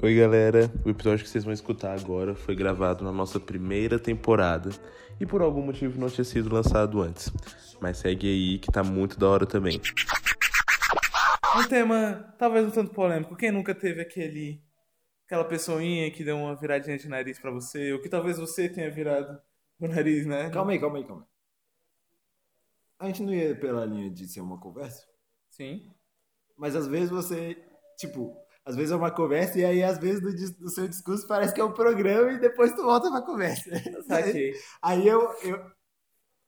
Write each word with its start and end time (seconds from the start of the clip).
Oi, 0.00 0.16
galera. 0.16 0.72
O 0.84 0.90
episódio 0.90 1.24
que 1.24 1.30
vocês 1.30 1.44
vão 1.44 1.52
escutar 1.52 1.98
agora 1.98 2.34
foi 2.34 2.54
gravado 2.54 3.04
na 3.04 3.12
nossa 3.12 3.38
primeira 3.38 3.98
temporada 3.98 4.70
e 5.20 5.26
por 5.26 5.42
algum 5.42 5.62
motivo 5.62 6.00
não 6.00 6.08
tinha 6.08 6.24
sido 6.24 6.52
lançado 6.52 7.02
antes. 7.02 7.30
Mas 7.80 7.98
segue 7.98 8.26
aí 8.26 8.58
que 8.58 8.72
tá 8.72 8.82
muito 8.82 9.18
da 9.18 9.28
hora 9.28 9.46
também. 9.46 9.80
Um 11.56 11.68
tema 11.68 12.34
talvez 12.38 12.66
um 12.66 12.70
tanto 12.70 12.92
polêmico. 12.94 13.36
Quem 13.36 13.52
nunca 13.52 13.74
teve 13.74 14.00
aquele 14.00 14.62
aquela 15.26 15.44
pessoinha 15.44 16.10
que 16.10 16.24
deu 16.24 16.36
uma 16.36 16.56
viradinha 16.56 16.96
de 16.96 17.08
nariz 17.08 17.38
pra 17.38 17.50
você, 17.50 17.92
ou 17.92 18.00
que 18.00 18.08
talvez 18.08 18.38
você 18.38 18.68
tenha 18.68 18.90
virado 18.90 19.40
o 19.78 19.86
nariz, 19.86 20.26
né? 20.26 20.50
Calma 20.50 20.72
aí, 20.72 20.80
calma 20.80 20.98
aí, 20.98 21.04
calma 21.04 21.22
aí. 21.22 21.28
A 22.98 23.06
gente 23.06 23.22
não 23.22 23.34
ia 23.34 23.54
pela 23.54 23.84
linha 23.84 24.10
de 24.10 24.26
ser 24.26 24.40
uma 24.40 24.58
conversa? 24.58 25.06
Sim. 25.50 25.90
Mas 26.56 26.74
às 26.74 26.86
vezes 26.86 27.10
você, 27.10 27.56
tipo, 27.96 28.41
às 28.64 28.76
vezes 28.76 28.92
é 28.92 28.96
uma 28.96 29.10
conversa 29.10 29.58
e 29.58 29.64
aí 29.64 29.82
às 29.82 29.98
vezes 29.98 30.22
no 30.58 30.68
seu 30.68 30.86
discurso 30.86 31.26
parece 31.26 31.52
que 31.52 31.60
é 31.60 31.64
um 31.64 31.72
programa 31.72 32.32
e 32.32 32.40
depois 32.40 32.72
tu 32.72 32.82
volta 32.82 33.10
pra 33.10 33.22
conversa. 33.22 33.70
Saquei. 34.06 34.54
Aí 34.80 35.06
eu, 35.06 35.20
eu. 35.42 35.72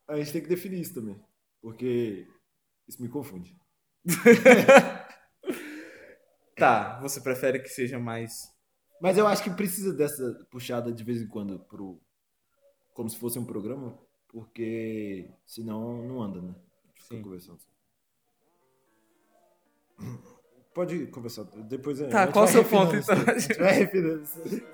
A 0.08 0.16
gente 0.16 0.32
tem 0.32 0.42
que 0.42 0.48
definir 0.48 0.80
isso 0.80 0.94
também. 0.94 1.20
Porque 1.60 2.26
isso 2.86 3.02
me 3.02 3.08
confunde. 3.08 3.56
Tá, 6.56 7.00
você 7.00 7.20
prefere 7.20 7.58
que 7.58 7.68
seja 7.68 7.98
mais. 7.98 8.48
Mas 9.00 9.18
eu 9.18 9.26
acho 9.26 9.42
que 9.42 9.50
precisa 9.50 9.92
dessa 9.92 10.46
puxada 10.50 10.92
de 10.92 11.02
vez 11.02 11.20
em 11.20 11.26
quando 11.26 11.58
pro. 11.58 12.00
Como 12.92 13.10
se 13.10 13.18
fosse 13.18 13.38
um 13.40 13.44
programa, 13.44 13.98
porque 14.28 15.28
senão 15.44 16.06
não 16.06 16.22
anda, 16.22 16.40
né? 16.40 16.54
Fica 16.94 17.16
Sim. 17.16 17.22
conversando. 17.22 17.58
Pode 20.74 21.06
conversar. 21.06 21.44
Depois 21.68 22.00
a 22.02 22.08
Tá, 22.08 22.24
gente 22.24 22.32
qual 22.32 22.44
o 22.44 22.48
seu 22.48 22.64
ponto, 22.64 22.96
então? 22.96 23.14
A 23.28 23.38
gente 23.38 23.58
vai 23.58 23.72
refinando 23.72 24.22
isso. 24.24 24.64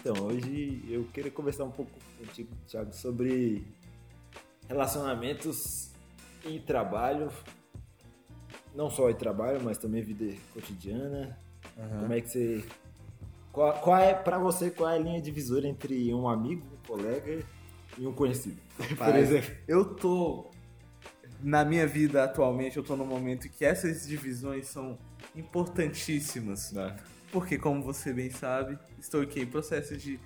Então, 0.00 0.14
hoje 0.26 0.84
eu 0.88 1.04
queria 1.12 1.30
conversar 1.30 1.64
um 1.64 1.70
pouco 1.70 1.90
contigo, 2.18 2.50
Thiago, 2.66 2.92
sobre 2.92 3.64
relacionamentos 4.68 5.90
e 6.44 6.58
trabalho. 6.60 7.30
Não 8.74 8.90
só 8.90 9.08
em 9.08 9.14
trabalho, 9.14 9.62
mas 9.62 9.78
também 9.78 10.02
vida 10.02 10.34
cotidiana. 10.52 11.38
Como 12.00 12.12
é 12.12 12.20
que 12.20 12.28
você. 12.28 12.64
Qual, 13.52 13.72
qual 13.80 13.96
é, 13.98 14.14
pra 14.14 14.38
você, 14.38 14.70
qual 14.70 14.90
é 14.90 14.96
a 14.96 14.98
linha 14.98 15.22
divisória 15.22 15.68
entre 15.68 16.12
um 16.12 16.28
amigo, 16.28 16.66
um 16.72 16.86
colega 16.86 17.44
e 17.96 18.06
um 18.06 18.12
conhecido? 18.12 18.60
Por 18.98 19.14
exemplo. 19.14 19.54
Eu 19.68 19.94
tô. 19.94 20.50
Na 21.40 21.64
minha 21.64 21.86
vida 21.86 22.24
atualmente, 22.24 22.76
eu 22.76 22.82
tô 22.82 22.96
num 22.96 23.06
momento 23.06 23.48
que 23.48 23.64
essas 23.64 24.06
divisões 24.06 24.66
são 24.66 24.98
importantíssimas. 25.36 26.72
Porque, 27.30 27.58
como 27.58 27.82
você 27.82 28.12
bem 28.12 28.30
sabe, 28.30 28.78
estou 28.98 29.20
aqui 29.20 29.40
em 29.40 29.46
processo 29.46 29.96
de 29.96 30.18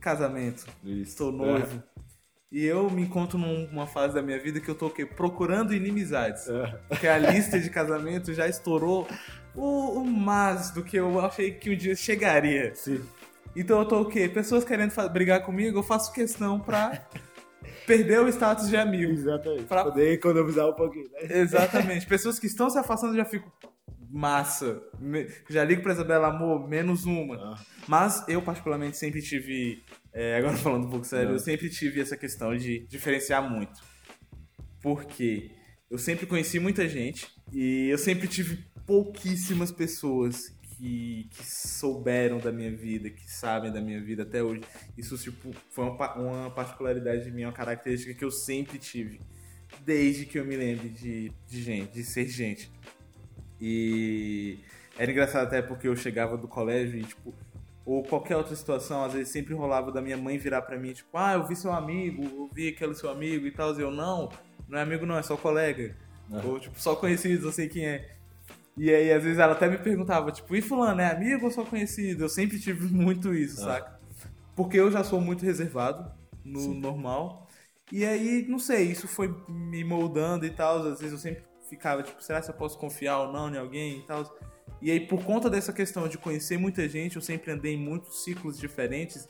casamento. 0.00 0.66
Estou 0.84 1.30
noivo. 1.30 1.82
E 2.54 2.64
eu 2.64 2.88
me 2.88 3.02
encontro 3.02 3.36
numa 3.36 3.84
fase 3.84 4.14
da 4.14 4.22
minha 4.22 4.38
vida 4.38 4.60
que 4.60 4.68
eu 4.68 4.76
tô 4.76 4.86
o 4.86 4.90
quê? 4.90 5.04
procurando 5.04 5.74
inimizades. 5.74 6.48
É. 6.48 6.78
Porque 6.88 7.08
a 7.08 7.18
lista 7.18 7.58
de 7.58 7.68
casamento 7.68 8.32
já 8.32 8.46
estourou 8.46 9.08
o, 9.56 10.00
o 10.00 10.04
mais 10.06 10.70
do 10.70 10.84
que 10.84 10.96
eu 10.96 11.18
achei 11.18 11.50
que 11.50 11.68
um 11.70 11.76
dia 11.76 11.96
chegaria. 11.96 12.72
Sim. 12.76 13.02
Então 13.56 13.80
eu 13.80 13.84
tô 13.84 14.02
o 14.02 14.04
quê? 14.08 14.28
Pessoas 14.28 14.62
querendo 14.62 14.92
brigar 15.10 15.42
comigo, 15.44 15.80
eu 15.80 15.82
faço 15.82 16.12
questão 16.12 16.60
pra 16.60 17.04
perder 17.88 18.20
o 18.20 18.28
status 18.28 18.68
de 18.68 18.76
amigo. 18.76 19.10
Exatamente. 19.10 19.64
Pra- 19.64 19.82
Poder 19.82 20.12
economizar 20.12 20.68
um 20.68 20.74
pouquinho, 20.74 21.10
né? 21.10 21.20
Exatamente. 21.40 22.06
Pessoas 22.06 22.38
que 22.38 22.46
estão 22.46 22.70
se 22.70 22.78
afastando 22.78 23.16
já 23.16 23.24
fico 23.24 23.52
massa. 24.14 24.80
Já 25.50 25.64
ligo 25.64 25.82
pra 25.82 25.92
Isabela, 25.92 26.28
amor, 26.28 26.68
menos 26.68 27.04
uma. 27.04 27.34
Ah. 27.36 27.64
Mas 27.88 28.24
eu, 28.28 28.40
particularmente, 28.40 28.96
sempre 28.96 29.20
tive. 29.20 29.82
é, 30.12 30.36
agora 30.36 30.56
falando 30.56 30.86
um 30.86 30.90
pouco 30.90 31.04
sério, 31.04 31.30
Não. 31.30 31.34
eu 31.34 31.40
sempre 31.40 31.68
tive 31.68 32.00
essa 32.00 32.16
questão 32.16 32.56
de 32.56 32.86
diferenciar 32.86 33.42
muito. 33.50 33.80
Porque 34.80 35.50
eu 35.90 35.98
sempre 35.98 36.26
conheci 36.26 36.60
muita 36.60 36.88
gente 36.88 37.26
e 37.52 37.88
eu 37.88 37.98
sempre 37.98 38.28
tive 38.28 38.64
pouquíssimas 38.86 39.72
pessoas 39.72 40.48
que, 40.76 41.28
que 41.30 41.44
souberam 41.44 42.38
da 42.38 42.52
minha 42.52 42.70
vida, 42.70 43.10
que 43.10 43.28
sabem 43.28 43.72
da 43.72 43.80
minha 43.80 44.00
vida 44.00 44.22
até 44.22 44.42
hoje. 44.42 44.62
Isso, 44.96 45.18
tipo, 45.18 45.52
foi 45.70 45.86
uma, 45.86 46.14
uma 46.14 46.50
particularidade 46.50 47.30
minha, 47.32 47.48
uma 47.48 47.52
característica 47.54 48.14
que 48.14 48.24
eu 48.24 48.30
sempre 48.30 48.78
tive. 48.78 49.20
Desde 49.84 50.24
que 50.24 50.38
eu 50.38 50.44
me 50.44 50.54
lembro 50.56 50.88
de, 50.88 51.32
de 51.48 51.62
gente, 51.62 51.92
de 51.92 52.04
ser 52.04 52.28
gente. 52.28 52.70
E 53.60 54.58
era 54.98 55.10
engraçado 55.10 55.44
até 55.46 55.62
porque 55.62 55.88
eu 55.88 55.96
chegava 55.96 56.36
do 56.36 56.46
colégio 56.48 56.98
e, 56.98 57.04
tipo, 57.04 57.34
ou 57.84 58.02
qualquer 58.02 58.36
outra 58.36 58.54
situação, 58.56 59.04
às 59.04 59.12
vezes 59.12 59.28
sempre 59.32 59.54
rolava 59.54 59.92
da 59.92 60.00
minha 60.00 60.16
mãe 60.16 60.38
virar 60.38 60.62
pra 60.62 60.78
mim, 60.78 60.92
tipo, 60.92 61.16
ah, 61.16 61.34
eu 61.34 61.46
vi 61.46 61.54
seu 61.54 61.72
amigo, 61.72 62.24
eu 62.24 62.50
vi 62.52 62.68
aquele 62.68 62.94
seu 62.94 63.10
amigo 63.10 63.46
e 63.46 63.50
tal. 63.50 63.78
E 63.78 63.82
eu, 63.82 63.90
não, 63.90 64.30
não 64.68 64.78
é 64.78 64.82
amigo 64.82 65.04
não, 65.06 65.16
é 65.18 65.22
só 65.22 65.36
colega. 65.36 65.94
Aham. 66.32 66.46
Ou, 66.46 66.60
tipo, 66.60 66.80
só 66.80 66.96
conhecido, 66.96 67.48
eu 67.48 67.52
sei 67.52 67.68
quem 67.68 67.86
é. 67.86 68.10
E 68.76 68.92
aí, 68.92 69.12
às 69.12 69.22
vezes, 69.22 69.38
ela 69.38 69.52
até 69.52 69.68
me 69.68 69.78
perguntava, 69.78 70.32
tipo, 70.32 70.54
e 70.56 70.60
fulano, 70.62 71.00
é 71.00 71.10
amigo 71.10 71.44
ou 71.44 71.50
só 71.50 71.64
conhecido? 71.64 72.24
Eu 72.24 72.28
sempre 72.28 72.58
tive 72.58 72.86
muito 72.92 73.34
isso, 73.34 73.60
Ah. 73.62 73.74
saca? 73.74 74.00
Porque 74.56 74.78
eu 74.78 74.90
já 74.90 75.02
sou 75.04 75.20
muito 75.20 75.44
reservado 75.44 76.10
no 76.44 76.74
normal. 76.74 77.48
E 77.92 78.04
aí, 78.04 78.46
não 78.48 78.58
sei, 78.58 78.84
isso 78.90 79.06
foi 79.06 79.34
me 79.48 79.84
moldando 79.84 80.46
e 80.46 80.50
tal. 80.50 80.78
Às 80.78 81.00
vezes 81.00 81.12
eu 81.12 81.18
sempre 81.18 81.42
ficava, 81.68 82.02
tipo, 82.02 82.22
será 82.22 82.40
que 82.40 82.50
eu 82.50 82.54
posso 82.54 82.78
confiar 82.78 83.18
ou 83.20 83.32
não 83.32 83.52
em 83.52 83.58
alguém 83.58 83.98
e 83.98 84.02
tal? 84.06 84.24
E 84.80 84.90
aí, 84.90 85.00
por 85.00 85.22
conta 85.24 85.48
dessa 85.48 85.72
questão 85.72 86.08
de 86.08 86.18
conhecer 86.18 86.58
muita 86.58 86.88
gente, 86.88 87.16
eu 87.16 87.22
sempre 87.22 87.50
andei 87.50 87.74
em 87.74 87.78
muitos 87.78 88.22
ciclos 88.24 88.58
diferentes. 88.58 89.28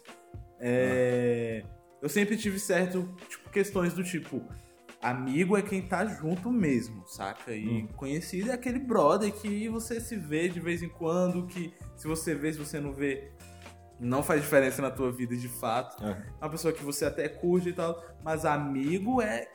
é, 0.60 1.64
Eu 2.02 2.08
sempre 2.08 2.36
tive 2.36 2.58
certo, 2.58 3.14
tipo, 3.28 3.48
questões 3.50 3.94
do 3.94 4.04
tipo, 4.04 4.42
amigo 5.00 5.56
é 5.56 5.62
quem 5.62 5.80
tá 5.82 6.04
junto 6.04 6.50
mesmo, 6.50 7.06
saca? 7.06 7.52
E 7.54 7.66
Hum. 7.66 7.88
conhecido 7.96 8.50
é 8.50 8.54
aquele 8.54 8.78
brother 8.78 9.32
que 9.32 9.68
você 9.68 10.00
se 10.00 10.16
vê 10.16 10.48
de 10.48 10.60
vez 10.60 10.82
em 10.82 10.88
quando, 10.88 11.46
que 11.46 11.72
se 11.96 12.06
você 12.06 12.34
vê, 12.34 12.52
se 12.52 12.58
você 12.58 12.78
não 12.80 12.92
vê, 12.92 13.32
não 13.98 14.22
faz 14.22 14.42
diferença 14.42 14.82
na 14.82 14.90
tua 14.90 15.10
vida 15.12 15.34
de 15.36 15.48
fato. 15.48 15.96
Ah. 16.04 16.22
É 16.40 16.44
uma 16.44 16.50
pessoa 16.50 16.74
que 16.74 16.82
você 16.84 17.04
até 17.06 17.28
curte 17.28 17.70
e 17.70 17.72
tal, 17.72 18.02
mas 18.22 18.44
amigo 18.44 19.22
é 19.22 19.48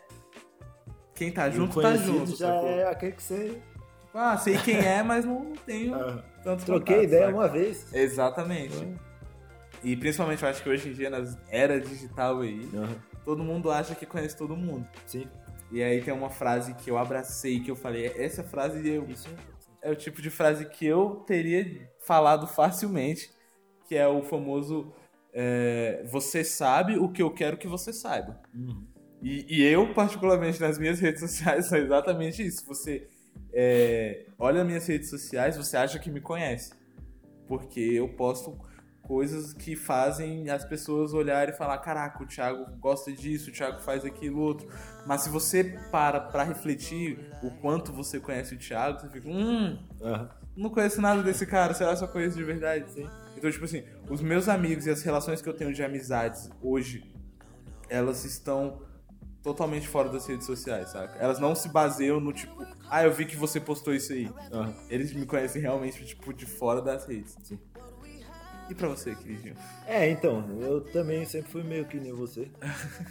quem 1.19 1.31
tá 1.31 1.49
junto, 1.49 1.81
tá 1.81 1.95
junto. 1.95 2.31
já 2.31 2.47
sacou? 2.53 2.69
é 2.69 2.83
aquele 2.89 3.11
que 3.11 3.21
você. 3.21 3.57
Ah, 4.13 4.37
sei 4.37 4.57
quem 4.57 4.77
é, 4.77 5.03
mas 5.03 5.25
não 5.25 5.51
tenho 5.65 5.93
Ah, 5.93 6.23
tanto 6.43 6.65
troquei 6.65 6.95
contato, 6.95 7.07
ideia 7.07 7.25
saca? 7.25 7.37
uma 7.37 7.47
vez. 7.47 7.93
Exatamente. 7.93 8.87
E 9.83 9.95
principalmente 9.97 10.41
eu 10.43 10.49
acho 10.49 10.63
que 10.63 10.69
hoje 10.69 10.89
em 10.89 10.93
dia, 10.93 11.09
na 11.09 11.23
era 11.49 11.79
digital 11.79 12.39
aí, 12.39 12.67
Aham. 12.73 12.95
todo 13.23 13.43
mundo 13.43 13.69
acha 13.69 13.93
que 13.93 14.05
conhece 14.05 14.35
todo 14.35 14.55
mundo. 14.55 14.87
Sim. 15.05 15.27
E 15.71 15.83
aí 15.83 16.01
tem 16.01 16.13
uma 16.13 16.29
frase 16.29 16.73
que 16.73 16.89
eu 16.89 16.97
abracei, 16.97 17.59
que 17.59 17.69
eu 17.69 17.75
falei, 17.75 18.07
essa 18.17 18.43
frase 18.43 18.87
eu, 18.87 19.05
Isso 19.07 19.29
é 19.81 19.91
o 19.91 19.95
tipo 19.95 20.21
de 20.21 20.29
frase 20.29 20.65
que 20.65 20.85
eu 20.85 21.23
teria 21.27 21.89
falado 21.99 22.47
facilmente, 22.47 23.29
que 23.87 23.95
é 23.95 24.07
o 24.07 24.23
famoso 24.23 24.91
é, 25.33 26.03
você 26.09 26.43
sabe 26.43 26.97
o 26.97 27.09
que 27.09 27.21
eu 27.21 27.29
quero 27.31 27.57
que 27.57 27.67
você 27.67 27.93
saiba. 27.93 28.39
Uhum. 28.55 28.87
E, 29.21 29.45
e 29.49 29.63
eu, 29.63 29.93
particularmente 29.93 30.59
nas 30.61 30.77
minhas 30.77 30.99
redes 31.01 31.21
sociais, 31.21 31.67
sou 31.67 31.77
exatamente 31.77 32.45
isso. 32.45 32.65
Você 32.67 33.07
é, 33.53 34.25
olha 34.37 34.63
minhas 34.63 34.87
redes 34.87 35.09
sociais, 35.09 35.57
você 35.57 35.77
acha 35.77 35.99
que 35.99 36.09
me 36.09 36.21
conhece. 36.21 36.73
Porque 37.47 37.79
eu 37.79 38.07
posto 38.09 38.57
coisas 39.09 39.53
que 39.53 39.75
fazem 39.75 40.51
as 40.51 40.63
pessoas 40.63 41.13
olharem 41.13 41.53
e 41.53 41.57
falar: 41.57 41.79
caraca, 41.79 42.23
o 42.23 42.27
Thiago 42.27 42.65
gosta 42.79 43.11
disso, 43.11 43.49
o 43.49 43.53
Thiago 43.53 43.81
faz 43.81 44.05
aquilo 44.05 44.39
outro. 44.39 44.67
Mas 45.05 45.21
se 45.21 45.29
você 45.29 45.63
para 45.91 46.19
pra 46.19 46.43
refletir 46.43 47.19
o 47.41 47.49
quanto 47.49 47.91
você 47.91 48.19
conhece 48.19 48.53
o 48.53 48.57
Thiago, 48.57 48.99
você 48.99 49.09
fica: 49.09 49.27
hum, 49.27 49.79
não 50.55 50.69
conheço 50.69 51.01
nada 51.01 51.23
desse 51.23 51.45
cara, 51.47 51.73
será 51.73 51.89
que 51.89 51.95
eu 51.95 51.99
só 51.99 52.07
conheço 52.07 52.37
de 52.37 52.43
verdade? 52.43 52.85
Então, 53.35 53.49
tipo 53.49 53.65
assim, 53.65 53.83
os 54.09 54.21
meus 54.21 54.47
amigos 54.47 54.85
e 54.85 54.91
as 54.91 55.01
relações 55.01 55.41
que 55.41 55.49
eu 55.49 55.53
tenho 55.53 55.73
de 55.73 55.83
amizades 55.83 56.49
hoje, 56.61 57.11
elas 57.89 58.25
estão 58.25 58.81
totalmente 59.43 59.87
fora 59.87 60.09
das 60.09 60.25
redes 60.25 60.45
sociais, 60.45 60.89
saca? 60.89 61.17
Elas 61.19 61.39
não 61.39 61.55
se 61.55 61.69
baseiam 61.69 62.19
no 62.19 62.33
tipo, 62.33 62.65
ah, 62.89 63.03
eu 63.03 63.13
vi 63.13 63.25
que 63.25 63.35
você 63.35 63.59
postou 63.59 63.93
isso 63.93 64.13
aí. 64.13 64.29
Aham. 64.51 64.73
Eles 64.89 65.13
me 65.13 65.25
conhecem 65.25 65.61
realmente, 65.61 66.05
tipo, 66.05 66.33
de 66.33 66.45
fora 66.45 66.81
das 66.81 67.05
redes. 67.05 67.37
Sim. 67.43 67.59
E 68.69 68.75
pra 68.75 68.87
você, 68.87 69.15
queridinho? 69.15 69.55
É, 69.87 70.07
então, 70.09 70.45
eu 70.61 70.81
também 70.81 71.25
sempre 71.25 71.51
fui 71.51 71.63
meio 71.63 71.85
que 71.85 71.99
nem 71.99 72.13
você. 72.13 72.51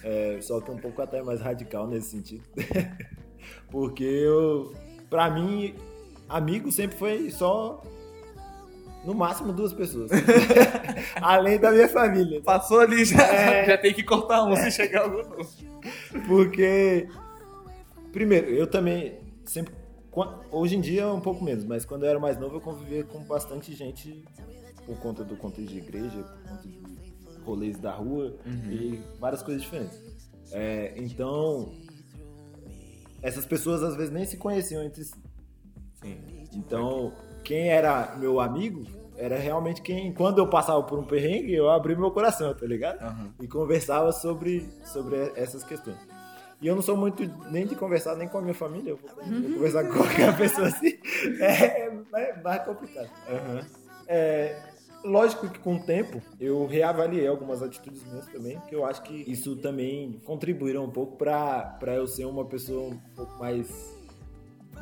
É, 0.04 0.38
só 0.40 0.60
que 0.60 0.70
um 0.70 0.78
pouco 0.78 1.02
até 1.02 1.20
mais 1.20 1.40
radical 1.40 1.88
nesse 1.88 2.10
sentido. 2.10 2.44
Porque 3.68 4.04
eu, 4.04 4.72
pra 5.10 5.28
mim, 5.28 5.74
amigo 6.28 6.70
sempre 6.70 6.96
foi 6.96 7.30
só 7.30 7.82
no 9.04 9.14
máximo 9.14 9.52
duas 9.52 9.72
pessoas. 9.72 10.10
Além 11.22 11.58
da 11.58 11.70
minha 11.70 11.88
família. 11.88 12.40
Passou 12.42 12.80
ali, 12.80 13.04
já, 13.04 13.22
É. 13.22 13.64
já 13.66 13.78
tem 13.78 13.92
que 13.94 14.02
cortar 14.02 14.44
um 14.44 14.54
se 14.56 14.70
chegar 14.70 15.02
algum 15.02 15.22
novo. 15.28 15.48
Porque, 16.26 17.08
primeiro, 18.12 18.48
eu 18.50 18.66
também 18.66 19.18
sempre. 19.44 19.74
Hoje 20.50 20.76
em 20.76 20.80
dia 20.80 21.06
um 21.12 21.20
pouco 21.20 21.44
menos, 21.44 21.64
mas 21.64 21.84
quando 21.84 22.02
eu 22.04 22.10
era 22.10 22.18
mais 22.18 22.36
novo 22.38 22.56
eu 22.56 22.60
convivia 22.60 23.04
com 23.04 23.22
bastante 23.22 23.72
gente 23.72 24.24
por 24.84 24.98
conta 24.98 25.22
do 25.22 25.36
contexto 25.36 25.70
de 25.70 25.78
igreja, 25.78 26.22
por 26.24 26.50
conta 26.50 26.66
de 26.68 26.80
rolês 27.44 27.78
da 27.78 27.92
rua 27.92 28.34
e 28.68 28.98
várias 29.20 29.42
coisas 29.42 29.62
diferentes. 29.62 29.96
É, 30.50 30.94
então, 30.96 31.72
essas 33.22 33.46
pessoas 33.46 33.82
às 33.82 33.94
vezes 33.96 34.10
nem 34.12 34.24
se 34.24 34.36
conheciam 34.36 34.82
entre 34.82 35.04
si. 35.04 35.14
Sim. 36.02 36.18
Então, 36.52 37.12
quem 37.48 37.70
era 37.70 38.14
meu 38.18 38.40
amigo 38.40 38.84
era 39.16 39.38
realmente 39.38 39.80
quem, 39.80 40.12
quando 40.12 40.38
eu 40.38 40.46
passava 40.46 40.82
por 40.82 40.98
um 40.98 41.02
perrengue, 41.02 41.52
eu 41.52 41.68
abri 41.70 41.96
meu 41.96 42.10
coração, 42.10 42.54
tá 42.54 42.66
ligado? 42.66 43.02
Aham. 43.02 43.34
E 43.40 43.48
conversava 43.48 44.12
sobre, 44.12 44.68
sobre 44.84 45.16
essas 45.34 45.64
questões. 45.64 45.96
E 46.60 46.66
eu 46.66 46.74
não 46.76 46.82
sou 46.82 46.96
muito 46.96 47.22
nem 47.50 47.66
de 47.66 47.74
conversar 47.74 48.16
nem 48.16 48.28
com 48.28 48.38
a 48.38 48.42
minha 48.42 48.54
família, 48.54 48.90
eu 48.90 48.96
vou, 48.96 49.10
vou 49.40 49.52
conversar 49.54 49.84
com 49.84 49.94
qualquer 49.94 50.36
pessoa 50.36 50.68
assim. 50.68 50.98
É, 51.40 51.86
é 51.86 52.42
mais 52.42 52.62
complicado. 52.64 53.08
É, 54.06 54.62
lógico 55.02 55.48
que 55.48 55.58
com 55.58 55.76
o 55.76 55.82
tempo 55.82 56.20
eu 56.38 56.66
reavaliei 56.66 57.26
algumas 57.26 57.62
atitudes 57.62 58.04
minhas 58.04 58.26
também, 58.26 58.60
que 58.68 58.74
eu 58.74 58.84
acho 58.84 59.02
que 59.02 59.24
isso 59.26 59.56
também 59.56 60.20
contribuíram 60.24 60.84
um 60.84 60.90
pouco 60.90 61.16
pra 61.16 61.94
eu 61.96 62.06
ser 62.06 62.26
uma 62.26 62.44
pessoa 62.44 62.90
um 62.90 62.98
pouco 63.16 63.36
mais 63.38 63.97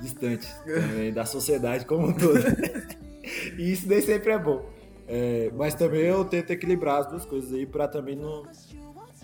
distante 0.01 0.49
também 0.65 1.13
da 1.13 1.25
sociedade 1.25 1.85
como 1.87 2.09
um 2.09 2.13
todo. 2.13 2.39
e 3.59 3.73
isso 3.73 3.89
nem 3.89 4.01
sempre 4.01 4.33
é 4.33 4.39
bom. 4.39 4.69
É, 5.09 5.51
mas 5.55 5.75
também 5.75 6.03
eu 6.03 6.25
tento 6.25 6.51
equilibrar 6.51 7.01
as 7.01 7.07
duas 7.07 7.25
coisas 7.25 7.53
aí 7.53 7.65
pra 7.65 7.87
também 7.87 8.17
não. 8.17 8.45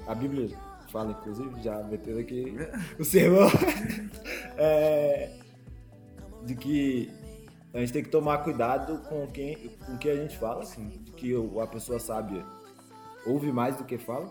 A 0.07 0.15
Bíblia 0.15 0.49
fala, 0.91 1.13
inclusive, 1.13 1.63
já 1.63 1.83
metendo 1.83 2.21
aqui 2.21 2.55
o 2.99 3.05
sermão. 3.05 3.49
é, 4.57 5.31
de 6.45 6.55
que 6.55 7.11
a 7.73 7.79
gente 7.79 7.93
tem 7.93 8.03
que 8.03 8.11
tomar 8.11 8.39
cuidado 8.39 8.99
com 9.09 9.27
quem 9.27 9.71
com 9.87 9.97
que 9.97 10.11
a 10.11 10.17
gente 10.17 10.37
fala, 10.39 10.63
assim, 10.63 10.89
que 11.17 11.33
a 11.61 11.67
pessoa 11.67 11.99
sábia 11.99 12.45
ouve 13.27 13.51
mais 13.51 13.77
do 13.77 13.85
que 13.85 13.99
fala. 13.99 14.31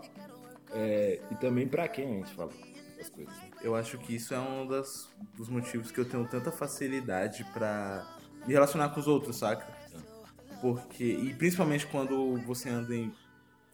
é, 0.74 1.20
e 1.30 1.34
também 1.36 1.66
pra 1.66 1.88
quem 1.88 2.06
a 2.06 2.14
gente 2.14 2.32
fala 2.34 2.50
as 3.00 3.10
coisas. 3.10 3.51
Eu 3.62 3.74
acho 3.76 3.96
que 3.98 4.14
isso 4.14 4.34
é 4.34 4.40
um 4.40 4.66
das, 4.66 5.08
dos 5.36 5.48
motivos 5.48 5.90
que 5.90 5.98
eu 6.00 6.04
tenho 6.04 6.26
tanta 6.26 6.50
facilidade 6.50 7.44
pra 7.52 8.04
me 8.46 8.52
relacionar 8.52 8.88
com 8.90 8.98
os 9.00 9.06
outros, 9.06 9.36
saca? 9.36 9.66
Porque, 10.60 11.04
e 11.04 11.32
principalmente 11.34 11.86
quando 11.86 12.36
você 12.44 12.68
anda 12.68 12.94
em, 12.94 13.12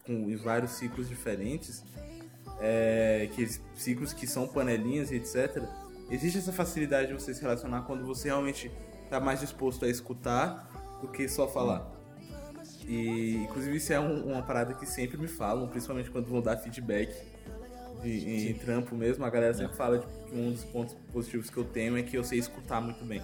com, 0.05 0.13
em 0.29 0.35
vários 0.35 0.71
ciclos 0.73 1.07
diferentes, 1.09 1.83
é, 2.59 3.29
que, 3.33 3.47
ciclos 3.75 4.13
que 4.13 4.27
são 4.27 4.47
panelinhas 4.47 5.11
e 5.11 5.15
etc., 5.15 5.63
existe 6.09 6.37
essa 6.37 6.51
facilidade 6.53 7.07
de 7.07 7.13
você 7.13 7.33
se 7.33 7.41
relacionar 7.41 7.81
quando 7.83 8.05
você 8.05 8.27
realmente 8.27 8.71
tá 9.09 9.19
mais 9.19 9.39
disposto 9.39 9.85
a 9.85 9.89
escutar 9.89 10.69
do 11.01 11.07
que 11.07 11.27
só 11.27 11.47
falar. 11.47 11.89
E, 12.85 13.37
inclusive, 13.43 13.77
isso 13.77 13.93
é 13.93 13.99
um- 13.99 14.31
uma 14.33 14.41
parada 14.41 14.73
que 14.73 14.85
sempre 14.85 15.17
me 15.17 15.27
falam, 15.27 15.67
principalmente 15.67 16.09
quando 16.11 16.27
vão 16.27 16.41
dar 16.41 16.57
feedback 16.57 17.11
de, 18.01 18.49
em 18.49 18.53
trampo 18.53 18.95
mesmo. 18.95 19.25
A 19.25 19.29
galera 19.29 19.53
sempre 19.53 19.75
fala 19.75 19.99
tipo, 19.99 20.25
que 20.25 20.35
um 20.35 20.51
dos 20.51 20.63
pontos 20.65 20.95
positivos 21.11 21.49
que 21.49 21.57
eu 21.57 21.65
tenho 21.65 21.97
é 21.97 22.03
que 22.03 22.17
eu 22.17 22.23
sei 22.23 22.39
escutar 22.39 22.81
muito 22.81 23.03
bem. 23.05 23.21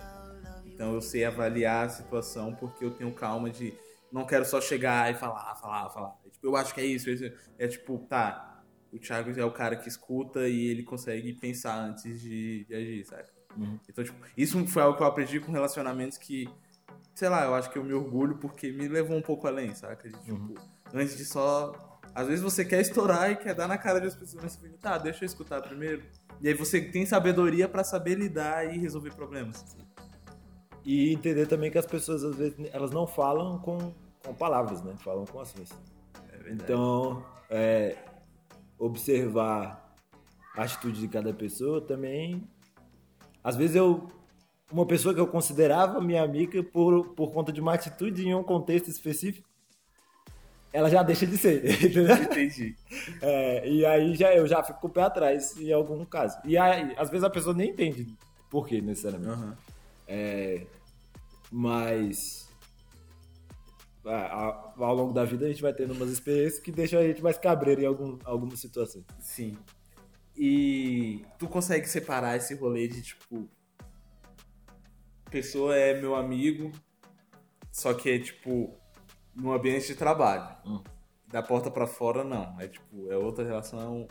Então, 0.66 0.94
eu 0.94 1.02
sei 1.02 1.24
avaliar 1.24 1.86
a 1.86 1.90
situação 1.90 2.54
porque 2.54 2.84
eu 2.84 2.92
tenho 2.92 3.12
calma 3.14 3.50
de 3.50 3.74
não 4.12 4.26
quero 4.26 4.46
só 4.46 4.62
chegar 4.62 5.12
e 5.12 5.16
falar, 5.16 5.56
falar, 5.56 5.90
falar. 5.90 6.16
É, 6.26 6.30
tipo, 6.30 6.48
eu 6.48 6.56
acho 6.56 6.74
que 6.74 6.82
é 6.82 6.86
isso. 6.86 7.10
isso. 7.10 7.26
É 7.58 7.68
tipo, 7.68 7.98
tá, 8.10 8.64
o 8.92 8.98
Thiago 8.98 9.38
é 9.38 9.44
o 9.44 9.52
cara 9.52 9.76
que 9.76 9.90
escuta 9.90 10.48
e 10.48 10.68
ele 10.68 10.84
consegue 10.84 11.34
pensar 11.34 11.78
antes 11.78 12.22
de, 12.22 12.64
de 12.66 12.74
agir, 12.74 13.06
sabe? 13.06 13.28
Uhum. 13.58 13.80
Então, 13.90 14.04
tipo, 14.04 14.18
isso 14.38 14.66
foi 14.68 14.84
algo 14.84 14.98
que 14.98 15.04
eu 15.04 15.08
aprendi 15.08 15.40
com 15.40 15.52
relacionamentos 15.52 16.18
que, 16.18 16.50
sei 17.14 17.30
lá, 17.30 17.44
eu 17.44 17.56
acho 17.56 17.70
que 17.70 17.78
eu 17.78 17.84
me 17.84 17.94
orgulho 17.94 18.38
porque 18.38 18.72
me 18.72 18.88
levou 18.88 19.18
um 19.18 19.22
pouco 19.22 19.48
além, 19.48 19.74
saca? 19.76 20.10
De, 20.10 20.18
tipo, 20.20 20.54
antes 20.94 21.18
de 21.18 21.26
só. 21.26 21.95
Às 22.16 22.28
vezes 22.28 22.42
você 22.42 22.64
quer 22.64 22.80
estourar 22.80 23.30
e 23.30 23.36
quer 23.36 23.54
dar 23.54 23.68
na 23.68 23.78
cara 23.78 24.00
das 24.00 24.16
pessoas, 24.16 24.42
mas 24.42 24.54
você 24.54 24.60
fica, 24.62 24.78
tá, 24.78 24.98
deixa 24.98 25.26
eu 25.26 25.26
escutar 25.26 25.62
primeiro. 25.62 26.02
E 26.40 26.48
aí 26.48 26.54
você 26.54 26.80
tem 26.80 27.06
sabedoria 27.06 27.68
pra 27.68 27.84
saber 27.84 28.16
lidar 28.16 28.74
e 28.74 28.78
resolver 28.78 29.14
problemas. 29.14 29.66
E 30.86 31.12
entender 31.12 31.46
também 31.46 31.70
que 31.70 31.78
as 31.78 31.86
pessoas, 31.86 32.24
às 32.24 32.38
vezes, 32.38 32.56
elas 32.72 32.92
não 32.92 33.06
falam 33.06 33.60
com, 33.60 33.94
com 34.24 34.34
palavras, 34.34 34.82
né? 34.82 34.94
Falam 35.00 35.26
com 35.26 35.42
ações. 35.42 35.70
É. 36.32 36.52
Então, 36.52 37.22
é, 37.50 37.98
observar 38.80 39.94
a 40.56 40.64
atitude 40.64 41.02
de 41.02 41.10
cada 41.10 41.34
pessoa 41.34 41.82
também. 41.82 42.48
Às 43.44 43.58
vezes 43.58 43.76
eu. 43.76 44.08
Uma 44.72 44.86
pessoa 44.86 45.14
que 45.14 45.20
eu 45.20 45.28
considerava 45.28 46.02
minha 46.02 46.24
amiga 46.24 46.64
por, 46.64 47.10
por 47.10 47.32
conta 47.32 47.52
de 47.52 47.62
uma 47.62 47.76
atitude 47.76 48.28
em 48.28 48.34
um 48.34 48.42
contexto 48.42 48.90
específico, 48.90 49.48
ela 50.76 50.90
já 50.90 51.02
deixa 51.02 51.26
de 51.26 51.38
ser, 51.38 51.64
entendeu? 51.86 52.14
Entendi. 52.14 52.76
É, 53.22 53.70
e 53.70 53.86
aí 53.86 54.14
já, 54.14 54.36
eu 54.36 54.46
já 54.46 54.62
fico 54.62 54.82
com 54.82 54.88
o 54.88 54.92
pé 54.92 55.04
atrás 55.04 55.56
em 55.58 55.72
algum 55.72 56.04
caso. 56.04 56.38
E 56.44 56.58
aí, 56.58 56.94
às 56.98 57.10
vezes 57.10 57.24
a 57.24 57.30
pessoa 57.30 57.56
nem 57.56 57.70
entende 57.70 58.06
por 58.50 58.68
quê, 58.68 58.82
necessariamente. 58.82 59.32
Aham. 59.32 59.58
É, 60.06 60.68
mas 61.50 62.50
ao 64.06 64.94
longo 64.94 65.14
da 65.14 65.24
vida 65.24 65.46
a 65.46 65.50
gente 65.50 65.62
vai 65.62 65.74
tendo 65.74 65.94
umas 65.94 66.10
experiências 66.10 66.60
que 66.60 66.72
deixam 66.72 67.00
a 67.00 67.04
gente 67.04 67.24
mais 67.24 67.38
cabreiro 67.38 67.82
em 67.82 67.86
algum, 67.86 68.20
algumas 68.26 68.60
situações. 68.60 69.06
Sim. 69.18 69.58
E 70.36 71.26
tu 71.40 71.48
consegue 71.48 71.88
separar 71.88 72.36
esse 72.36 72.54
rolê 72.54 72.88
de 72.88 73.02
tipo. 73.02 73.50
Pessoa 75.32 75.76
é 75.76 76.00
meu 76.00 76.16
amigo, 76.16 76.72
só 77.72 77.94
que 77.94 78.10
é 78.10 78.20
tipo 78.20 78.78
no 79.36 79.52
ambiente 79.54 79.88
de 79.88 79.96
trabalho. 79.96 80.48
Hum. 80.66 80.82
Da 81.28 81.42
porta 81.44 81.70
pra 81.70 81.86
fora, 81.88 82.24
não. 82.24 82.56
É 82.60 82.68
tipo, 82.68 83.12
é 83.12 83.18
outra 83.18 83.44
relação. 83.44 84.08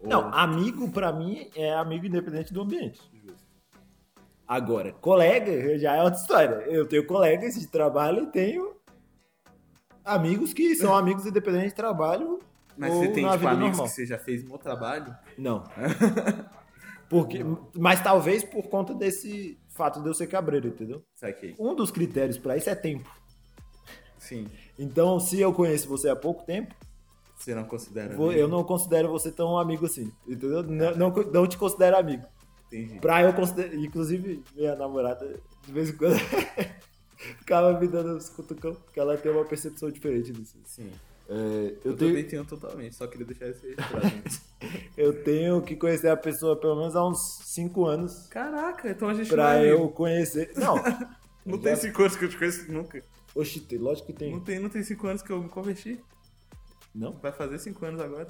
ou- 0.00 0.08
Não, 0.08 0.32
amigo 0.32 0.90
pra 0.90 1.12
mim 1.12 1.48
é 1.54 1.72
amigo 1.74 2.06
independente 2.06 2.52
do 2.52 2.62
ambiente. 2.62 3.00
Agora, 4.46 4.92
colega 4.92 5.78
já 5.78 5.96
é 5.96 6.02
outra 6.02 6.20
história. 6.20 6.54
Eu 6.66 6.86
tenho 6.86 7.06
colegas 7.06 7.54
de 7.54 7.66
trabalho 7.66 8.24
e 8.24 8.26
tenho 8.26 8.76
amigos 10.04 10.52
que 10.52 10.74
são 10.74 10.94
amigos 10.94 11.24
independentes 11.26 11.70
de 11.70 11.74
trabalho. 11.76 12.40
Mas 12.76 12.92
você 12.94 13.08
tem 13.08 13.24
tipo, 13.30 13.46
amigos 13.46 13.58
normal. 13.58 13.84
que 13.84 13.90
você 13.92 14.06
já 14.06 14.18
fez 14.18 14.42
no 14.44 14.58
trabalho? 14.58 15.14
Não. 15.38 15.64
Porque, 17.08 17.44
mas 17.76 18.02
talvez 18.02 18.42
por 18.42 18.68
conta 18.68 18.94
desse 18.94 19.58
fato 19.68 20.00
de 20.02 20.08
eu 20.08 20.14
ser 20.14 20.26
cabreiro, 20.26 20.68
entendeu? 20.68 21.02
Saquei. 21.14 21.54
Um 21.58 21.74
dos 21.74 21.90
critérios 21.90 22.38
pra 22.38 22.56
isso 22.56 22.70
é 22.70 22.74
tempo. 22.74 23.08
Sim. 24.22 24.46
Então, 24.78 25.18
se 25.18 25.40
eu 25.40 25.52
conheço 25.52 25.88
você 25.88 26.08
há 26.08 26.16
pouco 26.16 26.44
tempo, 26.44 26.74
Você 27.36 27.54
não 27.54 27.64
considera. 27.64 28.06
amigo? 28.14 28.30
eu 28.32 28.46
não 28.48 28.62
considero 28.62 29.08
você 29.10 29.30
tão 29.32 29.58
amigo 29.58 29.86
assim, 29.86 30.10
entendeu? 30.26 30.62
Não, 30.62 30.96
não, 30.96 31.10
não 31.10 31.46
te 31.46 31.58
considero 31.58 31.96
amigo. 31.96 32.24
Entendi. 32.68 33.00
Pra 33.00 33.22
eu 33.22 33.32
considerar, 33.34 33.74
inclusive, 33.74 34.42
minha 34.54 34.74
namorada, 34.76 35.38
de 35.66 35.72
vez 35.72 35.90
em 35.90 35.96
quando, 35.96 36.14
ficava 37.40 37.78
me 37.78 37.86
dando 37.88 38.16
uns 38.16 38.28
cutucão, 38.28 38.74
porque 38.74 38.98
ela 38.98 39.16
tem 39.16 39.30
uma 39.32 39.44
percepção 39.44 39.90
diferente 39.90 40.32
disso. 40.32 40.56
Sim. 40.64 40.90
É, 41.28 41.34
Eu, 41.84 41.92
eu, 41.92 41.96
também 41.96 42.24
tenho, 42.24 42.44
totalmente, 42.44 42.94
só 42.94 43.06
queria 43.06 43.26
deixar 43.26 43.48
isso 43.48 43.60
registrado. 43.62 44.22
eu 44.96 45.22
tenho 45.24 45.60
que 45.62 45.76
conhecer 45.76 46.08
a 46.08 46.16
pessoa 46.16 46.56
pelo 46.56 46.76
menos 46.76 46.94
há 46.96 47.06
uns 47.06 47.40
5 47.44 47.84
anos 47.86 48.26
Caraca, 48.28 48.90
então 48.90 49.08
a 49.08 49.14
gente 49.14 49.28
pra 49.28 49.58
é 49.58 49.72
eu 49.72 49.88
conhecer. 49.88 50.52
Não, 50.56 50.76
Não 51.44 51.58
tem 51.58 51.74
cinco 51.74 52.02
anos 52.02 52.14
que 52.16 52.24
eu 52.24 52.28
te 52.28 52.38
conheço 52.38 52.70
nunca. 52.70 53.02
Oxi, 53.34 53.60
tem- 53.60 53.78
lógico 53.78 54.06
que 54.08 54.12
tem. 54.12 54.32
Não 54.32 54.40
tem, 54.40 54.58
não 54.58 54.68
tem 54.68 54.82
cinco 54.82 55.06
anos 55.06 55.22
que 55.22 55.30
eu 55.30 55.42
me 55.42 55.48
converti. 55.48 55.98
Não? 56.94 57.12
Vai 57.12 57.32
fazer 57.32 57.58
cinco 57.58 57.84
anos 57.86 58.00
agora. 58.00 58.28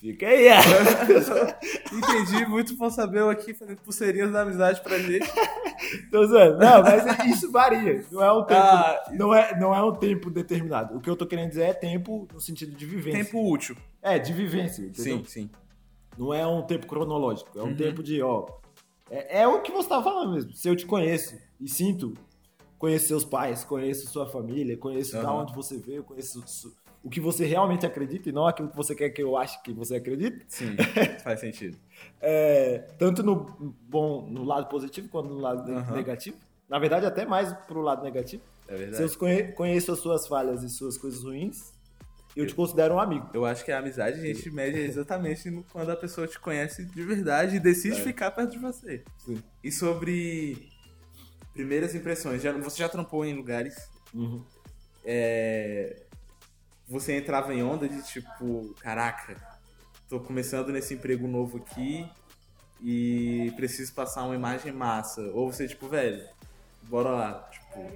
Fica 0.00 0.26
aí, 0.26 0.48
é. 0.48 0.56
Entendi, 1.92 2.46
muito 2.46 2.74
bom 2.76 2.88
saber 2.90 3.20
eu 3.20 3.30
aqui 3.30 3.52
fazendo 3.54 3.78
pulseirinhas 3.82 4.32
da 4.32 4.42
amizade 4.42 4.80
pra 4.82 4.98
gente. 4.98 5.28
Tô 6.10 6.26
zoando. 6.26 6.58
Não, 6.58 6.82
mas 6.82 7.26
isso 7.26 7.50
varia. 7.50 8.04
Não 8.10 8.22
é 8.22 8.32
um 8.32 8.44
tempo, 8.44 8.60
Ah, 8.60 9.04
não 9.12 9.34
é, 9.34 9.58
não 9.60 9.74
é 9.74 9.82
um 9.82 9.94
tempo 9.94 10.30
determinado. 10.30 10.96
O 10.96 11.00
que 11.00 11.08
eu 11.10 11.16
tô 11.16 11.26
querendo 11.26 11.50
dizer 11.50 11.62
é 11.64 11.72
tempo 11.74 12.26
no 12.32 12.40
sentido 12.40 12.74
de 12.74 12.86
vivência. 12.86 13.24
Tempo 13.24 13.50
útil. 13.50 13.76
É, 14.02 14.18
de 14.18 14.32
vivência, 14.32 14.82
entendeu? 14.82 15.18
Sim, 15.18 15.24
sim. 15.24 15.50
Não 16.16 16.32
é 16.32 16.46
um 16.46 16.62
tempo 16.62 16.86
cronológico. 16.86 17.58
É 17.58 17.62
um 17.62 17.66
Uhum. 17.66 17.76
tempo 17.76 18.02
de, 18.02 18.22
ó. 18.22 18.46
É, 19.10 19.42
é 19.42 19.48
o 19.48 19.60
que 19.62 19.72
você 19.72 19.88
tava 19.88 20.02
falando 20.04 20.32
mesmo. 20.34 20.52
Se 20.52 20.68
eu 20.68 20.76
te 20.76 20.86
conheço 20.86 21.36
e 21.60 21.68
sinto, 21.68 22.14
conheço 22.80 23.06
seus 23.08 23.24
pais, 23.26 23.62
conheço 23.62 24.08
sua 24.08 24.26
família, 24.26 24.74
conheço 24.76 25.12
da 25.12 25.20
Aham. 25.28 25.42
onde 25.42 25.54
você 25.54 25.76
veio, 25.76 26.02
conheço 26.02 26.42
o 27.04 27.10
que 27.10 27.20
você 27.20 27.44
realmente 27.44 27.84
acredita 27.84 28.30
e 28.30 28.32
não 28.32 28.46
aquilo 28.46 28.70
que 28.70 28.76
você 28.76 28.94
quer 28.94 29.10
que 29.10 29.22
eu 29.22 29.36
ache 29.36 29.62
que 29.62 29.70
você 29.72 29.96
acredita. 29.96 30.42
Sim, 30.48 30.76
faz 31.22 31.40
sentido. 31.40 31.76
É, 32.20 32.78
tanto 32.98 33.22
no 33.22 33.74
bom, 33.82 34.26
no 34.28 34.42
lado 34.44 34.66
positivo 34.68 35.08
quanto 35.10 35.28
no 35.28 35.38
lado 35.38 35.70
Aham. 35.70 35.94
negativo. 35.94 36.38
Na 36.68 36.78
verdade, 36.78 37.04
até 37.04 37.26
mais 37.26 37.52
pro 37.66 37.82
lado 37.82 38.02
negativo. 38.02 38.42
É 38.66 38.74
verdade. 38.76 38.96
Se 38.96 39.02
eu 39.14 39.18
conhe- 39.18 39.52
conheço 39.52 39.92
as 39.92 39.98
suas 39.98 40.26
falhas 40.26 40.62
e 40.62 40.70
suas 40.70 40.96
coisas 40.96 41.22
ruins, 41.22 41.74
eu 42.34 42.46
te 42.46 42.54
considero 42.54 42.94
um 42.94 43.00
amigo. 43.00 43.28
Eu 43.34 43.44
acho 43.44 43.62
que 43.62 43.72
a 43.72 43.78
amizade 43.78 44.18
a 44.20 44.22
gente 44.24 44.50
mede 44.50 44.78
exatamente 44.80 45.50
quando 45.70 45.90
a 45.90 45.96
pessoa 45.96 46.26
te 46.26 46.38
conhece 46.40 46.84
de 46.86 47.02
verdade 47.02 47.56
e 47.56 47.60
decide 47.60 48.00
ficar 48.00 48.30
perto 48.30 48.52
de 48.52 48.58
você. 48.58 49.04
Sim. 49.18 49.42
E 49.62 49.70
sobre 49.70 50.69
primeiras 51.60 51.94
impressões, 51.94 52.40
já, 52.40 52.52
você 52.52 52.78
já 52.78 52.88
trampou 52.88 53.22
em 53.22 53.34
lugares? 53.34 53.76
Uhum. 54.14 54.42
é, 55.04 56.04
você 56.88 57.16
entrava 57.16 57.54
em 57.54 57.62
onda 57.62 57.88
de 57.88 58.02
tipo, 58.02 58.74
caraca, 58.80 59.36
tô 60.08 60.18
começando 60.18 60.72
nesse 60.72 60.94
emprego 60.94 61.28
novo 61.28 61.58
aqui 61.58 62.04
e 62.82 63.52
preciso 63.56 63.94
passar 63.94 64.24
uma 64.24 64.34
imagem 64.34 64.72
massa. 64.72 65.20
Ou 65.32 65.52
você, 65.52 65.68
tipo, 65.68 65.86
velho, 65.86 66.26
bora 66.84 67.10
lá. 67.10 67.48
Tipo, 67.52 67.92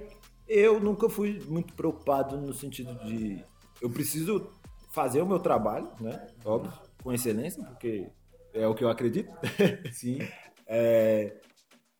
Eu 0.47 0.79
nunca 0.79 1.09
fui 1.09 1.41
muito 1.47 1.73
preocupado 1.73 2.37
no 2.37 2.53
sentido 2.53 2.93
de 3.03 3.43
eu 3.81 3.89
preciso 3.89 4.49
fazer 4.91 5.21
o 5.21 5.25
meu 5.25 5.39
trabalho, 5.39 5.89
né? 5.99 6.27
Óbvio, 6.45 6.71
com 7.03 7.11
excelência, 7.11 7.61
porque 7.63 8.07
é 8.53 8.65
o 8.67 8.75
que 8.75 8.83
eu 8.83 8.89
acredito. 8.89 9.31
sim. 9.91 10.19
É, 10.67 11.31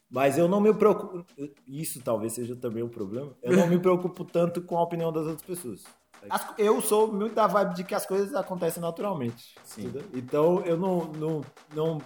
mas 0.09 0.37
eu 0.37 0.47
não 0.47 0.59
me 0.61 0.73
preocupo. 0.73 1.25
Isso 1.67 2.01
talvez 2.01 2.33
seja 2.33 2.55
também 2.55 2.83
um 2.83 2.89
problema. 2.89 3.31
Eu 3.41 3.55
não 3.57 3.67
me 3.67 3.79
preocupo 3.79 4.23
tanto 4.23 4.61
com 4.61 4.77
a 4.77 4.83
opinião 4.83 5.11
das 5.11 5.25
outras 5.25 5.43
pessoas. 5.45 5.83
As- 6.29 6.53
eu 6.57 6.81
sou 6.81 7.11
muito 7.11 7.35
da 7.35 7.45
vibe 7.47 7.75
de 7.75 7.83
que 7.83 7.93
as 7.93 8.05
coisas 8.05 8.33
acontecem 8.33 8.81
naturalmente. 8.81 9.55
Sim. 9.63 9.83
entendeu? 9.87 10.03
Então 10.13 10.61
eu 10.65 10.77
não, 10.77 11.05
não, 11.13 11.41
não 11.73 12.01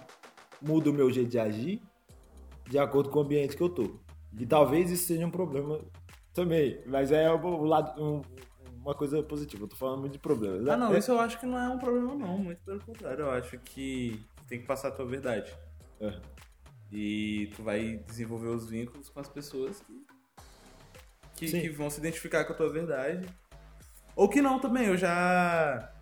mudo 0.60 0.90
o 0.90 0.92
meu 0.92 1.10
jeito 1.10 1.30
de 1.30 1.38
agir 1.38 1.80
de 2.68 2.78
acordo 2.78 3.08
com 3.10 3.18
o 3.18 3.22
ambiente 3.22 3.56
que 3.56 3.62
eu 3.62 3.68
tô. 3.68 3.96
E 4.38 4.46
talvez 4.46 4.90
isso 4.90 5.06
seja 5.06 5.26
um 5.26 5.30
problema 5.30 5.78
também. 6.34 6.82
Mas 6.86 7.10
é 7.12 7.30
o 7.32 7.64
lado. 7.64 8.00
um- 8.02 8.22
uma 8.82 8.94
coisa 8.94 9.22
positiva. 9.22 9.64
Eu 9.64 9.68
tô 9.68 9.76
falando 9.76 10.00
muito 10.00 10.12
de 10.14 10.18
problemas. 10.18 10.66
Ah, 10.66 10.76
não, 10.76 10.94
É- 10.94 10.98
isso 10.98 11.10
eu 11.10 11.18
acho 11.20 11.38
que 11.38 11.44
não 11.46 11.58
é 11.58 11.68
um 11.68 11.78
problema, 11.78 12.14
não. 12.14 12.38
Muito 12.38 12.60
pelo 12.64 12.80
contrário, 12.80 13.24
eu 13.24 13.30
acho 13.30 13.58
que 13.58 14.24
tem 14.48 14.58
que 14.60 14.66
passar 14.66 14.88
a 14.88 14.90
tua 14.92 15.04
verdade. 15.04 15.52
É. 16.00 16.18
E 16.92 17.52
tu 17.54 17.62
vai 17.62 17.98
desenvolver 18.06 18.48
os 18.48 18.68
vínculos 18.68 19.08
com 19.08 19.20
as 19.20 19.28
pessoas 19.28 19.80
que, 21.36 21.46
que, 21.46 21.60
que 21.60 21.68
vão 21.68 21.88
se 21.88 22.00
identificar 22.00 22.44
com 22.44 22.52
a 22.52 22.56
tua 22.56 22.72
verdade. 22.72 23.28
Ou 24.16 24.28
que 24.28 24.42
não 24.42 24.58
também. 24.58 24.86
Eu 24.86 24.96
já 24.96 25.92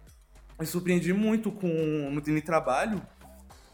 me 0.58 0.66
surpreendi 0.66 1.12
muito 1.12 1.52
com 1.52 1.68
no, 1.68 2.20
no 2.20 2.42
trabalho. 2.42 3.00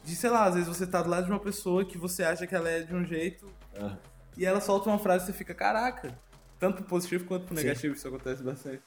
De, 0.03 0.15
sei 0.15 0.29
lá, 0.29 0.45
às 0.45 0.55
vezes 0.55 0.69
você 0.69 0.87
tá 0.87 1.01
do 1.01 1.09
lado 1.09 1.25
de 1.25 1.31
uma 1.31 1.41
pessoa 1.41 1.85
que 1.85 1.97
você 1.97 2.23
acha 2.23 2.47
que 2.47 2.55
ela 2.55 2.69
é 2.69 2.83
de 2.83 2.95
um 2.95 3.05
jeito 3.05 3.51
É. 3.75 3.97
e 4.37 4.45
ela 4.45 4.61
solta 4.61 4.91
uma 4.91 4.99
frase 4.99 5.25
e 5.25 5.27
você 5.29 5.33
fica, 5.33 5.55
caraca. 5.55 6.19
Tanto 6.59 6.77
pro 6.77 6.85
positivo 6.85 7.25
quanto 7.25 7.47
pro 7.47 7.57
Sim. 7.57 7.63
negativo, 7.65 7.95
isso 7.95 8.07
acontece 8.07 8.43
bastante. 8.43 8.83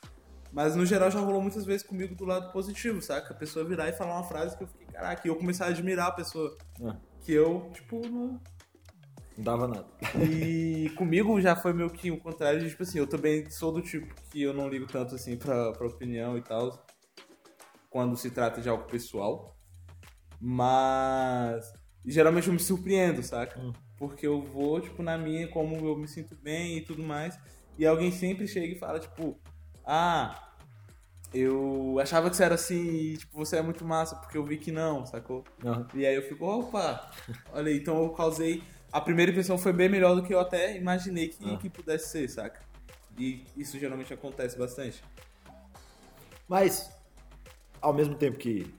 Mas 0.51 0.75
no 0.75 0.85
geral 0.85 1.09
já 1.09 1.19
rolou 1.19 1.41
muitas 1.41 1.65
vezes 1.65 1.85
comigo 1.85 2.15
do 2.15 2.23
lado 2.23 2.51
positivo, 2.51 3.01
saca? 3.01 3.33
A 3.33 3.37
pessoa 3.37 3.65
virar 3.65 3.89
e 3.89 3.93
falar 3.93 4.13
uma 4.15 4.23
frase 4.23 4.55
que 4.55 4.63
eu 4.63 4.67
fiquei, 4.67 4.87
caraca, 4.87 5.21
e 5.25 5.29
eu 5.29 5.35
começar 5.35 5.65
a 5.65 5.69
admirar 5.69 6.07
a 6.07 6.11
pessoa. 6.11 6.55
É. 6.81 6.95
Que 7.27 7.33
eu, 7.33 7.69
tipo, 7.73 7.99
não. 8.07 8.39
Não 9.37 9.43
dava 9.43 9.67
nada. 9.67 9.85
E 10.31 10.89
comigo 10.95 11.41
já 11.41 11.57
foi 11.57 11.73
meio 11.73 11.89
que 11.89 12.09
o 12.09 12.17
contrário 12.17 12.61
de, 12.61 12.69
tipo 12.69 12.83
assim, 12.83 12.99
eu 12.99 13.05
também 13.05 13.49
sou 13.49 13.69
do 13.69 13.81
tipo 13.81 14.15
que 14.31 14.41
eu 14.41 14.53
não 14.53 14.69
ligo 14.69 14.87
tanto 14.87 15.13
assim 15.13 15.35
pra, 15.35 15.73
pra 15.73 15.87
opinião 15.87 16.37
e 16.37 16.41
tal. 16.41 16.85
Quando 17.89 18.15
se 18.15 18.31
trata 18.31 18.61
de 18.61 18.69
algo 18.69 18.85
pessoal. 18.85 19.57
Mas. 20.39 21.73
Geralmente 22.05 22.47
eu 22.47 22.53
me 22.53 22.59
surpreendo, 22.61 23.21
saca? 23.21 23.59
Hum. 23.59 23.73
Porque 23.97 24.25
eu 24.25 24.41
vou, 24.41 24.79
tipo, 24.79 25.03
na 25.03 25.17
minha, 25.17 25.49
como 25.49 25.75
eu 25.85 25.97
me 25.97 26.07
sinto 26.07 26.33
bem 26.33 26.77
e 26.77 26.81
tudo 26.81 27.03
mais. 27.03 27.37
E 27.77 27.85
alguém 27.85 28.09
sempre 28.09 28.47
chega 28.47 28.73
e 28.73 28.79
fala, 28.79 29.01
tipo, 29.01 29.37
ah. 29.83 30.46
Eu 31.33 31.97
achava 32.01 32.29
que 32.29 32.35
você 32.37 32.43
era 32.43 32.55
assim 32.55 32.81
e, 32.87 33.17
tipo, 33.17 33.37
você 33.37 33.57
é 33.57 33.61
muito 33.61 33.83
massa 33.85 34.15
porque 34.15 34.37
eu 34.37 34.45
vi 34.45 34.57
que 34.57 34.71
não, 34.71 35.05
sacou? 35.05 35.43
Aham. 35.63 35.85
E 35.93 36.05
aí 36.05 36.15
eu 36.15 36.21
fico, 36.21 36.45
opa, 36.45 37.11
olha 37.53 37.67
aí, 37.69 37.77
então 37.77 38.01
eu 38.01 38.09
causei. 38.11 38.63
A 38.91 39.01
primeira 39.01 39.31
impressão 39.31 39.57
foi 39.57 39.73
bem 39.73 39.89
melhor 39.89 40.15
do 40.15 40.23
que 40.23 40.33
eu 40.33 40.39
até 40.39 40.77
imaginei 40.77 41.27
que, 41.27 41.53
Ah. 41.53 41.57
que 41.57 41.69
pudesse 41.69 42.09
ser, 42.09 42.29
saca? 42.29 42.61
E 43.17 43.43
isso 43.57 43.77
geralmente 43.77 44.13
acontece 44.13 44.57
bastante. 44.57 45.03
Mas, 46.47 46.89
ao 47.81 47.93
mesmo 47.93 48.15
tempo 48.15 48.37
que, 48.37 48.73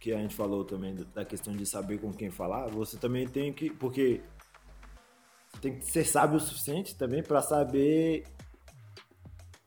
que 0.00 0.12
a 0.14 0.18
gente 0.18 0.34
falou 0.34 0.64
também 0.64 0.94
da- 1.14 1.24
questão 1.24 1.54
de 1.54 1.66
saber 1.66 1.98
com 1.98 2.10
quem 2.12 2.30
falar, 2.30 2.68
você 2.68 2.96
também 2.96 3.28
tem 3.28 3.52
que. 3.52 3.68
Porque 3.70 4.22
tem 5.60 5.78
que 5.78 5.84
ser 5.86 6.04
sábio 6.06 6.38
o 6.38 6.40
suficiente 6.40 6.94
também 6.96 7.22
para 7.22 7.42
saber 7.42 8.24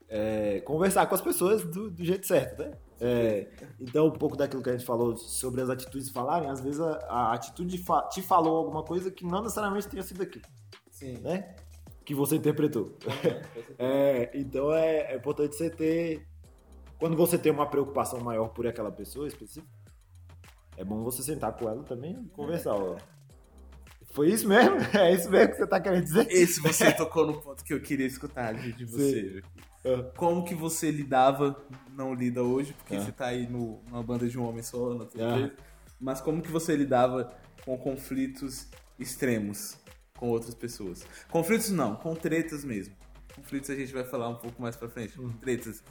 é, 0.08 0.60
conversar 0.62 1.06
com 1.08 1.16
as 1.16 1.22
pessoas 1.22 1.64
do, 1.64 1.90
do 1.90 2.04
jeito 2.04 2.26
certo, 2.28 2.62
né? 2.62 2.72
É, 3.00 3.50
então, 3.80 4.08
um 4.08 4.12
pouco 4.12 4.38
daquilo 4.38 4.64
que 4.64 4.70
a 4.70 4.74
gente 4.74 4.86
falou 4.86 5.18
sobre 5.18 5.62
as 5.62 5.70
atitudes 5.70 6.10
falarem, 6.10 6.50
às 6.50 6.62
vezes 6.62 6.80
a, 6.80 6.92
a 7.10 7.34
atitude 7.34 7.78
fa- 7.80 8.04
te 8.08 8.22
falou 8.22 8.56
alguma 8.58 8.84
coisa 8.84 9.12
que 9.12 9.26
não 9.26 9.42
necessariamente 9.42 9.88
tenha 9.88 10.02
sido 10.04 10.24
aquilo, 10.24 10.46
Sim. 10.90 11.18
né? 11.22 11.56
Que 12.06 12.14
você 12.16 12.36
interpretou. 12.36 12.98
É, 13.78 14.32
então 14.34 14.72
é, 14.74 15.14
é 15.14 15.16
importante 15.18 15.56
você 15.56 15.70
ter. 15.70 16.26
Quando 16.98 17.18
você 17.18 17.38
tem 17.38 17.52
uma 17.52 17.70
preocupação 17.70 18.22
maior 18.22 18.48
por 18.50 18.66
aquela 18.66 18.90
pessoa 18.92 19.28
específica, 19.28 19.68
é 20.78 20.84
bom 20.86 21.04
você 21.04 21.22
sentar 21.22 21.52
com 21.58 21.68
ela 21.68 21.84
também 21.84 22.14
e 22.26 22.30
conversar. 22.30 22.74
Ó. 22.74 22.96
Foi 24.12 24.30
isso 24.30 24.48
mesmo? 24.48 24.78
É 24.98 25.12
isso 25.14 25.30
mesmo 25.30 25.52
que 25.52 25.58
você 25.58 25.68
tá 25.68 25.80
querendo 25.82 26.04
dizer? 26.06 26.28
Esse 26.32 26.62
você 26.62 26.94
tocou 26.94 27.28
no 27.28 27.42
ponto 27.42 27.62
que 27.66 27.74
eu 27.74 27.82
queria 27.82 28.06
escutar 28.06 28.54
de, 28.54 28.72
de 28.72 28.86
você. 28.86 29.42
Ah. 29.86 30.12
Como 30.18 30.44
que 30.44 30.56
você 30.56 30.90
lidava, 30.92 31.56
não 31.94 32.14
lida 32.14 32.42
hoje, 32.44 32.74
porque 32.74 32.96
Ah. 32.96 33.02
você 33.02 33.12
tá 33.12 33.28
aí 33.28 33.48
no, 33.48 33.82
numa 33.90 34.02
banda 34.04 34.28
de 34.28 34.38
um 34.40 34.44
homem 34.48 34.64
só, 34.64 34.94
na 34.96 35.06
tua 35.06 35.46
Ah. 35.46 35.52
mas 36.00 36.20
como 36.22 36.42
que 36.42 36.52
você 36.52 36.76
lidava 36.76 37.32
com 37.64 37.78
conflitos 37.78 38.68
extremos 39.00 39.78
com 40.18 40.30
outras 40.30 40.56
pessoas? 40.56 41.06
Conflitos 41.30 41.70
não, 41.70 41.96
com 41.96 42.16
tretas 42.16 42.64
mesmo. 42.66 42.96
Conflitos 43.36 43.70
a 43.70 43.76
gente 43.76 43.94
vai 43.94 44.04
falar 44.04 44.30
um 44.30 44.36
pouco 44.38 44.62
mais 44.62 44.76
pra 44.76 44.90
frente. 44.90 45.20
Hum. 45.22 45.32
Tretas. 45.40 45.84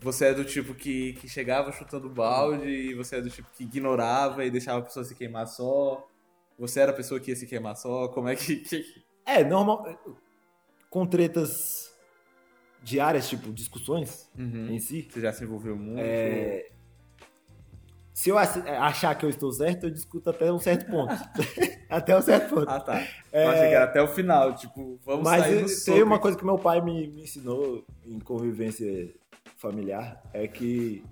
Você 0.00 0.26
é 0.26 0.34
do 0.34 0.44
tipo 0.44 0.74
que, 0.74 1.14
que 1.14 1.28
chegava 1.28 1.72
chutando 1.72 2.10
balde, 2.10 2.66
e 2.68 2.94
você 2.94 3.16
é 3.16 3.20
do 3.22 3.30
tipo 3.30 3.48
que 3.52 3.64
ignorava 3.64 4.44
e 4.44 4.50
deixava 4.50 4.80
a 4.80 4.82
pessoa 4.82 5.04
se 5.04 5.14
queimar 5.14 5.46
só. 5.46 6.06
Você 6.58 6.80
era 6.80 6.90
a 6.92 6.94
pessoa 6.94 7.18
que 7.20 7.30
ia 7.30 7.36
se 7.36 7.46
queimar 7.46 7.76
só. 7.76 8.08
Como 8.08 8.28
é 8.28 8.36
que- 8.36 8.64
É, 9.24 9.42
normal. 9.44 9.86
Com 10.90 11.06
tretas 11.06 11.93
diárias, 12.84 13.28
tipo 13.28 13.52
discussões 13.52 14.30
Uhum. 14.38 14.68
em 14.70 14.78
si. 14.78 15.08
Você 15.10 15.20
já 15.20 15.32
se 15.32 15.42
envolveu 15.44 15.74
muito? 15.76 15.98
É, 16.00 16.66
Se 18.12 18.30
eu 18.30 18.38
ach- 18.38 18.64
achar 18.80 19.12
que 19.16 19.24
eu 19.26 19.30
estou 19.30 19.50
certo, 19.52 19.86
eu 19.86 19.90
discuto 19.90 20.30
até 20.30 20.52
um 20.52 20.58
certo 20.60 20.86
ponto. 20.88 21.12
até 21.90 22.16
um 22.16 22.22
certo 22.22 22.54
ponto. 22.54 22.68
Ah, 22.70 22.78
tá. 22.78 23.04
Eu 23.32 23.48
achei 23.48 23.68
que 23.68 23.74
era 23.74 23.84
até 23.86 24.00
o 24.00 24.06
final, 24.06 24.54
tipo, 24.54 25.00
vamos 25.04 25.24
Mas 25.24 25.42
sair 25.42 25.62
no 25.62 25.84
tem 25.96 26.02
uma 26.02 26.18
coisa 26.20 26.38
que 26.38 26.44
meu 26.44 26.56
pai 26.56 26.80
me, 26.80 27.08
me 27.08 27.22
ensinou 27.24 27.84
em 28.06 28.20
convivência 28.20 29.12
familiar, 29.56 30.22
é 30.32 30.46
que 30.46 31.02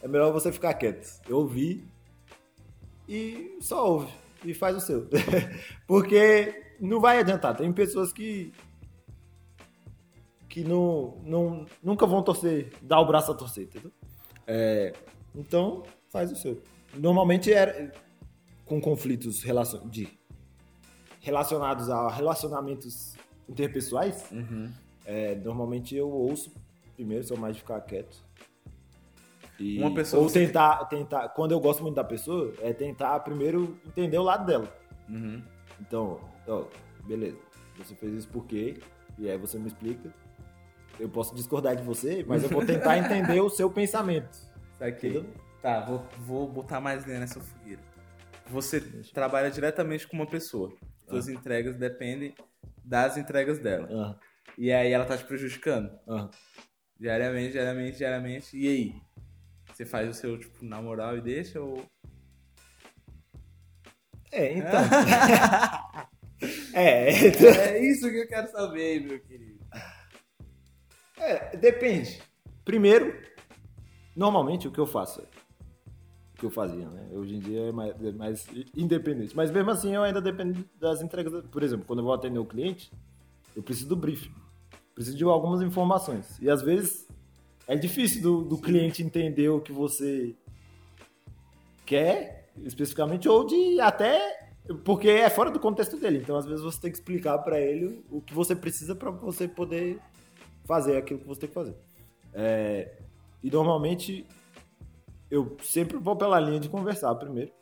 é 0.00 0.06
melhor 0.06 0.32
você 0.32 0.52
ficar 0.52 0.74
quieto. 0.74 1.20
Eu 1.28 1.38
ouvi 1.38 1.84
e 3.08 3.56
só 3.60 3.84
ouve 3.90 4.12
e 4.44 4.54
faz 4.54 4.76
o 4.76 4.80
seu. 4.80 5.08
Porque 5.88 6.62
não 6.80 7.00
vai 7.00 7.18
adiantar. 7.18 7.56
Tem 7.56 7.72
pessoas 7.72 8.12
que 8.12 8.52
que 10.54 10.62
não, 10.62 11.18
não 11.24 11.66
nunca 11.82 12.06
vão 12.06 12.22
torcer, 12.22 12.72
dar 12.80 13.00
o 13.00 13.06
braço 13.06 13.32
a 13.32 13.34
torcer, 13.34 13.64
entendeu? 13.64 13.90
É, 14.46 14.92
então 15.34 15.82
faz 16.10 16.30
o 16.30 16.36
seu. 16.36 16.62
Normalmente 16.96 17.52
era 17.52 17.92
com 18.64 18.80
conflitos 18.80 19.42
relacion, 19.42 19.88
de 19.88 20.08
relacionados 21.20 21.90
a 21.90 22.08
relacionamentos 22.08 23.16
interpessoais, 23.48 24.30
Uhum. 24.30 24.70
é, 25.04 25.34
normalmente 25.34 25.96
eu 25.96 26.08
ouço 26.08 26.52
primeiro, 26.94 27.24
sou 27.24 27.36
mais 27.36 27.56
de 27.56 27.62
ficar 27.62 27.80
quieto. 27.80 28.16
E- 29.58 29.78
Uma 29.80 29.92
pessoa 29.92 30.22
ou 30.22 30.30
tentar, 30.30 30.84
tentar, 30.84 31.30
quando 31.30 31.50
eu 31.50 31.58
gosto 31.58 31.82
muito 31.82 31.96
da 31.96 32.04
pessoa, 32.04 32.52
é 32.60 32.72
tentar 32.72 33.18
primeiro 33.20 33.76
entender 33.84 34.18
o 34.18 34.22
lado 34.22 34.46
dela. 34.46 34.72
Uhum. 35.08 35.42
Então, 35.80 36.20
ó, 36.46 36.64
beleza, 37.04 37.38
você 37.76 37.92
fez 37.96 38.14
isso 38.14 38.28
por 38.28 38.44
quê? 38.46 38.78
E 39.18 39.28
aí 39.28 39.36
você 39.36 39.58
me 39.58 39.66
explica. 39.66 40.14
Eu 40.98 41.08
posso 41.08 41.34
discordar 41.34 41.74
de 41.76 41.82
você, 41.82 42.24
mas 42.26 42.42
eu 42.42 42.48
vou 42.48 42.64
tentar 42.64 42.98
entender 42.98 43.40
o 43.40 43.50
seu 43.50 43.70
pensamento. 43.70 44.36
Saquei. 44.78 45.24
Tá, 45.60 45.80
vou, 45.80 46.06
vou 46.20 46.48
botar 46.48 46.80
mais 46.80 47.04
lenha 47.06 47.20
nessa 47.20 47.40
fogueira. 47.40 47.82
Você 48.50 48.80
trabalha 49.12 49.50
diretamente 49.50 50.06
com 50.06 50.16
uma 50.16 50.26
pessoa. 50.26 50.72
Suas 51.08 51.28
entregas 51.28 51.76
dependem 51.76 52.34
das 52.84 53.16
entregas 53.16 53.58
dela. 53.58 53.88
Ah, 53.90 54.20
E 54.58 54.70
aí 54.72 54.92
ela 54.92 55.04
tá 55.04 55.16
te 55.16 55.24
prejudicando. 55.24 55.90
ah. 56.08 56.30
Diariamente, 56.98 57.52
diariamente, 57.52 57.98
diariamente. 57.98 58.56
E 58.56 58.68
aí? 58.68 58.94
Você 59.72 59.84
faz 59.84 60.08
o 60.08 60.14
seu, 60.14 60.38
tipo, 60.38 60.64
na 60.64 60.80
moral 60.80 61.16
e 61.18 61.20
deixa 61.20 61.60
ou. 61.60 61.84
É, 64.30 64.52
então. 64.52 64.70
É, 66.74 67.08
É 67.08 67.78
isso 67.82 68.10
que 68.10 68.16
eu 68.18 68.28
quero 68.28 68.50
saber, 68.50 69.00
meu 69.00 69.18
querido. 69.20 69.43
É, 71.24 71.56
depende. 71.56 72.20
Primeiro, 72.64 73.14
normalmente 74.16 74.68
o 74.68 74.70
que 74.70 74.78
eu 74.78 74.86
faço 74.86 75.20
o 76.34 76.36
que 76.36 76.44
eu 76.46 76.50
fazia, 76.50 76.88
né? 76.88 77.08
Hoje 77.12 77.36
em 77.36 77.38
dia 77.38 77.68
é 77.68 77.72
mais, 77.72 78.04
é 78.04 78.12
mais 78.12 78.46
independente. 78.76 79.36
Mas 79.36 79.52
mesmo 79.52 79.70
assim 79.70 79.94
eu 79.94 80.02
ainda 80.02 80.20
dependo 80.20 80.64
das 80.80 81.00
entregas. 81.00 81.44
Por 81.46 81.62
exemplo, 81.62 81.86
quando 81.86 82.00
eu 82.00 82.04
vou 82.04 82.12
atender 82.12 82.40
o 82.40 82.44
cliente, 82.44 82.92
eu 83.54 83.62
preciso 83.62 83.88
do 83.88 83.96
briefing. 83.96 84.34
Preciso 84.94 85.16
de 85.16 85.24
algumas 85.24 85.62
informações. 85.62 86.36
E 86.40 86.50
às 86.50 86.60
vezes 86.60 87.06
é 87.68 87.76
difícil 87.76 88.20
do, 88.20 88.42
do 88.42 88.58
cliente 88.58 89.02
entender 89.02 89.48
o 89.48 89.60
que 89.60 89.72
você 89.72 90.34
quer 91.86 92.52
especificamente 92.64 93.28
ou 93.28 93.46
de 93.46 93.80
até 93.80 94.44
porque 94.84 95.08
é 95.08 95.30
fora 95.30 95.50
do 95.50 95.60
contexto 95.60 95.96
dele. 95.96 96.18
Então 96.18 96.36
às 96.36 96.46
vezes 96.46 96.64
você 96.64 96.80
tem 96.80 96.90
que 96.90 96.98
explicar 96.98 97.38
para 97.38 97.60
ele 97.60 98.04
o 98.10 98.20
que 98.20 98.34
você 98.34 98.56
precisa 98.56 98.94
para 98.94 99.10
você 99.10 99.46
poder 99.46 100.00
fazer 100.64 100.96
aquilo 100.96 101.20
que 101.20 101.26
você 101.26 101.40
tem 101.40 101.48
que 101.48 101.54
fazer. 101.54 101.76
É, 102.32 102.98
e 103.42 103.50
normalmente 103.50 104.26
eu 105.30 105.56
sempre 105.62 105.96
vou 105.96 106.16
pela 106.16 106.40
linha 106.40 106.60
de 106.60 106.68
conversar 106.68 107.14
primeiro. 107.14 107.52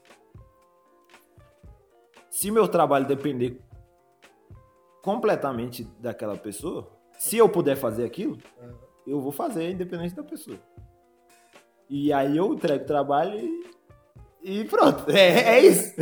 Se 2.31 2.51
meu 2.51 2.67
trabalho 2.67 3.07
depender 3.07 3.61
completamente 5.03 5.85
daquela 5.99 6.37
pessoa, 6.37 6.91
se 7.19 7.37
eu 7.37 7.49
puder 7.49 7.77
fazer 7.77 8.05
aquilo, 8.05 8.39
eu 9.07 9.21
vou 9.21 9.33
fazer 9.33 9.71
independente 9.71 10.15
da 10.15 10.23
pessoa. 10.23 10.59
E 11.89 12.13
aí 12.13 12.37
eu 12.37 12.55
entrego 12.55 12.85
o 12.85 12.87
trabalho 12.87 13.39
e, 13.39 14.61
e 14.61 14.65
pronto. 14.65 15.11
É, 15.11 15.57
é 15.57 15.61
isso. 15.61 15.95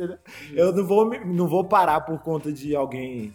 Eu 0.52 0.72
não 0.72 0.84
vou, 0.84 1.08
não 1.24 1.46
vou 1.46 1.64
parar 1.64 2.00
por 2.00 2.18
conta 2.18 2.52
de 2.52 2.74
alguém. 2.74 3.32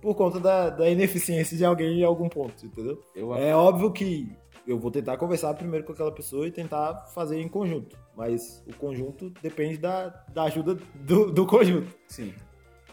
Por 0.00 0.14
conta 0.14 0.38
da, 0.38 0.70
da 0.70 0.88
ineficiência 0.88 1.56
de 1.56 1.64
alguém 1.64 2.00
em 2.00 2.04
algum 2.04 2.28
ponto, 2.28 2.64
entendeu? 2.64 3.02
Eu 3.14 3.34
É 3.34 3.54
óbvio 3.54 3.92
que 3.92 4.30
eu 4.66 4.78
vou 4.78 4.90
tentar 4.90 5.16
conversar 5.16 5.54
primeiro 5.54 5.84
com 5.84 5.92
aquela 5.92 6.12
pessoa 6.12 6.46
e 6.46 6.50
tentar 6.50 7.06
fazer 7.14 7.40
em 7.40 7.48
conjunto. 7.48 7.96
Mas 8.16 8.62
o 8.66 8.74
conjunto 8.74 9.30
depende 9.42 9.78
da, 9.78 10.08
da 10.32 10.44
ajuda 10.44 10.76
do, 10.94 11.32
do 11.32 11.46
conjunto. 11.46 11.94
Sim. 12.08 12.34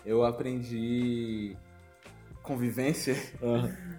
Eu 0.05 0.23
aprendi 0.23 1.57
convivência. 2.41 3.15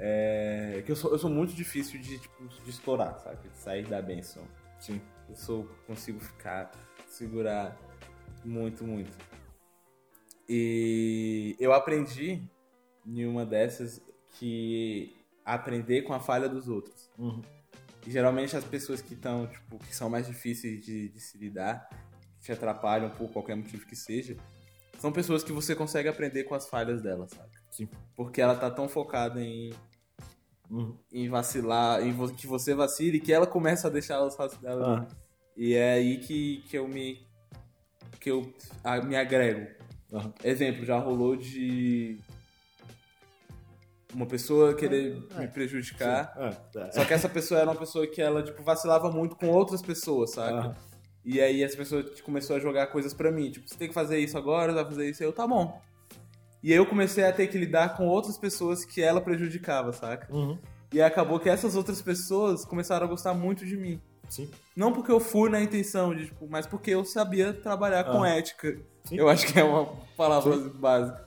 É, 0.00 0.80
que 0.86 0.92
eu 0.92 0.94
sou, 0.94 1.10
eu 1.10 1.18
sou 1.18 1.28
muito 1.28 1.52
difícil 1.52 2.00
de, 2.00 2.20
tipo, 2.20 2.46
de 2.64 2.70
estourar, 2.70 3.18
sabe? 3.18 3.48
De 3.48 3.58
sair 3.58 3.84
da 3.84 4.00
benção. 4.00 4.44
Sim. 4.78 5.00
Eu 5.28 5.34
sou, 5.34 5.68
consigo 5.88 6.20
ficar, 6.20 6.70
segurar 7.04 7.76
muito, 8.44 8.84
muito. 8.84 9.10
E 10.48 11.56
eu 11.60 11.72
aprendi 11.72 12.42
em 13.06 13.26
uma 13.26 13.44
dessas 13.44 14.00
que 14.38 15.14
aprender 15.44 16.02
com 16.02 16.12
a 16.14 16.20
falha 16.20 16.48
dos 16.48 16.68
outros. 16.68 17.10
Uhum. 17.18 17.42
E 18.06 18.10
geralmente 18.10 18.56
as 18.56 18.64
pessoas 18.64 19.02
que 19.02 19.14
estão, 19.14 19.46
tipo, 19.46 19.78
que 19.78 19.94
são 19.94 20.08
mais 20.08 20.26
difíceis 20.26 20.84
de, 20.84 21.08
de 21.10 21.20
se 21.20 21.36
lidar, 21.36 21.88
que 22.38 22.44
te 22.46 22.52
atrapalham 22.52 23.10
por 23.10 23.30
qualquer 23.30 23.56
motivo 23.56 23.84
que 23.86 23.96
seja, 23.96 24.36
são 24.98 25.12
pessoas 25.12 25.42
que 25.44 25.52
você 25.52 25.74
consegue 25.74 26.08
aprender 26.08 26.44
com 26.44 26.54
as 26.54 26.68
falhas 26.68 27.02
delas, 27.02 27.30
sabe? 27.32 27.50
Sim. 27.70 27.88
Porque 28.16 28.40
ela 28.40 28.54
tá 28.56 28.70
tão 28.70 28.88
focada 28.88 29.40
em, 29.42 29.72
Uhum. 30.70 30.96
em 31.12 31.28
vacilar, 31.28 32.02
em 32.06 32.12
vo- 32.12 32.32
que 32.34 32.46
você 32.46 32.74
vacile, 32.74 33.20
que 33.20 33.32
ela 33.32 33.46
começa 33.46 33.88
a 33.88 33.90
deixar 33.90 34.14
elas 34.14 34.36
vacilar. 34.36 34.78
Ah, 34.82 35.08
E 35.56 35.74
é 35.74 35.92
aí 35.94 36.18
que, 36.18 36.62
que 36.68 36.76
eu 36.78 36.86
me 36.86 37.26
que 38.20 38.30
eu 38.30 38.52
a- 38.84 39.00
me 39.00 39.16
agrego. 39.16 39.66
Aham. 40.12 40.32
Exemplo, 40.44 40.84
já 40.84 40.98
rolou 40.98 41.36
de 41.36 42.18
uma 44.14 44.26
pessoa 44.26 44.74
querer 44.74 45.22
É. 45.36 45.40
me 45.40 45.48
prejudicar. 45.48 46.32
Ah, 46.36 46.50
tá. 46.72 46.92
Só 46.92 47.04
que 47.04 47.12
essa 47.12 47.28
pessoa 47.28 47.60
era 47.60 47.70
uma 47.70 47.76
pessoa 47.76 48.06
que 48.06 48.20
ela, 48.22 48.42
tipo, 48.42 48.62
vacilava 48.62 49.10
muito 49.10 49.36
com 49.36 49.48
outras 49.48 49.82
pessoas, 49.82 50.30
sabe? 50.32 50.52
Aham. 50.58 50.74
E 51.24 51.40
aí 51.40 51.62
essa 51.62 51.76
pessoa 51.76 52.02
começou 52.24 52.56
a 52.56 52.58
jogar 52.58 52.86
coisas 52.86 53.12
pra 53.12 53.30
mim, 53.30 53.50
tipo, 53.50 53.68
você 53.68 53.76
tem 53.76 53.88
que 53.88 53.94
fazer 53.94 54.18
isso 54.18 54.38
agora, 54.38 54.72
vai 54.72 54.84
fazer 54.84 55.10
isso, 55.10 55.22
eu, 55.22 55.32
tá 55.32 55.46
bom. 55.46 55.80
E 56.62 56.72
aí 56.72 56.78
eu 56.78 56.86
comecei 56.86 57.22
a 57.24 57.32
ter 57.32 57.46
que 57.48 57.58
lidar 57.58 57.96
com 57.96 58.06
outras 58.06 58.38
pessoas 58.38 58.84
que 58.84 59.02
ela 59.02 59.20
prejudicava, 59.20 59.92
saca? 59.92 60.26
Uhum. 60.34 60.58
E 60.92 61.02
acabou 61.02 61.38
que 61.38 61.50
essas 61.50 61.76
outras 61.76 62.00
pessoas 62.00 62.64
começaram 62.64 63.06
a 63.06 63.08
gostar 63.10 63.34
muito 63.34 63.66
de 63.66 63.76
mim. 63.76 64.00
Sim. 64.28 64.50
Não 64.76 64.92
porque 64.92 65.10
eu 65.10 65.20
fui 65.20 65.48
na 65.50 65.60
intenção 65.60 66.14
de, 66.14 66.26
tipo, 66.26 66.46
mas 66.48 66.66
porque 66.66 66.90
eu 66.90 67.04
sabia 67.04 67.52
trabalhar 67.52 68.04
com 68.04 68.22
Ah. 68.22 68.28
ética. 68.30 68.78
Sim. 69.04 69.16
Eu 69.16 69.28
acho 69.28 69.46
que 69.46 69.58
é 69.58 69.64
uma 69.64 69.86
palavra 70.16 70.56
básica. 70.70 71.26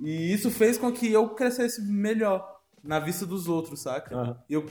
E 0.00 0.32
isso 0.32 0.50
fez 0.50 0.76
com 0.76 0.90
que 0.92 1.10
eu 1.12 1.28
crescesse 1.30 1.80
melhor 1.82 2.60
na 2.82 2.98
vista 2.98 3.24
dos 3.24 3.46
outros, 3.46 3.80
saca? 3.82 4.42
Eu, 4.50 4.66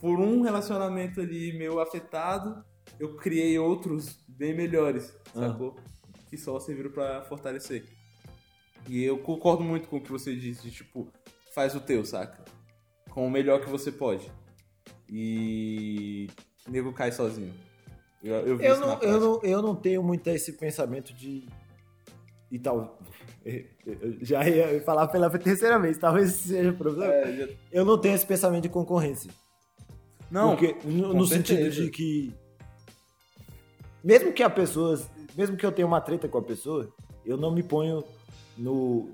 por 0.00 0.18
um 0.18 0.40
relacionamento 0.40 1.20
ali 1.20 1.52
meio 1.58 1.78
afetado, 1.80 2.64
eu 2.98 3.16
criei 3.16 3.58
outros 3.58 4.18
bem 4.26 4.54
melhores, 4.54 5.14
sacou? 5.34 5.76
Que 6.30 6.38
só 6.38 6.58
serviram 6.58 6.90
pra 6.90 7.22
fortalecer. 7.24 7.84
E 8.88 9.02
eu 9.04 9.18
concordo 9.18 9.62
muito 9.62 9.88
com 9.88 9.96
o 9.98 10.00
que 10.00 10.10
você 10.10 10.34
disse, 10.34 10.62
de 10.62 10.70
tipo, 10.70 11.08
faz 11.54 11.74
o 11.74 11.80
teu, 11.80 12.04
saca? 12.04 12.42
Com 13.10 13.26
o 13.26 13.30
melhor 13.30 13.60
que 13.60 13.68
você 13.68 13.92
pode. 13.92 14.30
E. 15.10 16.28
O 16.66 16.70
nego 16.70 16.92
cai 16.92 17.12
sozinho. 17.12 17.52
Eu, 18.22 18.34
eu 18.46 18.60
Eu 18.60 18.80
não, 18.80 18.98
eu, 19.02 19.20
não, 19.20 19.40
eu 19.42 19.62
não 19.62 19.76
tenho 19.76 20.02
muito 20.02 20.26
esse 20.28 20.52
pensamento 20.52 21.12
de. 21.12 21.46
E 22.50 22.58
tal. 22.58 22.98
Eu 23.44 24.16
já 24.22 24.48
ia 24.48 24.80
falar 24.82 25.06
pela 25.08 25.28
terceira 25.38 25.78
vez, 25.78 25.98
talvez 25.98 26.30
esse 26.30 26.48
seja 26.48 26.70
o 26.70 26.76
problema. 26.76 27.12
É, 27.12 27.36
já- 27.36 27.48
Eu 27.70 27.84
não 27.84 27.98
tenho 27.98 28.14
esse 28.14 28.24
pensamento 28.24 28.62
de 28.62 28.70
concorrência. 28.70 29.30
Não, 30.30 30.56
Porque, 30.56 30.74
no, 30.88 31.12
no 31.12 31.26
sentido 31.26 31.68
de 31.70 31.90
que. 31.90 32.32
Mesmo 34.02 34.32
que 34.32 34.42
a 34.42 34.48
pessoa. 34.48 34.98
Mesmo 35.36 35.58
que 35.58 35.66
eu 35.66 35.70
tenha 35.72 35.86
uma 35.86 36.00
treta 36.00 36.26
com 36.28 36.38
a 36.38 36.42
pessoa, 36.42 36.88
eu 37.26 37.36
não 37.36 37.50
me 37.52 37.62
ponho 37.62 38.02
no. 38.56 39.10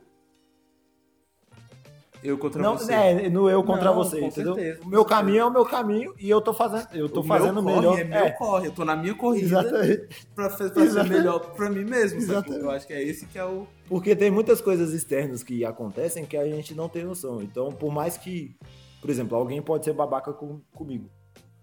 Eu 2.22 2.36
contra 2.38 2.62
não, 2.62 2.76
você. 2.76 2.92
é, 2.92 3.28
no 3.30 3.48
eu 3.48 3.62
contra 3.64 3.86
Não, 3.86 3.94
você, 3.94 4.20
com 4.20 4.26
entendeu? 4.26 4.54
certeza, 4.54 4.80
o 4.82 4.88
meu 4.88 5.00
certeza. 5.00 5.04
caminho 5.20 5.38
é 5.40 5.44
o 5.46 5.50
meu 5.50 5.64
caminho 5.64 6.14
e 6.18 6.28
eu 6.28 6.40
tô 6.40 6.52
fazendo. 6.52 6.86
Eu 6.92 7.08
tô 7.08 7.20
O 7.20 7.24
fazendo 7.24 7.62
meu 7.62 7.74
melhor. 7.74 7.82
corre 7.92 8.00
é 8.02 8.04
meu 8.04 8.32
corre. 8.34 8.66
Eu 8.68 8.72
tô 8.72 8.84
na 8.84 8.94
minha 8.96 9.14
corrida 9.14 9.46
exatamente. 9.46 10.26
pra, 10.34 10.50
fa- 10.50 10.56
pra 10.56 10.68
ser 10.68 10.80
Exatamente. 10.82 11.12
melhor 11.18 11.38
pra 11.54 11.70
mim 11.70 11.84
mesmo? 11.84 12.18
Exatamente. 12.18 12.62
Eu 12.62 12.70
acho 12.70 12.86
que 12.86 12.92
é 12.92 13.02
esse 13.02 13.26
que 13.26 13.38
é 13.38 13.44
o. 13.44 13.66
Porque 13.88 14.14
tem 14.14 14.30
muitas 14.30 14.60
coisas 14.60 14.92
externas 14.92 15.42
que 15.42 15.64
acontecem 15.64 16.24
que 16.26 16.36
a 16.36 16.44
gente 16.46 16.74
não 16.74 16.88
tem 16.88 17.04
noção. 17.04 17.40
Então, 17.42 17.70
por 17.72 17.92
mais 17.92 18.16
que, 18.16 18.54
por 19.00 19.08
exemplo, 19.10 19.36
alguém 19.36 19.62
pode 19.62 19.84
ser 19.84 19.92
babaca 19.94 20.32
com- 20.32 20.60
comigo. 20.74 21.08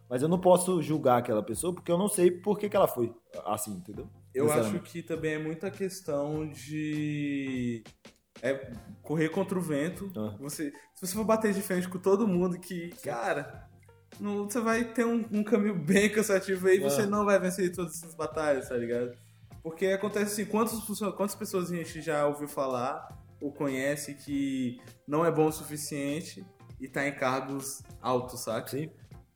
Mas 0.10 0.22
eu 0.22 0.28
não 0.30 0.40
posso 0.40 0.82
julgar 0.82 1.18
aquela 1.18 1.44
pessoa 1.44 1.74
porque 1.74 1.92
eu 1.92 1.98
não 1.98 2.08
sei 2.08 2.32
por 2.32 2.58
que, 2.58 2.70
que 2.70 2.76
ela 2.78 2.88
foi 2.88 3.14
assim, 3.46 3.72
entendeu? 3.72 4.08
Eu 4.34 4.52
acho 4.52 4.80
que 4.80 5.02
também 5.02 5.34
é 5.34 5.38
muita 5.40 5.70
questão 5.70 6.48
de. 6.48 7.84
É 8.42 8.72
correr 9.02 9.30
contra 9.30 9.58
o 9.58 9.62
vento. 9.62 10.12
Ah. 10.18 10.36
Você, 10.40 10.72
se 10.96 11.06
você 11.08 11.14
for 11.14 11.24
bater 11.24 11.54
de 11.54 11.62
frente 11.62 11.88
com 11.90 11.98
todo 12.00 12.28
mundo, 12.28 12.60
que, 12.60 12.90
cara, 13.04 13.68
não, 14.20 14.44
você 14.50 14.60
vai 14.60 14.84
ter 14.84 15.06
um, 15.06 15.26
um 15.32 15.44
caminho 15.44 15.76
bem 15.84 16.10
cansativo 16.12 16.68
aí 16.68 16.78
e 16.78 16.80
você 16.80 17.02
Ah. 17.04 17.08
não 17.08 17.26
vai 17.26 17.40
vencer 17.40 17.72
todas 17.74 17.96
essas 17.98 18.14
batalhas, 18.16 18.70
tá 18.70 18.76
ligado? 18.76 19.12
Porque 19.64 19.88
acontece 19.88 20.34
assim, 20.42 20.46
quantas, 20.50 20.80
pessoas- 20.82 21.16
quantas 21.16 21.36
pessoas 21.36 21.72
a 21.72 21.76
gente 21.76 22.02
já 22.02 22.26
ouviu 22.28 22.48
falar 22.48 23.08
ou 23.42 23.52
conhece 23.52 24.14
que 24.14 24.80
não 25.08 25.26
é 25.26 25.32
bom 25.32 25.48
o 25.48 25.52
suficiente 25.52 26.46
e 26.80 26.88
tá 26.88 27.08
em 27.08 27.14
cargos 27.14 27.82
altos, 28.02 28.42
saca? 28.44 28.68
Sim. 28.70 28.90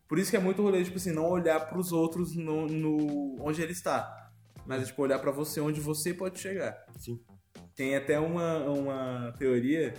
Por 0.08 0.18
isso 0.18 0.30
que 0.30 0.36
é 0.36 0.40
muito 0.40 0.62
rolê, 0.62 0.84
tipo 0.84 0.96
assim, 0.96 1.10
não 1.12 1.28
olhar 1.28 1.58
pros 1.68 1.90
outros 1.92 2.36
no, 2.36 2.66
no- 2.66 3.36
onde 3.40 3.60
ele 3.62 3.72
está. 3.72 4.30
Mas, 4.66 4.86
tipo, 4.86 5.02
olhar 5.02 5.18
pra 5.18 5.32
você 5.32 5.60
onde 5.60 5.80
você 5.80 6.14
pode 6.14 6.38
chegar. 6.38 6.76
Sim. 6.98 7.18
Tem 7.74 7.96
até 7.96 8.18
uma, 8.18 8.58
uma 8.64 9.34
teoria 9.38 9.94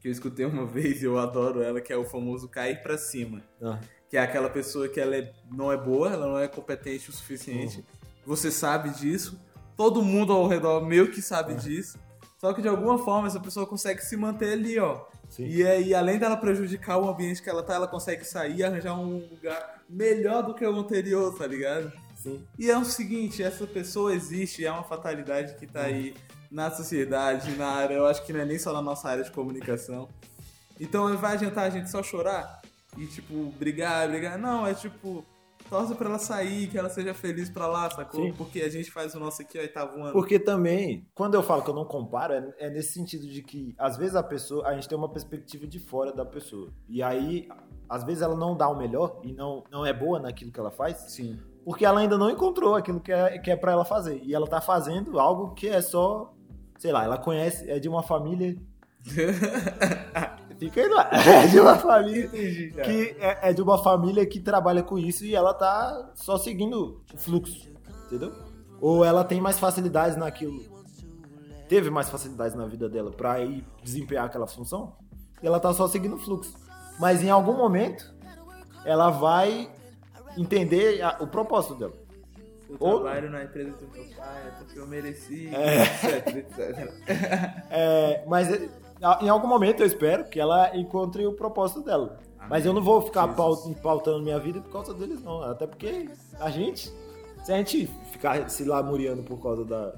que 0.00 0.08
eu 0.08 0.12
escutei 0.12 0.46
uma 0.46 0.64
vez 0.66 1.02
e 1.02 1.04
eu 1.06 1.18
adoro 1.18 1.62
ela, 1.62 1.80
que 1.80 1.92
é 1.92 1.96
o 1.96 2.04
famoso 2.04 2.48
cair 2.48 2.82
pra 2.82 2.96
cima. 2.96 3.42
Ah, 3.62 3.78
Que 4.08 4.16
é 4.16 4.20
aquela 4.20 4.48
pessoa 4.48 4.88
que 4.88 4.98
ela 5.00 5.16
é- 5.16 5.32
não 5.52 5.70
é 5.72 5.76
boa, 5.76 6.10
ela 6.12 6.26
não 6.26 6.38
é 6.38 6.48
competente 6.48 7.10
o 7.10 7.12
suficiente. 7.12 7.84
Você 8.24 8.50
sabe 8.50 8.90
disso. 8.90 9.38
Todo 9.76 10.02
mundo 10.02 10.32
ao 10.32 10.46
redor 10.46 10.84
meio 10.86 11.10
que 11.10 11.20
sabe 11.22 11.54
disso. 11.54 11.98
Só 12.38 12.52
que 12.52 12.62
de 12.62 12.68
alguma 12.68 12.98
forma 12.98 13.26
essa 13.26 13.40
pessoa 13.40 13.66
consegue 13.66 14.00
se 14.00 14.16
manter 14.16 14.52
ali, 14.52 14.78
ó. 14.78 15.04
sim. 15.28 15.44
E 15.46 15.66
aí, 15.66 15.92
além 15.94 16.18
dela 16.18 16.36
prejudicar 16.36 16.96
o 16.98 17.08
ambiente 17.08 17.42
que 17.42 17.50
ela 17.50 17.62
tá, 17.64 17.74
ela 17.74 17.88
consegue 17.88 18.24
sair 18.24 18.56
e 18.58 18.64
arranjar 18.64 18.94
um 18.98 19.18
lugar 19.28 19.82
melhor 19.88 20.42
do 20.44 20.54
que 20.54 20.64
o 20.64 20.76
anterior, 20.76 21.36
tá 21.36 21.46
ligado? 21.46 21.92
Sim. 22.16 22.44
E 22.58 22.70
é 22.70 22.78
o 22.78 22.84
seguinte, 22.84 23.42
essa 23.42 23.66
pessoa 23.66 24.14
existe, 24.14 24.64
é 24.64 24.70
uma 24.70 24.84
fatalidade 24.84 25.56
que 25.56 25.66
tá 25.66 25.82
aí 25.82 26.14
na 26.50 26.70
sociedade, 26.70 27.56
na 27.56 27.68
área, 27.68 27.94
eu 27.94 28.06
acho 28.06 28.24
que 28.24 28.32
não 28.32 28.40
é 28.40 28.44
nem 28.44 28.58
só 28.58 28.72
na 28.72 28.82
nossa 28.82 29.08
área 29.08 29.24
de 29.24 29.30
comunicação. 29.30 30.08
Então 30.80 31.16
vai 31.16 31.34
adiantar 31.34 31.64
a 31.64 31.70
gente 31.70 31.90
só 31.90 32.02
chorar? 32.02 32.62
E 32.96 33.06
tipo, 33.06 33.52
brigar, 33.58 34.08
brigar? 34.08 34.38
Não, 34.38 34.66
é 34.66 34.74
tipo, 34.74 35.24
torce 35.68 35.94
pra 35.94 36.08
ela 36.08 36.18
sair, 36.18 36.68
que 36.68 36.78
ela 36.78 36.88
seja 36.88 37.14
feliz 37.14 37.48
pra 37.48 37.66
lá, 37.66 37.90
sacou? 37.90 38.24
Sim. 38.24 38.32
Porque 38.32 38.60
a 38.60 38.68
gente 38.68 38.90
faz 38.90 39.14
o 39.14 39.20
nosso 39.20 39.42
aqui, 39.42 39.58
ó, 39.58 39.62
e 39.62 39.68
tá 39.68 39.84
voando. 39.84 40.12
Porque 40.12 40.38
também, 40.38 41.06
quando 41.14 41.34
eu 41.34 41.42
falo 41.42 41.62
que 41.62 41.70
eu 41.70 41.74
não 41.74 41.84
comparo, 41.84 42.32
é, 42.32 42.54
é 42.58 42.70
nesse 42.70 42.92
sentido 42.92 43.26
de 43.26 43.42
que, 43.42 43.74
às 43.78 43.96
vezes, 43.96 44.14
a 44.14 44.22
pessoa, 44.22 44.66
a 44.66 44.74
gente 44.74 44.88
tem 44.88 44.96
uma 44.96 45.08
perspectiva 45.08 45.66
de 45.66 45.78
fora 45.78 46.12
da 46.12 46.24
pessoa. 46.24 46.70
E 46.88 47.02
aí, 47.02 47.48
às 47.88 48.04
vezes, 48.04 48.22
ela 48.22 48.36
não 48.36 48.56
dá 48.56 48.68
o 48.68 48.76
melhor 48.76 49.20
e 49.22 49.32
não, 49.32 49.64
não 49.70 49.84
é 49.84 49.92
boa 49.92 50.18
naquilo 50.18 50.50
que 50.50 50.58
ela 50.60 50.70
faz, 50.70 50.96
Sim. 51.08 51.38
porque 51.64 51.84
ela 51.84 52.00
ainda 52.00 52.16
não 52.16 52.30
encontrou 52.30 52.74
aquilo 52.74 53.00
que 53.00 53.12
é, 53.12 53.38
que 53.38 53.50
é 53.50 53.56
pra 53.56 53.72
ela 53.72 53.84
fazer. 53.84 54.20
E 54.24 54.34
ela 54.34 54.46
tá 54.46 54.60
fazendo 54.60 55.18
algo 55.20 55.54
que 55.54 55.68
é 55.68 55.80
só, 55.80 56.34
sei 56.78 56.92
lá, 56.92 57.04
ela 57.04 57.18
conhece, 57.18 57.68
é 57.70 57.78
de 57.78 57.88
uma 57.88 58.02
família. 58.02 58.56
Fica 60.58 60.80
aí 60.80 60.88
lá. 60.88 61.08
É 61.12 61.46
de 61.46 61.60
uma 61.60 61.76
família 61.76 62.28
que 62.28 63.16
é, 63.20 63.50
é 63.50 63.52
de 63.52 63.62
uma 63.62 63.78
família 63.82 64.26
que 64.26 64.40
trabalha 64.40 64.82
com 64.82 64.98
isso 64.98 65.24
e 65.24 65.34
ela 65.34 65.54
tá 65.54 66.10
só 66.14 66.36
seguindo 66.36 67.02
o 67.14 67.18
fluxo, 67.18 67.68
entendeu? 68.06 68.32
Ou 68.80 69.04
ela 69.04 69.24
tem 69.24 69.40
mais 69.40 69.58
facilidades 69.58 70.16
naquilo, 70.16 70.60
teve 71.68 71.90
mais 71.90 72.08
facilidades 72.08 72.56
na 72.56 72.66
vida 72.66 72.88
dela 72.88 73.10
pra 73.10 73.40
ir 73.40 73.64
desempenhar 73.82 74.24
aquela 74.26 74.46
função, 74.46 74.96
e 75.42 75.46
ela 75.46 75.60
tá 75.60 75.72
só 75.72 75.86
seguindo 75.86 76.16
o 76.16 76.18
fluxo. 76.18 76.54
Mas 76.98 77.22
em 77.22 77.30
algum 77.30 77.56
momento 77.56 78.12
ela 78.84 79.10
vai 79.10 79.70
entender 80.36 81.02
a- 81.02 81.18
o 81.20 81.26
propósito 81.26 81.74
dela. 81.76 81.92
Eu 82.68 82.76
Ou- 82.80 83.00
trabalho 83.00 83.30
na 83.30 83.44
empresa 83.44 83.70
do 83.72 83.88
meu 83.88 84.04
pai, 84.16 84.42
é 84.46 84.50
porque 84.58 84.78
eu 84.78 84.86
mereci, 84.86 85.48
É. 85.54 85.82
etc, 86.28 86.36
etc. 86.36 86.92
É, 87.70 88.24
mas 88.26 88.48
em 89.22 89.28
algum 89.28 89.46
momento 89.48 89.80
eu 89.80 89.86
espero 89.86 90.24
que 90.26 90.38
ela 90.38 90.76
encontre 90.76 91.26
o 91.26 91.32
propósito 91.32 91.82
dela. 91.82 92.18
Mas 92.48 92.64
eu 92.66 92.72
não 92.72 92.82
vou 92.82 93.02
ficar 93.02 93.22
Jesus. 93.28 93.36
paut- 93.36 93.80
pautando 93.82 94.22
minha 94.22 94.38
vida 94.38 94.60
por 94.60 94.70
causa 94.72 94.94
deles, 94.94 95.22
não. 95.22 95.42
Até 95.42 95.66
porque 95.66 96.08
a 96.40 96.50
gente, 96.50 96.90
se 97.44 97.52
a 97.52 97.56
gente 97.56 97.86
ficar 98.12 98.48
se 98.50 98.64
lamuriando 98.64 99.22
por 99.22 99.40
causa 99.42 99.64
da- 99.64 99.94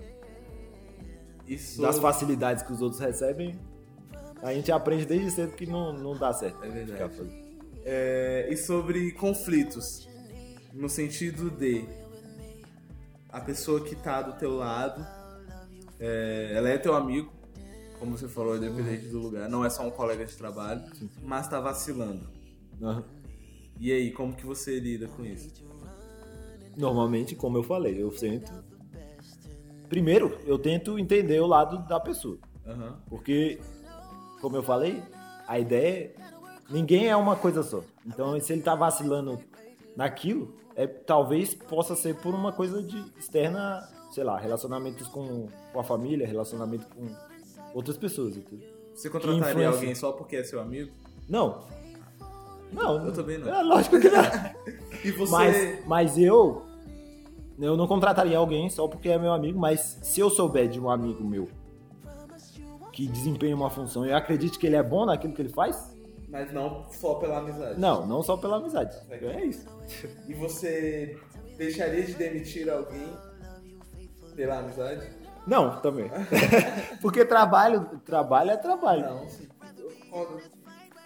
Isso 1.46 1.80
das 1.82 1.98
facilidades 1.98 2.62
que 2.62 2.72
os 2.72 2.80
outros 2.82 3.00
recebem, 3.00 3.58
a 4.42 4.52
gente 4.54 4.70
aprende 4.72 5.04
desde 5.06 5.30
cedo 5.30 5.52
que 5.54 5.66
não, 5.66 5.92
não 5.92 6.16
dá 6.16 6.32
certo. 6.32 6.62
É 6.64 6.68
verdade. 6.68 7.12
É, 7.84 8.48
e 8.50 8.56
sobre 8.56 9.12
conflitos, 9.12 10.08
no 10.72 10.88
sentido 10.88 11.50
de 11.50 11.84
a 13.32 13.40
pessoa 13.40 13.80
que 13.80 13.94
tá 13.94 14.22
do 14.22 14.32
teu 14.34 14.56
lado, 14.56 15.06
é, 15.98 16.52
ela 16.54 16.68
é 16.68 16.78
teu 16.78 16.94
amigo, 16.94 17.32
como 17.98 18.16
você 18.16 18.28
falou, 18.28 18.56
independente 18.56 19.08
do 19.08 19.18
lugar, 19.18 19.48
não 19.48 19.64
é 19.64 19.70
só 19.70 19.86
um 19.86 19.90
colega 19.90 20.24
de 20.24 20.36
trabalho, 20.36 20.82
mas 21.22 21.48
tá 21.48 21.60
vacilando. 21.60 22.28
Aham. 22.82 23.04
E 23.78 23.92
aí, 23.92 24.10
como 24.10 24.34
que 24.34 24.44
você 24.44 24.78
lida 24.78 25.08
com 25.08 25.24
isso? 25.24 25.50
Normalmente, 26.76 27.34
como 27.34 27.58
eu 27.58 27.62
falei, 27.62 28.02
eu 28.02 28.10
tento. 28.10 28.52
Primeiro, 29.88 30.38
eu 30.44 30.58
tento 30.58 30.98
entender 30.98 31.40
o 31.40 31.46
lado 31.46 31.86
da 31.88 31.98
pessoa. 31.98 32.38
Aham. 32.66 33.00
Porque, 33.08 33.58
como 34.40 34.56
eu 34.56 34.62
falei, 34.62 35.02
a 35.46 35.58
ideia 35.58 36.14
é. 36.16 36.30
Ninguém 36.70 37.08
é 37.08 37.16
uma 37.16 37.34
coisa 37.34 37.62
só. 37.62 37.82
Então, 38.06 38.38
se 38.40 38.52
ele 38.52 38.62
tá 38.62 38.74
vacilando 38.76 39.40
naquilo, 39.96 40.54
é, 40.74 40.86
talvez 40.86 41.54
possa 41.54 41.94
ser 41.94 42.16
por 42.16 42.34
uma 42.34 42.52
coisa 42.52 42.82
de 42.82 42.98
externa, 43.18 43.88
sei 44.10 44.24
lá, 44.24 44.38
relacionamentos 44.38 45.08
com, 45.08 45.48
com 45.72 45.80
a 45.80 45.84
família, 45.84 46.26
relacionamento 46.26 46.86
com 46.88 47.08
outras 47.74 47.96
pessoas. 47.96 48.36
entendeu? 48.36 48.68
Você 48.94 49.08
contrataria 49.08 49.68
alguém 49.68 49.94
só 49.94 50.12
porque 50.12 50.36
é 50.36 50.44
seu 50.44 50.60
amigo? 50.60 50.90
Não. 51.28 51.64
Não. 52.72 53.04
Eu 53.06 53.12
também 53.12 53.38
não. 53.38 53.48
É 53.48 53.62
lógico 53.62 53.98
que 54.00 54.08
não. 54.08 54.22
E 55.02 55.10
você. 55.12 55.32
Mas, 55.32 55.86
mas 55.86 56.18
eu. 56.18 56.66
Eu 57.58 57.76
não 57.76 57.86
contrataria 57.86 58.36
alguém 58.36 58.68
só 58.70 58.88
porque 58.88 59.08
é 59.08 59.18
meu 59.18 59.32
amigo, 59.32 59.58
mas 59.58 59.98
se 60.02 60.20
eu 60.20 60.30
souber 60.30 60.68
de 60.68 60.80
um 60.80 60.88
amigo 60.90 61.22
meu 61.22 61.48
que 62.90 63.06
desempenha 63.06 63.54
uma 63.54 63.70
função 63.70 64.04
e 64.06 64.10
eu 64.10 64.16
acredito 64.16 64.58
que 64.58 64.66
ele 64.66 64.76
é 64.76 64.82
bom 64.82 65.06
naquilo 65.06 65.32
que 65.32 65.42
ele 65.42 65.50
faz, 65.50 65.89
Mas 66.30 66.52
não 66.52 66.86
só 66.92 67.14
pela 67.16 67.38
amizade. 67.38 67.80
não, 67.80 68.06
não 68.06 68.22
só 68.22 68.36
pela 68.36 68.56
amizade. 68.56 68.96
É 69.10 69.44
isso. 69.44 69.66
E 70.28 70.34
você 70.34 71.18
deixaria 71.58 72.02
de 72.04 72.14
demitir 72.14 72.70
alguém 72.70 73.08
pela 74.36 74.58
amizade? 74.60 75.08
Não, 75.46 75.80
também. 75.80 76.10
porque 77.02 77.24
trabalho, 77.24 78.00
trabalho 78.04 78.50
é 78.52 78.56
trabalho. 78.56 79.02
Não, 79.02 79.28
sim. 79.28 79.48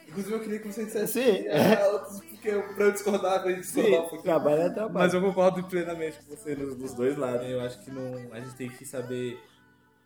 Inclusive 0.09 0.35
eu 0.35 0.41
queria 0.41 0.59
que 0.61 0.73
você 0.73 0.85
dissesse 0.85 1.13
Sim. 1.15 1.43
que 1.43 1.49
é, 1.49 1.89
outros, 1.89 2.21
porque 2.21 2.49
eu, 2.49 2.63
pra 2.75 2.85
eu 2.85 2.93
discordar, 2.93 3.43
pra 3.43 3.51
gente 3.51 3.63
discordar 3.63 3.91
um 3.91 3.95
Sim, 3.95 4.01
pouquinho. 4.01 4.23
trabalho 4.23 4.61
é 4.61 4.71
trabalho. 4.71 4.95
Mas 4.95 5.15
eu 5.15 5.21
concordo 5.21 5.65
plenamente 5.65 6.19
com 6.19 6.37
você 6.37 6.55
nos, 6.55 6.77
dos 6.77 6.95
dois 6.95 7.17
lados. 7.17 7.49
Eu 7.49 7.61
acho 7.61 7.81
que 7.83 7.91
não, 7.91 8.33
a 8.33 8.39
gente 8.39 8.55
tem 8.55 8.69
que 8.69 8.85
saber, 8.87 9.41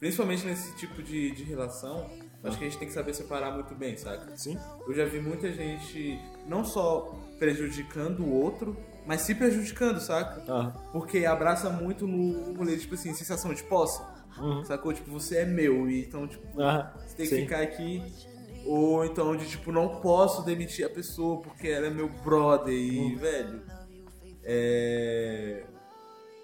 principalmente 0.00 0.46
nesse 0.46 0.74
tipo 0.76 1.02
de, 1.02 1.33
de 1.33 1.42
relação, 1.42 2.09
acho 2.44 2.59
que 2.59 2.64
a 2.64 2.68
gente 2.68 2.79
tem 2.79 2.88
que 2.88 2.94
saber 2.94 3.14
separar 3.14 3.53
muito 3.53 3.74
bem, 3.74 3.96
saca? 3.96 4.37
Sim. 4.37 4.59
Eu 4.87 4.94
já 4.94 5.05
vi 5.05 5.20
muita 5.20 5.53
gente 5.53 6.18
não 6.46 6.64
só 6.64 7.14
prejudicando 7.38 8.20
o 8.20 8.33
outro, 8.33 8.77
mas 9.07 9.22
se 9.22 9.35
prejudicando, 9.35 10.01
saca? 10.01 10.42
Ah, 10.48 10.72
Porque 10.92 11.24
abraça 11.24 11.70
muito 11.70 12.07
no 12.07 12.55
rolê, 12.55 12.77
tipo 12.77 12.94
assim, 12.94 13.12
sensação 13.14 13.53
de 13.55 13.62
posse. 13.64 14.03
Uhum. 14.38 14.64
Sacou? 14.64 14.92
Tipo, 14.92 15.11
você 15.11 15.38
é 15.38 15.44
meu, 15.44 15.88
e 15.90 16.05
então, 16.05 16.27
tipo, 16.29 16.61
ah, 16.61 16.94
você 16.98 17.16
tem 17.16 17.27
que 17.29 17.35
sim. 17.35 17.42
ficar 17.42 17.61
aqui. 17.62 18.03
Ou 18.66 19.05
então 19.05 19.35
de 19.37 19.48
tipo, 19.48 19.72
não 19.72 20.01
posso 20.01 20.42
demitir 20.44 20.85
a 20.85 20.90
pessoa 20.90 21.40
porque 21.40 21.68
ela 21.68 21.87
é 21.87 21.90
meu 21.90 22.09
brother 22.09 22.74
e, 22.74 23.01
Hum. 23.01 23.16
velho. 23.16 23.62
É. 24.44 25.64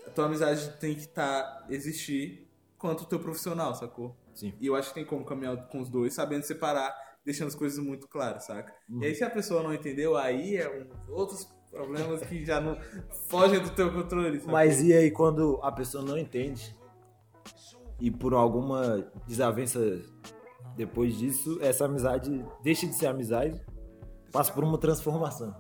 A 0.07 0.11
tua 0.11 0.26
amizade 0.26 0.70
tem 0.80 0.94
que 0.94 1.02
estar 1.02 1.66
existir 1.68 2.48
quanto 2.78 3.02
o 3.02 3.07
teu 3.07 3.18
profissional, 3.18 3.74
sacou? 3.74 4.16
Sim. 4.35 4.53
E 4.61 4.66
eu 4.66 4.75
acho 4.75 4.88
que 4.88 4.94
tem 4.94 5.05
como 5.05 5.25
caminhar 5.25 5.57
com 5.68 5.81
os 5.81 5.88
dois, 5.88 6.12
sabendo 6.14 6.42
separar, 6.42 6.94
deixando 7.25 7.49
as 7.49 7.55
coisas 7.55 7.79
muito 7.79 8.09
claras, 8.09 8.44
saca? 8.44 8.75
Hum. 8.88 9.03
E 9.03 9.07
aí 9.07 9.14
se 9.14 9.25
a 9.25 9.31
pessoa 9.31 9.62
não 9.62 9.73
entendeu, 9.73 10.16
aí 10.16 10.57
é 10.57 10.68
um, 10.68 11.12
outros 11.12 11.49
problemas 11.70 12.20
que 12.23 12.44
já 12.44 12.61
não 12.61 12.77
fogem 13.29 13.61
do 13.61 13.70
teu 13.70 13.92
controle, 13.92 14.38
sabe? 14.40 14.53
Mas 14.53 14.83
e 14.83 14.92
aí 14.92 15.11
quando 15.11 15.59
a 15.62 15.73
pessoa 15.73 16.05
não 16.05 16.18
entende 16.18 16.77
e 18.01 18.11
por 18.11 18.35
alguma 18.35 19.11
desavença 19.27 19.81
depois 20.77 21.16
disso, 21.16 21.59
essa 21.61 21.85
amizade 21.85 22.44
deixa 22.62 22.87
de 22.87 22.94
ser 22.94 23.07
amizade, 23.07 23.61
passa 24.33 24.53
por 24.53 24.64
uma 24.64 24.79
transformação. 24.79 25.55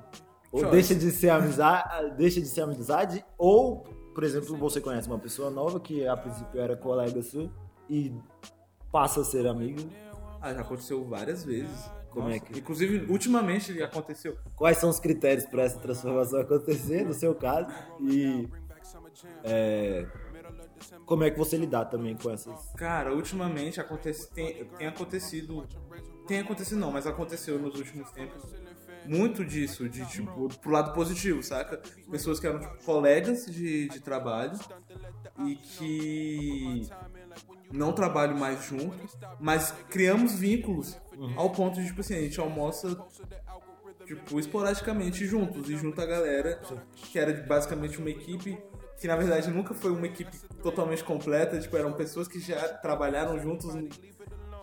Ou 0.50 0.60
Choice. 0.60 0.72
deixa 0.72 0.94
de 0.94 1.10
ser 1.10 1.30
amizade, 1.30 2.14
deixa 2.16 2.40
de 2.40 2.48
ser 2.48 2.62
amizade, 2.62 3.24
ou, 3.38 3.84
por 4.14 4.24
exemplo, 4.24 4.56
você 4.56 4.80
conhece 4.80 5.08
uma 5.08 5.18
pessoa 5.18 5.50
nova 5.50 5.78
que 5.80 6.06
a 6.06 6.16
princípio 6.16 6.60
era 6.60 6.76
colega 6.76 7.22
sua 7.22 7.50
e 7.88 8.12
passa 8.94 9.22
a 9.22 9.24
ser 9.24 9.44
amigo. 9.44 9.90
Ah, 10.40 10.54
já 10.54 10.60
aconteceu 10.60 11.04
várias 11.04 11.42
vezes. 11.44 11.90
Como 12.10 12.28
é 12.28 12.34
Nossa, 12.38 12.44
que- 12.52 12.60
Inclusive, 12.60 13.10
ultimamente 13.10 13.82
aconteceu. 13.82 14.36
Quais 14.54 14.78
são 14.78 14.88
os 14.88 15.00
critérios 15.00 15.44
para 15.46 15.64
essa 15.64 15.80
transformação 15.80 16.40
acontecer, 16.40 17.04
no 17.04 17.12
seu 17.12 17.34
caso? 17.34 17.66
E 18.00 18.48
é, 19.42 20.06
como 21.04 21.24
é 21.24 21.30
que 21.32 21.36
você 21.36 21.56
lidar 21.56 21.86
também 21.86 22.16
com 22.16 22.30
essas 22.30 22.70
Cara, 22.76 23.12
ultimamente 23.12 23.80
acontece, 23.80 24.30
tem, 24.30 24.64
tem 24.64 24.86
acontecido. 24.86 25.66
Tem 26.28 26.38
acontecido 26.38 26.78
não, 26.78 26.92
mas 26.92 27.04
aconteceu 27.04 27.58
nos 27.58 27.74
últimos 27.74 28.08
tempos 28.12 28.44
muito 29.06 29.44
disso, 29.44 29.88
de 29.88 30.06
tipo, 30.06 30.48
pro 30.60 30.70
lado 30.70 30.94
positivo, 30.94 31.42
saca? 31.42 31.82
Pessoas 32.10 32.38
que 32.38 32.46
eram 32.46 32.60
tipo, 32.60 32.82
colegas 32.84 33.44
de, 33.46 33.88
de 33.88 34.00
trabalho 34.00 34.58
e 35.46 35.56
que 35.56 36.88
não 37.74 37.92
trabalham 37.92 38.36
mais 38.36 38.64
juntos, 38.64 39.16
mas 39.40 39.72
criamos 39.90 40.34
vínculos 40.34 40.96
ao 41.36 41.50
ponto 41.50 41.80
de, 41.80 41.86
tipo 41.86 42.00
assim, 42.00 42.14
a 42.14 42.20
gente 42.20 42.40
almoça 42.40 42.96
tipo, 44.06 44.38
esporadicamente 44.38 45.26
juntos 45.26 45.68
e 45.68 45.76
junto 45.76 46.00
a 46.00 46.06
galera, 46.06 46.60
que 46.94 47.18
era 47.18 47.32
basicamente 47.42 47.98
uma 47.98 48.10
equipe 48.10 48.58
que 48.98 49.08
na 49.08 49.16
verdade 49.16 49.50
nunca 49.50 49.74
foi 49.74 49.90
uma 49.90 50.06
equipe 50.06 50.38
totalmente 50.62 51.02
completa, 51.02 51.58
tipo, 51.58 51.76
eram 51.76 51.92
pessoas 51.92 52.28
que 52.28 52.38
já 52.38 52.68
trabalharam 52.74 53.38
juntos 53.40 53.74
em 53.74 53.90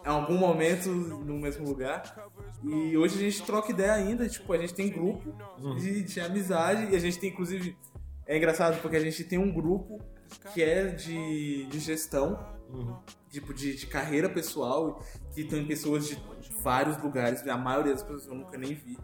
algum 0.06 0.38
momento 0.38 0.90
no 0.90 1.38
mesmo 1.38 1.68
lugar. 1.68 2.30
E 2.64 2.98
hoje 2.98 3.16
a 3.18 3.30
gente 3.30 3.44
troca 3.44 3.72
ideia 3.72 3.94
ainda, 3.94 4.28
tipo, 4.30 4.52
a 4.54 4.58
gente 4.58 4.74
tem 4.74 4.90
grupo 4.90 5.36
de, 5.78 6.04
de 6.04 6.20
amizade 6.22 6.92
e 6.92 6.96
a 6.96 7.00
gente 7.00 7.20
tem 7.20 7.30
inclusive 7.30 7.78
é 8.26 8.38
engraçado 8.38 8.82
porque 8.82 8.96
a 8.96 9.00
gente 9.00 9.24
tem 9.26 9.38
um 9.38 9.52
grupo 9.52 10.00
que 10.54 10.64
é 10.64 10.88
de, 10.88 11.66
de 11.66 11.80
gestão, 11.80 12.40
tipo 13.30 13.54
de, 13.54 13.76
de 13.76 13.88
carreira 13.88 14.30
pessoal, 14.30 15.04
que 15.34 15.44
tem 15.44 15.66
pessoas 15.66 16.08
de 16.08 16.18
vários 16.62 17.02
lugares, 17.02 17.46
a 17.48 17.58
maioria 17.58 17.94
das 17.94 18.04
pessoas 18.04 18.28
eu 18.28 18.36
nunca 18.36 18.58
nem 18.58 18.74
vi. 18.74 18.98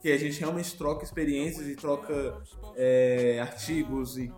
Que 0.00 0.12
a 0.12 0.18
gente 0.18 0.38
realmente 0.38 0.76
troca 0.76 1.02
experiências 1.04 1.66
e 1.66 1.74
troca 1.76 2.40
é, 2.76 3.38
artigos 3.40 4.18
e 4.18 4.30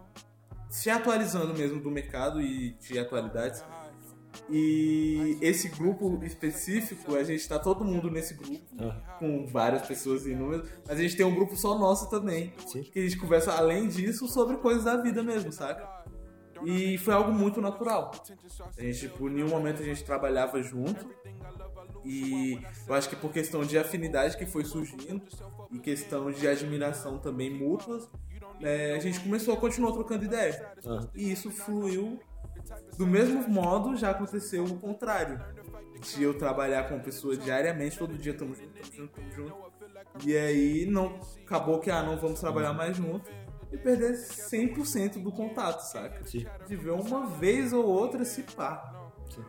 se 0.71 0.91
atualizando 0.91 1.55
mesmo 1.55 1.81
do 1.81 1.91
mercado 1.91 2.41
e 2.41 2.75
de 2.75 2.99
atualidades. 2.99 3.65
E 4.51 5.39
esse 5.41 5.69
grupo 5.69 6.23
específico, 6.23 7.17
a 7.17 7.25
gente 7.25 7.49
tá 7.49 7.59
todo 7.59 7.85
mundo 7.85 8.11
nesse 8.11 8.35
grupo, 8.35 8.63
Ah. 8.79 9.17
com 9.19 9.47
várias 9.47 9.87
pessoas 9.87 10.27
em 10.27 10.37
número, 10.37 10.69
mas 10.87 10.99
a 10.99 11.03
gente 11.03 11.17
tem 11.17 11.27
um 11.27 11.35
grupo 11.35 11.57
só 11.57 11.77
nosso 11.79 12.09
também. 12.09 12.53
Sim. 12.67 12.83
Que 12.85 13.01
a 13.01 13.03
gente 13.03 13.17
conversa, 13.17 13.53
além 13.53 13.89
disso, 13.89 14.29
sobre 14.29 14.59
coisas 14.59 14.85
da 14.85 14.97
vida 14.99 15.23
mesmo, 15.23 15.51
saca? 15.51 15.96
E 16.65 16.99
foi 16.99 17.15
algo 17.15 17.33
muito 17.33 17.61
natural. 17.61 18.13
A 18.77 18.81
gente, 18.81 19.01
tipo, 19.01 19.29
em 19.29 19.35
nenhum 19.35 19.49
momento 19.49 19.83
a 19.83 19.85
gente 19.85 20.05
trabalhava 20.05 20.63
junto. 20.63 21.07
E 22.05 22.61
eu 22.87 22.95
acho 22.95 23.09
que 23.09 23.17
por 23.17 23.33
questão 23.33 23.65
de 23.65 23.77
afinidade 23.79 24.37
que 24.37 24.47
foi 24.47 24.65
surgindo 24.65 25.23
e 25.73 25.79
questão 25.79 26.31
de 26.31 26.47
admiração 26.47 27.19
também 27.19 27.51
mútuas, 27.51 28.09
né, 28.61 28.93
a 28.93 28.99
gente 29.01 29.19
começou 29.21 29.55
a 29.55 29.57
continuar 29.57 29.93
trocando 29.93 30.25
ideia. 30.25 30.73
Ah. 30.87 31.07
E 31.15 31.33
isso 31.33 31.51
fluiu 31.51 32.21
do 32.97 33.07
mesmo 33.07 33.47
modo, 33.49 33.97
já 33.97 34.11
aconteceu 34.11 34.65
o 34.65 34.79
contrário. 34.79 35.41
De 36.01 36.23
eu 36.23 36.37
trabalhar 36.37 36.85
com 36.85 36.95
uma 36.95 37.03
pessoa 37.03 37.37
diariamente, 37.37 37.99
todo 37.99 38.19
dia 38.19 38.33
estamos 38.33 38.59
juntos, 38.59 38.81
estamos 38.83 38.97
juntos, 38.97 39.35
juntos. 39.35 40.25
E 40.25 40.37
aí 40.37 40.87
não 40.87 41.19
acabou 41.45 41.81
que 41.81 41.91
ah, 41.91 42.03
não 42.03 42.17
vamos 42.19 42.39
trabalhar 42.41 42.73
mais 42.73 42.97
juntos. 42.97 43.31
E 43.73 43.77
perder 43.77 44.13
100% 44.13 45.23
do 45.23 45.33
contato, 45.33 45.81
saca? 45.81 46.25
Sim. 46.25 46.47
De 46.67 46.77
ver 46.77 46.91
uma 46.93 47.27
vez 47.27 47.73
ou 47.73 47.85
outra 47.85 48.25
se 48.25 48.43
pá. 48.43 49.11
Sim. 49.29 49.45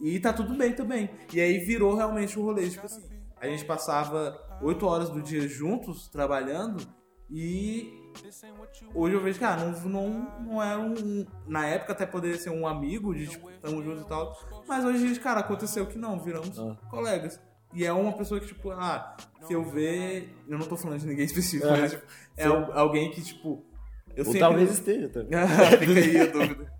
E 0.00 0.20
tá 0.20 0.32
tudo 0.32 0.54
bem 0.56 0.74
também. 0.74 1.10
E 1.32 1.40
aí 1.40 1.58
virou 1.58 1.94
realmente 1.94 2.38
o 2.38 2.42
rolê, 2.42 2.68
tipo 2.68 2.86
assim, 2.86 3.02
a 3.40 3.46
gente 3.46 3.64
passava 3.64 4.38
8 4.62 4.86
horas 4.86 5.10
do 5.10 5.20
dia 5.22 5.46
juntos, 5.48 6.08
trabalhando, 6.08 6.86
e 7.30 8.10
hoje 8.94 9.14
eu 9.14 9.22
vejo 9.22 9.38
que 9.38 9.44
ah, 9.44 9.56
não, 9.56 9.72
não, 9.88 10.40
não 10.44 10.62
é 10.62 10.76
um. 10.76 11.24
Na 11.46 11.66
época 11.66 11.92
até 11.92 12.04
poderia 12.04 12.38
ser 12.38 12.50
um 12.50 12.66
amigo, 12.66 13.14
de 13.14 13.26
tipo, 13.26 13.50
tamo 13.60 13.82
juntos 13.82 14.02
e 14.02 14.06
tal. 14.08 14.36
Mas 14.68 14.84
hoje, 14.84 15.18
cara, 15.18 15.40
aconteceu 15.40 15.86
que 15.86 15.96
não, 15.98 16.20
viramos 16.20 16.58
Ah. 16.58 16.76
colegas. 16.90 17.40
E 17.74 17.84
é 17.86 17.92
uma 17.92 18.12
pessoa 18.12 18.38
que, 18.40 18.46
tipo, 18.46 18.70
ah, 18.70 19.16
se 19.46 19.52
eu 19.52 19.64
ver. 19.64 20.34
Eu 20.48 20.58
não 20.58 20.66
tô 20.66 20.76
falando 20.76 20.98
de 21.00 21.06
ninguém 21.06 21.24
específico, 21.26 21.66
É. 21.72 21.80
mas 21.80 21.90
tipo, 21.92 22.04
é 22.36 22.44
al- 22.44 22.72
alguém 22.72 23.10
que, 23.10 23.22
tipo. 23.22 23.64
Eu 24.14 24.18
Ou 24.20 24.24
sempre. 24.26 24.40
talvez 24.40 24.70
esteja 24.72 25.08
também. 25.08 25.30
Fica 25.78 25.92
aí 26.00 26.20
a 26.20 26.26
dúvida. 26.32 26.72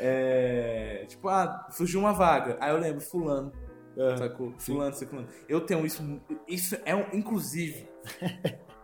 É, 0.00 1.04
tipo, 1.08 1.28
ah, 1.28 1.66
surgiu 1.70 2.00
uma 2.00 2.12
vaga. 2.12 2.56
Aí 2.60 2.70
eu 2.70 2.78
lembro, 2.78 3.00
fulano, 3.00 3.52
É. 3.96 4.16
sacou? 4.18 4.52
sim. 4.58 4.72
Fulano, 4.72 4.94
ciclano. 4.94 5.28
Eu 5.48 5.60
tenho 5.62 5.84
isso. 5.86 6.02
Isso 6.46 6.76
é 6.84 6.94
um. 6.94 7.06
Inclusive, 7.12 7.88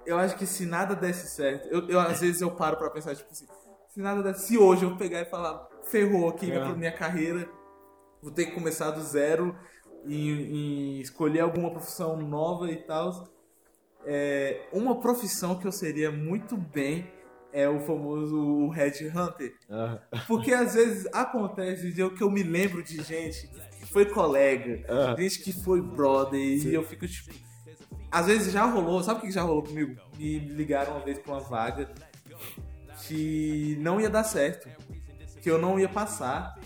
eu 0.06 0.16
acho 0.18 0.36
que 0.36 0.46
se 0.46 0.64
nada 0.64 0.94
desse 0.94 1.28
certo, 1.34 1.68
eu, 1.68 1.86
eu, 1.88 2.00
às 2.00 2.20
vezes 2.20 2.40
eu 2.40 2.50
paro 2.50 2.76
pra 2.78 2.90
pensar, 2.90 3.14
tipo 3.14 3.30
assim, 3.30 3.46
se 3.90 4.00
nada 4.00 4.22
desse. 4.22 4.46
Se 4.48 4.56
hoje 4.58 4.84
eu 4.84 4.96
pegar 4.96 5.20
e 5.20 5.26
falar, 5.26 5.68
ferrou 5.84 6.28
aqui 6.30 6.50
É. 6.50 6.58
minha, 6.58 6.74
minha 6.74 6.92
carreira, 6.92 7.46
vou 8.22 8.32
ter 8.32 8.46
que 8.46 8.52
começar 8.52 8.90
do 8.90 9.02
zero 9.02 9.54
e, 10.06 10.98
e 10.98 11.00
escolher 11.00 11.40
alguma 11.40 11.70
profissão 11.70 12.16
nova 12.16 12.70
e 12.70 12.76
tal. 12.76 13.28
É, 14.06 14.66
uma 14.72 15.00
profissão 15.00 15.58
que 15.58 15.66
eu 15.66 15.72
seria 15.72 16.10
muito 16.10 16.56
bem 16.56 17.10
é 17.52 17.68
o 17.68 17.80
famoso 17.80 18.68
Red 18.68 19.08
Hunter. 19.08 19.54
Ah. 19.70 19.98
Porque 20.26 20.52
às 20.52 20.74
vezes 20.74 21.06
acontece 21.12 21.92
de 21.92 22.00
eu 22.00 22.12
que 22.12 22.22
eu 22.22 22.30
me 22.30 22.42
lembro 22.42 22.82
de 22.82 23.02
gente 23.02 23.48
que 23.48 23.86
foi 23.86 24.04
colega, 24.06 24.84
Ah. 24.88 25.14
gente 25.18 25.38
que 25.40 25.52
foi 25.52 25.80
brother, 25.80 26.60
Sim. 26.60 26.68
e 26.70 26.74
eu 26.74 26.82
fico 26.82 27.06
tipo. 27.06 27.32
Às 28.10 28.26
vezes 28.26 28.52
já 28.52 28.64
rolou, 28.64 29.02
sabe 29.02 29.20
o 29.20 29.22
que 29.22 29.30
já 29.30 29.42
rolou 29.42 29.62
comigo? 29.62 30.00
Me 30.18 30.38
ligaram 30.38 30.92
uma 30.96 31.04
vez 31.04 31.18
pra 31.18 31.32
uma 31.34 31.40
vaga 31.40 31.90
que 33.06 33.76
não 33.80 34.00
ia 34.00 34.08
dar 34.10 34.24
certo, 34.24 34.68
que 35.40 35.50
eu 35.50 35.58
não 35.58 35.78
ia 35.78 35.88
passar. 35.88 36.58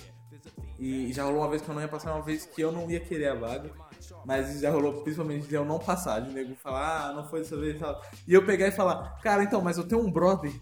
E 0.79 1.13
já 1.13 1.25
rolou 1.25 1.41
uma 1.41 1.49
vez 1.51 1.61
que 1.61 1.69
eu 1.69 1.75
não 1.75 1.83
ia 1.83 1.89
passar, 1.89 2.15
uma 2.15 2.23
vez 2.23 2.47
que 2.47 2.61
eu 2.63 2.71
não 2.71 2.89
ia 2.91 3.01
querer 3.01 3.29
a 3.29 3.35
vaga. 3.35 3.71
Mas 4.25 4.61
já 4.61 4.71
rolou 4.71 5.03
principalmente 5.03 5.47
de 5.49 5.55
eu 5.55 5.65
não 5.65 5.79
passar, 5.79 6.21
de 6.21 6.33
nego 6.33 6.55
falar, 6.55 7.09
ah, 7.09 7.13
não 7.13 7.29
foi 7.29 7.41
dessa 7.41 7.57
vez 7.57 7.77
e 7.77 7.79
tal. 7.79 8.01
E 8.27 8.33
eu 8.35 8.45
pegar 8.45 8.69
e 8.69 8.71
falar, 8.71 9.19
cara, 9.23 9.43
então, 9.43 9.61
mas 9.61 9.77
eu 9.77 9.85
tenho 9.85 10.01
um 10.01 10.11
brother 10.11 10.53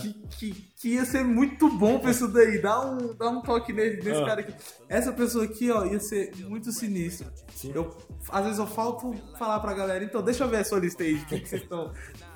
que, 0.00 0.12
que, 0.30 0.52
que 0.76 0.88
ia 0.94 1.04
ser 1.04 1.24
muito 1.24 1.68
bom 1.68 1.98
pra 1.98 2.10
isso 2.12 2.28
daí. 2.28 2.60
Dá 2.62 2.80
um, 2.80 3.12
dá 3.14 3.28
um 3.28 3.40
toque 3.42 3.72
nesse 3.72 4.08
Ah. 4.10 4.24
cara 4.24 4.40
aqui. 4.42 4.54
Essa 4.88 5.12
pessoa 5.12 5.44
aqui, 5.44 5.70
ó, 5.70 5.84
ia 5.84 5.98
ser 5.98 6.34
muito 6.48 6.70
sinistra. 6.70 7.26
Sim. 7.54 7.72
Eu, 7.74 7.96
às 8.28 8.44
vezes 8.44 8.58
eu 8.60 8.66
falto 8.66 9.12
falar 9.36 9.58
pra 9.60 9.74
galera, 9.74 10.04
então 10.04 10.22
deixa 10.22 10.44
eu 10.44 10.48
ver 10.48 10.58
a 10.58 10.64
sua 10.64 10.78
lista 10.78 11.02
aí, 11.02 11.18
de 11.18 11.24
quem 11.26 11.40
que 11.40 11.48
vocês 11.48 11.62
estão. 11.62 11.92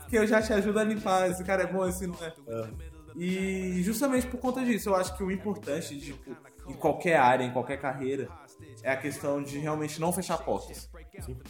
Que 0.09 0.17
eu 0.19 0.27
já 0.27 0.43
te 0.43 0.53
ajudo 0.53 0.79
a 0.81 0.85
limpar, 0.85 1.31
esse 1.31 1.45
cara 1.45 1.63
é 1.63 1.67
bom, 1.73 1.87
esse 1.87 2.07
não 2.09 2.17
é. 2.21 2.33
E 3.17 3.83
justamente 3.83 4.27
por 4.27 4.39
conta 4.41 4.65
disso, 4.65 4.89
eu 4.89 4.97
acho 4.97 5.17
que 5.17 5.23
o 5.23 5.31
importante, 5.31 5.99
tipo, 6.01 6.37
em 6.67 6.75
qualquer 6.75 7.17
área, 7.17 7.45
em 7.45 7.53
qualquer 7.53 7.81
carreira, 7.81 8.29
é 8.83 8.91
a 8.91 8.97
questão 8.97 9.43
de 9.43 9.59
realmente 9.59 10.01
não 10.01 10.13
fechar 10.13 10.39
portas. 10.39 10.89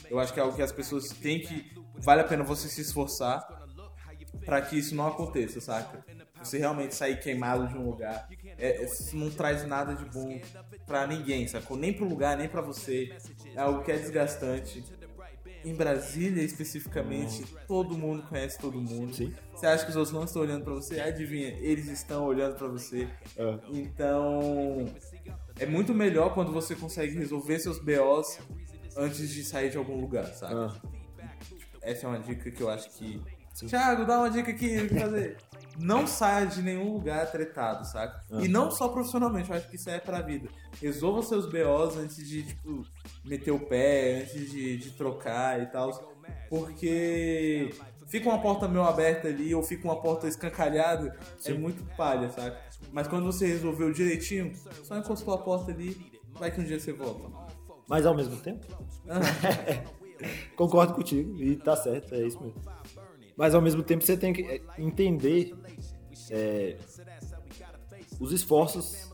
Eu 0.08 0.18
acho 0.18 0.32
que 0.32 0.40
é 0.40 0.42
algo 0.42 0.54
que 0.54 0.62
as 0.62 0.72
pessoas 0.72 1.08
têm 1.08 1.40
que. 1.40 1.72
Vale 1.98 2.22
a 2.22 2.24
pena 2.24 2.42
você 2.42 2.68
se 2.68 2.80
esforçar 2.80 3.46
pra 4.44 4.60
que 4.62 4.78
isso 4.78 4.94
não 4.94 5.06
aconteça, 5.06 5.60
saca? 5.60 6.04
Você 6.42 6.58
realmente 6.58 6.94
sair 6.94 7.20
queimado 7.20 7.68
de 7.68 7.76
um 7.76 7.84
lugar. 7.84 8.26
É, 8.56 8.84
isso 8.84 9.14
não 9.16 9.30
traz 9.30 9.66
nada 9.66 9.94
de 9.94 10.04
bom 10.06 10.40
pra 10.86 11.06
ninguém, 11.06 11.46
sacou? 11.46 11.76
Nem 11.76 11.92
pro 11.92 12.06
lugar, 12.06 12.36
nem 12.36 12.48
pra 12.48 12.62
você. 12.62 13.14
É 13.54 13.60
algo 13.60 13.82
que 13.82 13.92
é 13.92 13.98
desgastante. 13.98 14.82
Em 15.64 15.74
Brasília, 15.74 16.42
especificamente, 16.42 17.44
todo 17.66 17.96
mundo 17.96 18.22
conhece 18.22 18.58
todo 18.58 18.80
mundo. 18.80 19.14
Sim. 19.14 19.34
Você 19.54 19.66
acha 19.66 19.84
que 19.84 19.90
os 19.90 19.96
outros 19.96 20.14
não 20.14 20.24
estão 20.24 20.42
olhando 20.42 20.64
pra 20.64 20.72
você? 20.72 21.00
Adivinha, 21.00 21.48
eles 21.60 21.86
estão 21.88 22.24
olhando 22.24 22.56
pra 22.56 22.66
você. 22.66 23.08
Ah. 23.38 23.58
Então, 23.70 24.86
é 25.58 25.66
muito 25.66 25.92
melhor 25.92 26.32
quando 26.32 26.52
você 26.52 26.74
consegue 26.74 27.18
resolver 27.18 27.58
seus 27.58 27.78
BOs 27.78 28.38
antes 28.96 29.28
de 29.30 29.44
sair 29.44 29.70
de 29.70 29.76
algum 29.76 30.00
lugar, 30.00 30.26
sabe? 30.34 30.54
Ah. 30.54 30.80
Essa 31.82 32.06
é 32.06 32.08
uma 32.08 32.20
dica 32.20 32.50
que 32.50 32.62
eu 32.62 32.70
acho 32.70 32.90
que. 32.90 33.20
Thiago, 33.66 34.06
dá 34.06 34.18
uma 34.18 34.30
dica 34.30 34.50
aqui 34.50 34.78
o 34.78 34.88
que 34.88 34.98
fazer. 34.98 35.36
Não 35.80 36.06
saia 36.06 36.46
de 36.46 36.62
nenhum 36.62 36.92
lugar 36.92 37.30
tretado, 37.30 37.86
saca? 37.86 38.22
E 38.38 38.48
não 38.48 38.70
só 38.70 38.88
profissionalmente, 38.88 39.50
eu 39.50 39.56
acho 39.56 39.68
que 39.68 39.76
isso 39.76 39.88
é 39.88 39.98
pra 39.98 40.20
vida. 40.20 40.48
Resolva 40.80 41.22
seus 41.22 41.46
BOs 41.46 41.96
antes 41.96 42.16
de, 42.28 42.42
tipo, 42.42 42.84
meter 43.24 43.50
o 43.50 43.60
pé, 43.60 44.22
antes 44.22 44.50
de, 44.50 44.76
de 44.76 44.90
trocar 44.92 45.60
e 45.62 45.66
tal. 45.66 45.90
Porque 46.48 47.70
fica 48.06 48.28
uma 48.28 48.40
porta 48.40 48.68
meio 48.68 48.84
aberta 48.84 49.28
ali 49.28 49.54
ou 49.54 49.62
fica 49.62 49.84
uma 49.84 50.00
porta 50.00 50.26
escancalhada, 50.26 51.16
é 51.44 51.52
muito 51.52 51.84
palha, 51.96 52.28
saca? 52.28 52.60
Mas 52.92 53.06
quando 53.08 53.24
você 53.24 53.46
resolveu 53.46 53.92
direitinho, 53.92 54.52
só 54.82 54.96
encostou 54.96 55.34
a 55.34 55.38
porta 55.38 55.70
ali, 55.70 55.96
vai 56.32 56.50
que 56.50 56.60
um 56.60 56.64
dia 56.64 56.78
você 56.78 56.92
volta. 56.92 57.28
Mas 57.88 58.06
ao 58.06 58.14
mesmo 58.14 58.36
tempo, 58.36 58.66
concordo 60.56 60.94
contigo 60.94 61.40
e 61.40 61.56
tá 61.56 61.76
certo, 61.76 62.14
é 62.14 62.26
isso 62.26 62.40
mesmo. 62.40 62.60
Mas 63.36 63.54
ao 63.54 63.62
mesmo 63.62 63.82
tempo 63.82 64.04
você 64.04 64.16
tem 64.16 64.32
que 64.32 64.42
é, 64.42 64.60
entender 64.78 65.54
é, 66.30 66.76
os 68.18 68.32
esforços 68.32 69.10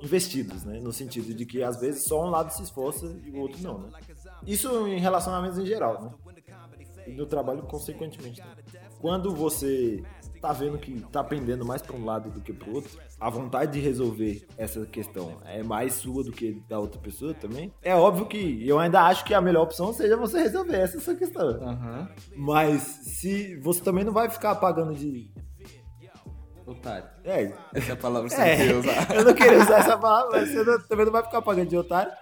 investidos, 0.00 0.64
né? 0.64 0.80
No 0.80 0.92
sentido 0.92 1.34
de 1.34 1.44
que 1.44 1.62
às 1.62 1.80
vezes 1.80 2.04
só 2.04 2.24
um 2.24 2.30
lado 2.30 2.50
se 2.50 2.62
esforça 2.62 3.06
e 3.24 3.30
o 3.30 3.38
outro 3.38 3.62
não, 3.62 3.78
né? 3.78 3.90
Isso 4.46 4.86
em 4.86 4.98
relacionamentos 4.98 5.58
em 5.58 5.66
geral, 5.66 6.02
né? 6.02 6.10
E 7.06 7.12
no 7.12 7.26
trabalho 7.26 7.62
consequentemente. 7.62 8.40
Né? 8.40 8.46
Quando 9.00 9.34
você 9.34 10.02
tá 10.40 10.52
vendo 10.52 10.78
que 10.78 11.00
tá 11.10 11.24
pendendo 11.24 11.64
mais 11.64 11.82
para 11.82 11.96
um 11.96 12.04
lado 12.04 12.30
do 12.30 12.40
que 12.40 12.52
para 12.52 12.68
o 12.68 12.74
outro, 12.74 12.98
a 13.18 13.28
vontade 13.28 13.72
de 13.72 13.80
resolver 13.80 14.46
essa 14.56 14.86
questão 14.86 15.38
é 15.44 15.62
mais 15.62 15.94
sua 15.94 16.22
do 16.22 16.30
que 16.30 16.62
da 16.68 16.78
outra 16.78 17.00
pessoa 17.00 17.34
também. 17.34 17.72
É 17.82 17.94
óbvio 17.94 18.26
que 18.26 18.66
eu 18.66 18.78
ainda 18.78 19.02
acho 19.02 19.24
que 19.24 19.34
a 19.34 19.40
melhor 19.40 19.62
opção 19.62 19.92
seja 19.92 20.16
você 20.16 20.38
resolver 20.38 20.76
essa 20.76 21.00
sua 21.00 21.14
questão. 21.14 21.48
Aham. 21.48 22.08
Mas 22.36 22.82
se 22.82 23.56
você 23.56 23.82
também 23.82 24.04
não 24.04 24.12
vai 24.12 24.30
ficar 24.30 24.54
pagando 24.56 24.94
de 24.94 25.30
Otário. 26.70 27.08
é, 27.24 27.52
Essa 27.74 27.90
é 27.90 27.92
a 27.92 27.96
palavra 27.96 28.28
que 28.28 28.34
você 28.34 28.42
é, 28.42 28.56
queria 28.56 28.78
usar. 28.78 29.10
eu 29.16 29.24
não 29.24 29.34
queria 29.34 29.58
usar 29.62 29.78
essa 29.80 29.96
palavra, 29.98 30.40
mas 30.40 30.48
você 30.50 30.62
não- 30.64 30.80
também 30.82 31.04
não 31.06 31.12
vai 31.12 31.22
ficar 31.24 31.42
pagando 31.42 31.68
de 31.68 31.76
otário 31.76 32.12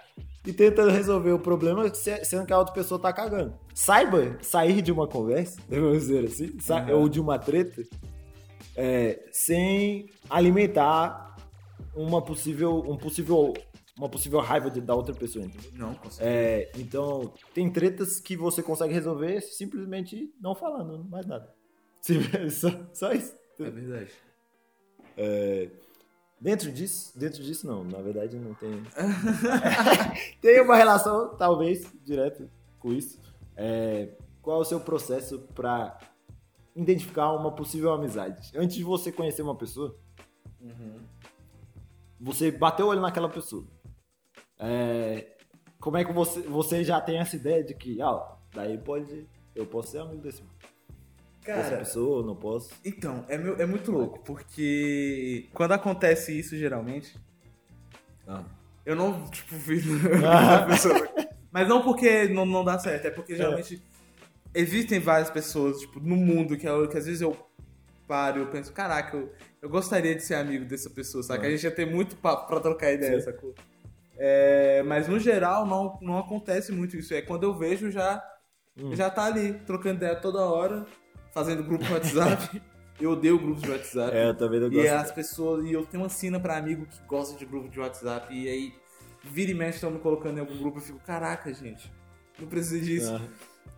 e 0.45 0.53
tentando 0.53 0.89
resolver 0.91 1.31
o 1.31 1.39
problema 1.39 1.93
se- 1.93 2.23
sendo 2.23 2.45
que 2.45 2.53
a 2.53 2.57
outra 2.57 2.73
pessoa 2.73 2.99
tá 2.99 3.11
cagando. 3.11 3.53
Saiba 3.73 4.37
sair 4.41 4.81
de 4.81 4.91
uma 4.91 5.07
conversa, 5.07 5.59
vamos 5.69 5.99
dizer 6.07 6.25
assim, 6.25 6.57
Uhum. 6.91 6.99
ou 7.01 7.09
de 7.09 7.19
uma 7.19 7.37
treta, 7.37 7.83
é, 8.75 9.19
sem 9.31 10.09
alimentar 10.29 11.35
uma 11.95 12.21
possível, 12.21 12.79
um 12.87 12.95
possível, 12.95 13.53
uma 13.97 14.07
possível 14.07 14.39
raiva 14.39 14.69
de- 14.69 14.81
da 14.81 14.93
outra 14.95 15.13
pessoa. 15.13 15.43
Entendeu? 15.45 15.71
Não, 15.73 15.93
consigo. 15.95 16.23
É, 16.25 16.71
então, 16.77 17.33
tem 17.53 17.69
tretas 17.69 18.19
que 18.19 18.37
você 18.37 18.61
consegue 18.63 18.93
resolver 18.93 19.41
simplesmente 19.41 20.31
não 20.39 20.53
falando 20.55 21.03
mais 21.09 21.25
nada. 21.25 21.51
Sim, 22.01 22.21
Só, 22.49 22.69
só 22.93 23.11
isso. 23.11 23.35
É 23.59 23.69
verdade. 23.69 24.11
Dentro 26.39 26.71
disso, 26.71 27.17
dentro 27.17 27.43
disso 27.43 27.65
não, 27.65 27.83
na 27.83 27.99
verdade 27.99 28.37
não 28.37 28.53
tem. 28.53 28.83
tem 30.39 30.61
uma 30.61 30.75
relação, 30.75 31.35
talvez, 31.35 31.91
direta 32.05 32.47
com 32.79 32.93
isso. 32.93 33.19
É, 33.55 34.09
qual 34.41 34.59
é 34.59 34.61
o 34.61 34.65
seu 34.65 34.79
processo 34.79 35.39
para 35.55 35.97
identificar 36.75 37.31
uma 37.33 37.51
possível 37.51 37.91
amizade? 37.91 38.51
Antes 38.55 38.77
de 38.77 38.83
você 38.83 39.11
conhecer 39.11 39.41
uma 39.41 39.55
pessoa, 39.55 39.97
você 42.19 42.51
bateu 42.51 42.85
o 42.85 42.89
olho 42.89 43.01
naquela 43.01 43.29
pessoa. 43.29 43.65
É, 44.59 45.37
como 45.79 45.97
é 45.97 46.05
que 46.05 46.13
você, 46.13 46.41
você 46.41 46.83
já 46.83 47.01
tem 47.01 47.17
essa 47.17 47.35
ideia 47.35 47.63
de 47.63 47.73
que, 47.73 48.01
ó, 48.01 48.35
daí 48.53 48.77
pode. 48.77 49.27
Eu 49.55 49.65
posso 49.65 49.89
ser 49.89 49.99
amigo 49.99 50.21
desse, 50.21 50.43
Cara, 51.55 51.77
pessoa, 51.77 52.25
não 52.25 52.35
posso. 52.35 52.69
então, 52.85 53.25
é, 53.27 53.37
meu- 53.37 53.55
é 53.57 53.65
muito 53.65 53.91
louco, 53.91 54.19
porque 54.23 55.47
quando 55.53 55.71
acontece 55.73 56.37
isso, 56.37 56.55
geralmente, 56.57 57.15
Ah. 58.27 58.43
eu 58.85 58.95
não, 58.95 59.25
tipo, 59.29 59.55
viro 59.57 59.89
Ah. 60.25 60.67
Mas 61.51 61.67
não 61.67 61.81
porque 61.81 62.27
não, 62.27 62.45
não 62.45 62.63
dá 62.63 62.77
certo, 62.77 63.05
é 63.07 63.09
porque 63.11 63.35
geralmente 63.35 63.81
existem 64.53 64.99
várias 64.99 65.29
pessoas, 65.29 65.79
tipo, 65.79 65.99
no 65.99 66.15
mundo 66.15 66.57
que, 66.57 66.67
eu- 66.67 66.87
que 66.87 66.97
às 66.97 67.05
vezes 67.05 67.21
eu 67.21 67.35
paro 68.07 68.39
e 68.39 68.41
eu 68.41 68.47
penso, 68.47 68.71
caraca, 68.71 69.15
eu, 69.17 69.31
eu 69.61 69.69
gostaria 69.69 70.13
de 70.15 70.21
ser 70.23 70.35
amigo 70.35 70.65
dessa 70.65 70.89
pessoa, 70.89 71.23
saca? 71.23 71.43
Ah. 71.43 71.47
A 71.47 71.49
gente 71.51 71.63
ia 71.63 71.71
ter 71.71 71.85
muito 71.85 72.15
papo 72.17 72.47
pra 72.47 72.59
trocar 72.59 72.91
ideia, 72.93 73.19
Sim. 73.19 73.25
sacou? 73.25 73.55
É, 74.17 74.81
mas 74.83 75.07
no 75.07 75.19
geral 75.19 75.65
não, 75.65 75.97
não 76.01 76.17
acontece 76.17 76.71
muito 76.71 76.95
isso. 76.97 77.13
É 77.13 77.21
quando 77.21 77.43
eu 77.43 77.53
vejo 77.57 77.89
já 77.91 78.23
Hum. 78.79 78.95
já 78.95 79.09
tá 79.09 79.25
ali, 79.25 79.53
trocando 79.65 79.95
ideia 79.97 80.15
toda 80.15 80.39
hora, 80.39 80.85
fazendo 81.37 81.63
grupo 81.63 81.85
no 81.85 81.93
WhatsApp. 81.93 82.61
eu 82.99 83.11
odeio 83.11 83.37
grupos 83.37 83.61
de 83.61 83.69
WhatsApp. 83.69 84.15
É, 84.15 84.29
eu 84.29 84.35
também 84.35 84.59
não 84.59 84.67
E 84.67 84.71
gosto. 84.71 84.89
as 84.89 85.11
pessoas. 85.11 85.65
E 85.65 85.73
eu 85.73 85.85
tenho 85.85 86.01
uma 86.03 86.09
sina 86.09 86.39
pra 86.39 86.57
amigo 86.57 86.85
que 86.87 86.99
gosta 87.05 87.37
de 87.37 87.45
grupo 87.45 87.69
de 87.69 87.79
WhatsApp. 87.79 88.33
E 88.33 88.49
aí, 88.49 88.73
vira 89.23 89.51
e 89.51 89.53
mexe, 89.53 89.75
estão 89.75 89.91
me 89.91 89.99
colocando 89.99 90.37
em 90.37 90.39
algum 90.39 90.57
grupo. 90.57 90.79
Eu 90.79 90.81
fico, 90.81 90.99
caraca, 90.99 91.53
gente, 91.53 91.91
não 92.39 92.47
precisa 92.47 92.83
disso. 92.83 93.15
Ah. 93.15 93.21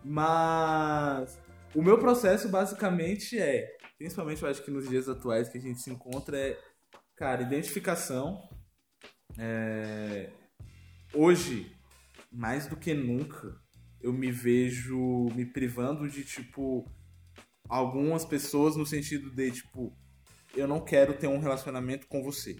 Mas 0.02 1.38
o 1.74 1.82
meu 1.82 1.98
processo 1.98 2.48
basicamente 2.48 3.38
é, 3.38 3.76
principalmente 3.98 4.42
eu 4.42 4.48
acho 4.48 4.62
que 4.64 4.70
nos 4.70 4.88
dias 4.88 5.08
atuais 5.10 5.50
que 5.50 5.58
a 5.58 5.60
gente 5.60 5.80
se 5.80 5.90
encontra, 5.90 6.38
é, 6.38 6.58
cara, 7.14 7.42
identificação. 7.42 8.48
É, 9.38 10.30
hoje, 11.12 11.76
mais 12.32 12.66
do 12.66 12.76
que 12.76 12.94
nunca, 12.94 13.54
eu 14.00 14.10
me 14.12 14.32
vejo 14.32 15.28
me 15.34 15.44
privando 15.44 16.08
de, 16.08 16.24
tipo, 16.24 16.90
algumas 17.70 18.24
pessoas 18.24 18.76
no 18.76 18.84
sentido 18.84 19.30
de, 19.30 19.50
tipo, 19.52 19.96
eu 20.56 20.66
não 20.66 20.80
quero 20.80 21.14
ter 21.14 21.28
um 21.28 21.38
relacionamento 21.38 22.06
com 22.08 22.22
você. 22.22 22.56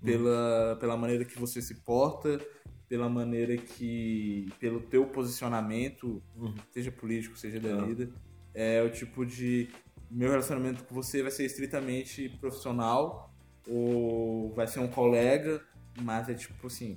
Pela, 0.00 0.76
pela 0.78 0.96
maneira 0.96 1.24
que 1.24 1.36
você 1.36 1.60
se 1.60 1.74
porta, 1.82 2.40
pela 2.88 3.08
maneira 3.08 3.56
que. 3.56 4.48
pelo 4.60 4.80
teu 4.80 5.06
posicionamento, 5.06 6.22
Uhum. 6.36 6.54
seja 6.72 6.92
político, 6.92 7.36
seja 7.36 7.58
da 7.58 7.84
vida. 7.84 8.08
É 8.54 8.80
o 8.80 8.90
tipo 8.90 9.26
de. 9.26 9.68
Meu 10.08 10.30
relacionamento 10.30 10.84
com 10.84 10.94
você 10.94 11.20
vai 11.20 11.32
ser 11.32 11.44
estritamente 11.44 12.28
profissional, 12.40 13.34
ou 13.68 14.54
vai 14.54 14.68
ser 14.68 14.78
um 14.78 14.88
colega, 14.88 15.60
mas 16.00 16.28
é 16.28 16.34
tipo 16.34 16.68
assim, 16.68 16.96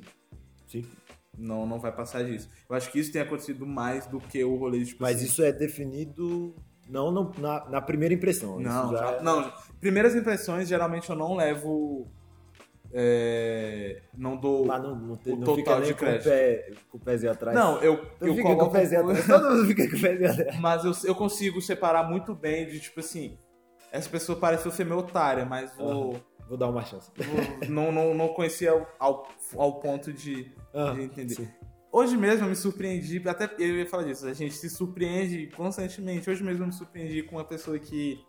Sim. 0.67 0.85
não, 1.35 1.65
não 1.65 1.79
vai 1.79 1.91
passar 1.93 2.23
disso. 2.23 2.49
Eu 2.69 2.75
acho 2.75 2.89
que 2.91 2.99
isso 2.99 3.11
tem 3.11 3.21
acontecido 3.21 3.65
mais 3.65 4.05
do 4.07 4.19
que 4.19 4.41
o 4.43 4.55
rolê 4.55 4.79
de 4.79 4.85
tipo 4.85 5.01
Mas 5.01 5.17
assim, 5.17 5.25
isso 5.25 5.43
é 5.43 5.51
definido 5.51 6.55
não 6.91 7.09
no- 7.11 7.31
na, 7.39 7.69
na 7.69 7.81
primeira 7.81 8.13
impressão. 8.13 8.59
Não, 8.59 8.91
já 8.91 9.11
é- 9.13 9.21
não. 9.23 9.51
Primeiras 9.79 10.13
impressões, 10.15 10.67
geralmente 10.67 11.09
eu 11.09 11.15
não 11.15 11.35
levo. 11.35 12.07
é, 12.93 14.01
não 14.13 14.35
dou. 14.35 14.65
Não, 14.65 14.95
não, 14.95 15.15
tem- 15.15 15.33
o 15.33 15.37
não 15.37 15.45
total 15.45 15.81
de 15.81 15.93
com 15.93 15.93
o, 15.93 15.97
crédito. 15.97 16.23
pé, 16.25 16.71
com 16.89 16.97
o 16.97 16.99
pezinho 16.99 17.31
atrás. 17.31 17.57
Não, 17.57 17.81
eu, 17.81 18.05
não 18.19 18.27
eu 18.27 18.35
fica 18.35 18.43
com 18.47 18.53
o 18.53 18.57
coloco. 18.57 18.71
pezinho 18.75 19.01
atrás. 19.01 19.25
Todo 19.27 19.49
mundo 19.49 19.65
fica 19.67 19.89
com 19.89 19.95
o 19.95 20.01
pezinho 20.01 20.31
atrás. 20.31 20.59
Mas 20.59 20.85
eu, 20.85 20.91
eu 21.05 21.15
consigo 21.15 21.61
separar 21.61 22.07
muito 22.09 22.35
bem 22.35 22.67
de 22.67 22.79
tipo 22.79 22.99
assim. 22.99 23.37
Essa 23.91 24.09
pessoa 24.09 24.37
pareceu 24.37 24.71
ser 24.71 24.85
meu 24.85 24.97
otária, 24.99 25.45
mas 25.45 25.75
vou. 25.77 26.15
Vou 26.47 26.57
dar 26.57 26.67
uma 26.67 26.83
chance. 26.83 27.09
vou- 27.15 27.69
não, 27.69 27.91
não, 27.93 28.13
não 28.13 28.27
conhecia 28.29 28.71
ao, 28.71 28.85
ao, 28.99 29.27
ao 29.55 29.79
ponto 29.79 30.11
de, 30.11 30.51
Ah, 30.73 30.91
de 30.91 31.01
entender. 31.03 31.33
sim. 31.35 31.47
Hoje 31.91 32.15
mesmo 32.15 32.45
eu 32.45 32.49
me 32.49 32.55
surpreendi, 32.55 33.21
até 33.27 33.49
eu 33.59 33.75
ia 33.77 33.85
falar 33.85 34.03
disso, 34.03 34.25
a 34.25 34.33
gente 34.33 34.55
se 34.55 34.69
surpreende 34.69 35.47
constantemente. 35.55 36.29
Hoje 36.29 36.41
mesmo 36.43 36.63
eu 36.63 36.67
me 36.67 36.73
surpreendi 36.73 37.23
com 37.23 37.35
uma 37.35 37.43
pessoa 37.43 37.77
que 37.77 38.23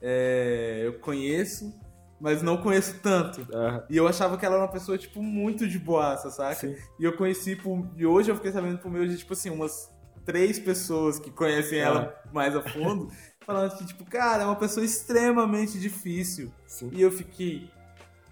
é, 0.00 0.82
eu 0.84 0.94
conheço, 1.00 1.74
mas 2.20 2.42
não 2.42 2.58
conheço 2.58 3.00
tanto. 3.02 3.46
Ah, 3.52 3.84
E 3.90 3.96
eu 3.96 4.06
achava 4.06 4.36
que 4.38 4.46
ela 4.46 4.54
era 4.56 4.64
uma 4.64 4.70
pessoa, 4.70 4.96
tipo, 4.96 5.22
muito 5.22 5.66
de 5.66 5.78
boaça, 5.78 6.30
saca? 6.30 6.54
sim. 6.54 6.76
E 7.00 7.04
eu 7.04 7.16
conheci 7.16 7.56
por. 7.56 7.84
E 7.96 8.06
hoje 8.06 8.30
eu 8.30 8.36
fiquei 8.36 8.52
sabendo 8.52 8.78
por 8.78 8.90
meio 8.90 9.08
de, 9.08 9.16
tipo 9.18 9.32
assim, 9.32 9.50
umas 9.50 9.90
três 10.24 10.58
pessoas 10.58 11.18
que 11.18 11.30
conhecem 11.30 11.78
ela 11.78 12.14
mais 12.32 12.54
a 12.54 12.62
fundo, 12.62 13.10
falando 13.44 13.76
que, 13.76 13.86
tipo, 13.86 14.04
cara, 14.04 14.42
é 14.44 14.46
uma 14.46 14.56
pessoa 14.56 14.84
extremamente 14.84 15.78
difícil. 15.78 16.52
Sim. 16.66 16.90
E 16.92 17.02
eu 17.02 17.10
fiquei. 17.10 17.70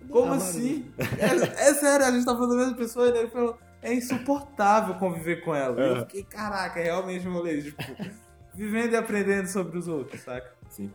Como 0.09 0.33
Ah, 0.33 0.37
assim? 0.37 0.93
É, 1.19 1.69
é 1.71 1.75
sério, 1.75 2.05
a 2.07 2.11
gente 2.11 2.25
tá 2.27 2.35
falando 2.35 2.51
da 2.51 2.57
mesma 2.59 2.77
pessoa, 2.77 3.07
e 3.09 3.19
ele 3.19 3.29
falou, 3.29 3.57
é 3.85 3.95
insuportável 3.95 4.95
conviver 4.97 5.45
com 5.45 5.55
ela. 5.55 5.79
Eu 5.81 5.97
É. 5.97 6.01
fiquei, 6.01 6.25
caraca, 6.25 6.81
é 6.81 6.85
realmente 6.85 7.29
um 7.29 7.33
rolê, 7.35 7.63
tipo, 7.63 7.77
vivendo 8.55 8.93
e 8.93 8.97
aprendendo 8.97 9.47
sobre 9.47 9.79
os 9.79 9.87
outros, 9.87 10.21
saca? 10.23 10.57
Sim. 10.71 10.91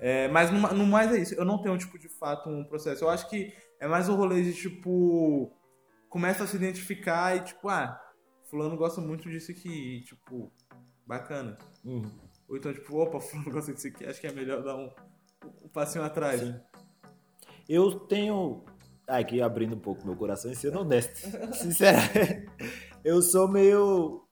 É, 0.00 0.26
mas 0.28 0.50
no, 0.50 0.58
no 0.74 0.86
mais 0.86 1.12
é 1.12 1.18
isso, 1.18 1.34
eu 1.34 1.44
não 1.44 1.62
tenho, 1.62 1.76
tipo, 1.78 1.96
de 1.98 2.08
fato, 2.08 2.48
um 2.50 2.64
processo. 2.64 3.04
Eu 3.04 3.10
acho 3.10 3.28
que 3.30 3.52
é 3.78 3.86
mais 3.86 4.08
um 4.08 4.14
rolê 4.16 4.42
de, 4.42 4.52
tipo, 4.54 5.52
começa 6.08 6.42
a 6.44 6.46
se 6.46 6.56
identificar 6.56 7.36
e, 7.36 7.40
tipo, 7.40 7.68
ah, 7.68 8.00
fulano 8.50 8.76
gosta 8.76 9.00
muito 9.00 9.30
disso 9.30 9.52
aqui, 9.52 9.68
e, 9.98 10.00
tipo, 10.02 10.50
bacana. 11.06 11.56
Uhum. 11.84 12.10
Ou 12.48 12.56
então, 12.56 12.72
tipo, 12.72 12.96
opa, 12.96 13.20
fulano 13.20 13.50
gosta 13.50 13.72
disso 13.72 13.86
aqui, 13.88 14.04
acho 14.04 14.20
que 14.20 14.26
é 14.26 14.32
melhor 14.32 14.62
dar 14.62 14.74
um, 14.76 14.90
um 15.64 15.68
passinho 15.68 16.04
atrás. 16.04 16.40
Sim. 16.40 16.54
Eu 17.68 18.00
tenho. 18.00 18.64
Aqui 19.18 19.42
abrindo 19.42 19.74
um 19.76 19.78
pouco 19.78 20.06
meu 20.06 20.16
coração 20.16 20.50
e 20.50 20.56
sendo 20.56 20.80
honesto. 20.80 21.16
Sinceramente, 21.54 22.46
eu 23.04 23.20
sou 23.20 23.46
meio. 23.48 24.24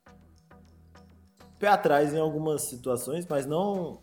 pé 1.58 1.68
atrás 1.68 2.14
em 2.14 2.18
algumas 2.18 2.62
situações, 2.62 3.26
mas 3.28 3.44
não. 3.46 4.02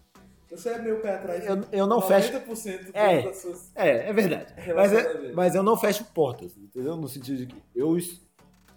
Você 0.49 0.69
é 0.69 0.77
meio 0.79 1.01
pé 1.01 1.15
atrás. 1.15 1.45
Eu, 1.45 1.61
eu 1.71 1.87
não 1.87 1.99
fecho. 2.01 2.31
90% 2.31 2.91
É. 2.93 3.21
das 3.23 3.37
suas... 3.37 3.71
É, 3.75 4.09
é 4.09 4.13
verdade. 4.13 4.53
Mas, 4.73 4.93
é- 4.93 5.31
mas 5.33 5.55
eu 5.55 5.63
não 5.63 5.75
fecho 5.75 6.05
portas, 6.13 6.55
entendeu? 6.55 6.95
No 6.95 7.07
sentido 7.07 7.37
de 7.37 7.47
que 7.47 7.61
eu, 7.75 7.97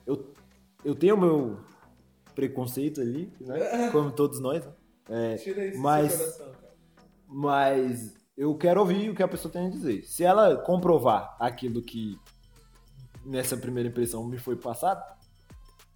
eu, 0.07 0.35
eu 0.85 0.95
tenho 0.97 1.17
meu 1.17 1.61
preconceito 2.35 3.01
ali, 3.01 3.33
né? 3.41 3.91
Como 3.93 4.11
todos 4.11 4.41
nós, 4.41 4.65
né? 4.65 4.73
É, 5.11 5.37
Tira 5.37 5.67
isso 5.67 5.79
mas- 5.81 6.13
do 6.13 6.19
coração, 6.19 6.47
cara. 6.61 6.75
mas 7.29 8.15
eu 8.40 8.55
quero 8.57 8.81
ouvir 8.81 9.11
o 9.11 9.14
que 9.14 9.22
a 9.22 9.29
pessoa 9.29 9.53
tem 9.53 9.66
a 9.66 9.70
dizer. 9.70 10.03
Se 10.05 10.24
ela 10.24 10.57
comprovar 10.57 11.37
aquilo 11.38 11.83
que 11.83 12.18
nessa 13.24 13.57
primeira 13.57 13.88
impressão 13.88 14.24
me 14.26 14.38
foi 14.38 14.57
passado, 14.57 15.03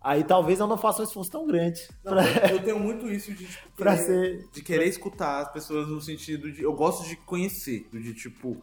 aí 0.00 0.22
talvez 0.22 0.61
eu 0.61 0.66
não 0.66 0.76
faça 0.76 1.00
um 1.00 1.04
esforço 1.04 1.30
tão 1.30 1.46
grande 1.46 1.80
Não, 2.04 2.12
pra, 2.12 2.22
eu 2.50 2.61
tenho 2.62 2.78
muito 2.78 3.11
isso 3.11 3.33
de, 3.33 3.46
tipo, 3.46 3.76
querer- 3.76 3.96
ser. 3.98 4.48
de 4.52 4.62
querer 4.62 4.87
escutar 4.88 5.40
as 5.42 5.52
pessoas 5.52 5.88
no 5.88 6.00
sentido 6.00 6.52
de. 6.52 6.62
Eu 6.62 6.74
gosto 6.74 7.07
de 7.09 7.16
conhecer, 7.16 7.88
de 7.92 8.12
tipo. 8.14 8.62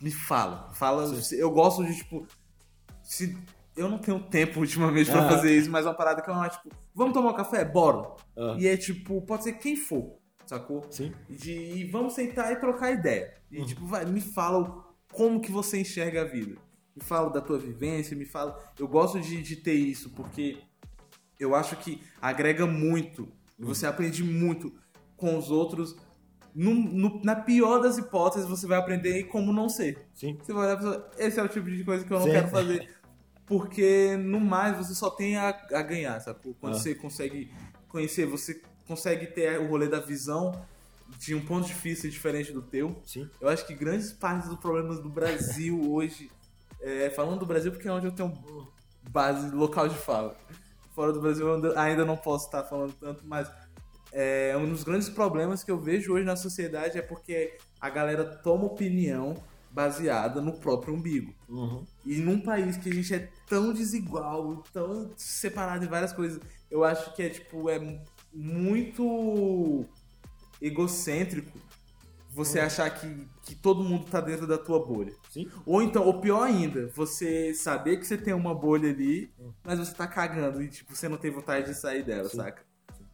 Me 0.00 0.10
fala. 0.10 0.70
Fala. 0.74 1.04
Eu 1.32 1.50
gosto 1.50 1.84
de, 1.84 1.94
tipo. 1.96 2.26
Se. 3.02 3.38
Eu 3.76 3.88
não 3.88 3.98
tenho 3.98 4.20
tempo 4.20 4.60
ultimamente 4.60 5.10
pra 5.10 5.24
Ah. 5.26 5.28
fazer 5.30 5.56
isso, 5.56 5.68
mas 5.70 5.84
é 5.84 5.88
uma 5.88 5.94
parada 5.96 6.22
que 6.22 6.30
eu 6.30 6.34
acho, 6.34 6.60
tipo, 6.62 6.74
vamos 6.94 7.12
tomar 7.12 7.30
um 7.30 7.34
café? 7.34 7.64
Bora. 7.64 8.08
Ah, 8.36 8.56
E 8.58 8.66
é 8.68 8.76
tipo, 8.76 9.20
pode 9.22 9.42
ser 9.44 9.54
quem 9.54 9.74
for, 9.76 10.16
sacou? 10.46 10.86
sim. 10.90 11.12
De, 11.28 11.52
e 11.52 11.84
vamos 11.90 12.14
sentar 12.14 12.52
e 12.52 12.56
trocar 12.56 12.92
ideia. 12.92 13.34
E 13.50 13.58
Uhum. 13.58 13.66
tipo, 13.66 13.86
vai, 13.86 14.04
me 14.04 14.20
fala 14.20 14.84
como 15.12 15.40
que 15.40 15.50
você 15.52 15.78
enxerga 15.80 16.22
a 16.22 16.24
vida. 16.24 16.56
Me 16.96 17.02
fala 17.02 17.30
da 17.30 17.40
tua 17.40 17.58
vivência, 17.58 18.16
me 18.16 18.24
fala. 18.24 18.58
Eu 18.78 18.86
gosto 18.88 19.20
de, 19.20 19.42
de 19.42 19.56
ter 19.56 19.74
isso, 19.74 20.10
porque 20.10 20.58
eu 21.38 21.54
acho 21.54 21.76
que 21.76 22.00
agrega 22.20 22.66
muito. 22.66 23.22
Uhum. 23.58 23.66
Você 23.66 23.86
aprende 23.86 24.22
muito 24.22 24.72
com 25.16 25.36
os 25.36 25.50
outros. 25.50 25.96
No- 26.54 26.72
no- 26.74 27.20
na 27.24 27.34
pior 27.34 27.78
das 27.80 27.98
hipóteses, 27.98 28.48
você 28.48 28.64
vai 28.66 28.78
aprender 28.78 29.24
como 29.24 29.52
não 29.52 29.68
ser. 29.68 30.06
Sim. 30.14 30.38
Você 30.40 30.52
vai 30.52 30.66
olhar 30.66 30.78
e 30.78 30.82
falar, 30.82 31.10
esse 31.18 31.40
é 31.40 31.42
o 31.42 31.48
tipo 31.48 31.68
de 31.68 31.82
coisa 31.82 32.04
que 32.04 32.12
eu 32.12 32.18
não 32.18 32.26
Sim. 32.26 32.32
quero 32.32 32.48
fazer. 32.50 32.88
Porque, 33.46 34.16
no 34.16 34.40
mais, 34.40 34.76
você 34.76 34.94
só 34.94 35.10
tem 35.10 35.36
a, 35.36 35.48
a 35.48 35.82
ganhar, 35.82 36.18
sacou? 36.20 36.54
Quando 36.60 36.76
Ah. 36.76 36.78
você 36.78 36.94
consegue 36.94 37.50
conhecer, 37.88 38.24
você 38.26 38.62
consegue 38.86 39.26
ter 39.26 39.60
o 39.60 39.68
rolê 39.68 39.88
da 39.88 40.00
visão 40.00 40.52
de 41.18 41.34
um 41.34 41.44
ponto 41.44 41.66
de 41.66 41.74
vista 41.74 42.08
diferente 42.08 42.52
do 42.52 42.62
teu. 42.62 42.96
Sim. 43.04 43.28
Eu 43.40 43.48
acho 43.48 43.66
que 43.66 43.74
grandes 43.74 44.12
partes 44.12 44.48
dos 44.48 44.58
problemas 44.58 45.00
do 45.00 45.08
Brasil 45.08 45.80
hoje, 45.92 46.30
é, 46.80 47.10
falando 47.10 47.40
do 47.40 47.46
Brasil 47.46 47.72
porque 47.72 47.88
é 47.88 47.92
onde 47.92 48.06
eu 48.06 48.12
tenho 48.12 48.32
base 49.10 49.54
local 49.54 49.88
de 49.88 49.96
fala. 49.96 50.36
Fora 50.94 51.12
do 51.12 51.20
Brasil 51.20 51.46
ainda 51.76 52.04
não 52.04 52.16
posso 52.16 52.46
estar 52.46 52.62
falando 52.64 52.94
tanto, 53.00 53.24
mas 53.26 53.50
é, 54.12 54.56
um 54.56 54.68
dos 54.68 54.84
grandes 54.84 55.08
problemas 55.08 55.64
que 55.64 55.70
eu 55.70 55.78
vejo 55.78 56.12
hoje 56.12 56.24
na 56.24 56.36
sociedade 56.36 56.96
é 56.96 57.02
porque 57.02 57.58
a 57.80 57.90
galera 57.90 58.24
toma 58.24 58.64
opinião 58.64 59.36
baseada 59.72 60.40
no 60.40 60.52
próprio 60.52 60.94
umbigo. 60.94 61.34
Uhum. 61.48 61.84
E 62.06 62.16
num 62.18 62.40
país 62.40 62.76
que 62.76 62.88
a 62.88 62.94
gente 62.94 63.12
é 63.12 63.28
tão 63.48 63.72
desigual, 63.72 64.62
tão 64.72 65.10
separado 65.16 65.84
em 65.84 65.88
várias 65.88 66.12
coisas, 66.12 66.40
eu 66.70 66.84
acho 66.84 67.12
que 67.14 67.22
é 67.24 67.28
tipo 67.28 67.68
é 67.68 67.80
muito 68.34 69.84
egocêntrico 70.60 71.58
você 72.34 72.58
achar 72.58 72.90
que, 72.90 73.28
que 73.42 73.54
todo 73.54 73.84
mundo 73.84 74.06
tá 74.06 74.20
dentro 74.20 74.44
da 74.46 74.58
tua 74.58 74.84
bolha. 74.84 75.14
Sim. 75.30 75.48
Ou 75.64 75.80
então, 75.80 76.04
ou 76.04 76.20
pior 76.20 76.42
ainda, 76.42 76.88
você 76.88 77.54
saber 77.54 77.98
que 77.98 78.06
você 78.06 78.18
tem 78.18 78.34
uma 78.34 78.52
bolha 78.52 78.90
ali, 78.90 79.32
mas 79.62 79.78
você 79.78 79.94
tá 79.94 80.06
cagando 80.06 80.60
e, 80.60 80.68
tipo, 80.68 80.94
você 80.94 81.08
não 81.08 81.16
tem 81.16 81.30
vontade 81.30 81.66
de 81.66 81.74
sair 81.74 82.02
dela, 82.02 82.28
Sim. 82.28 82.38
saca? 82.38 82.64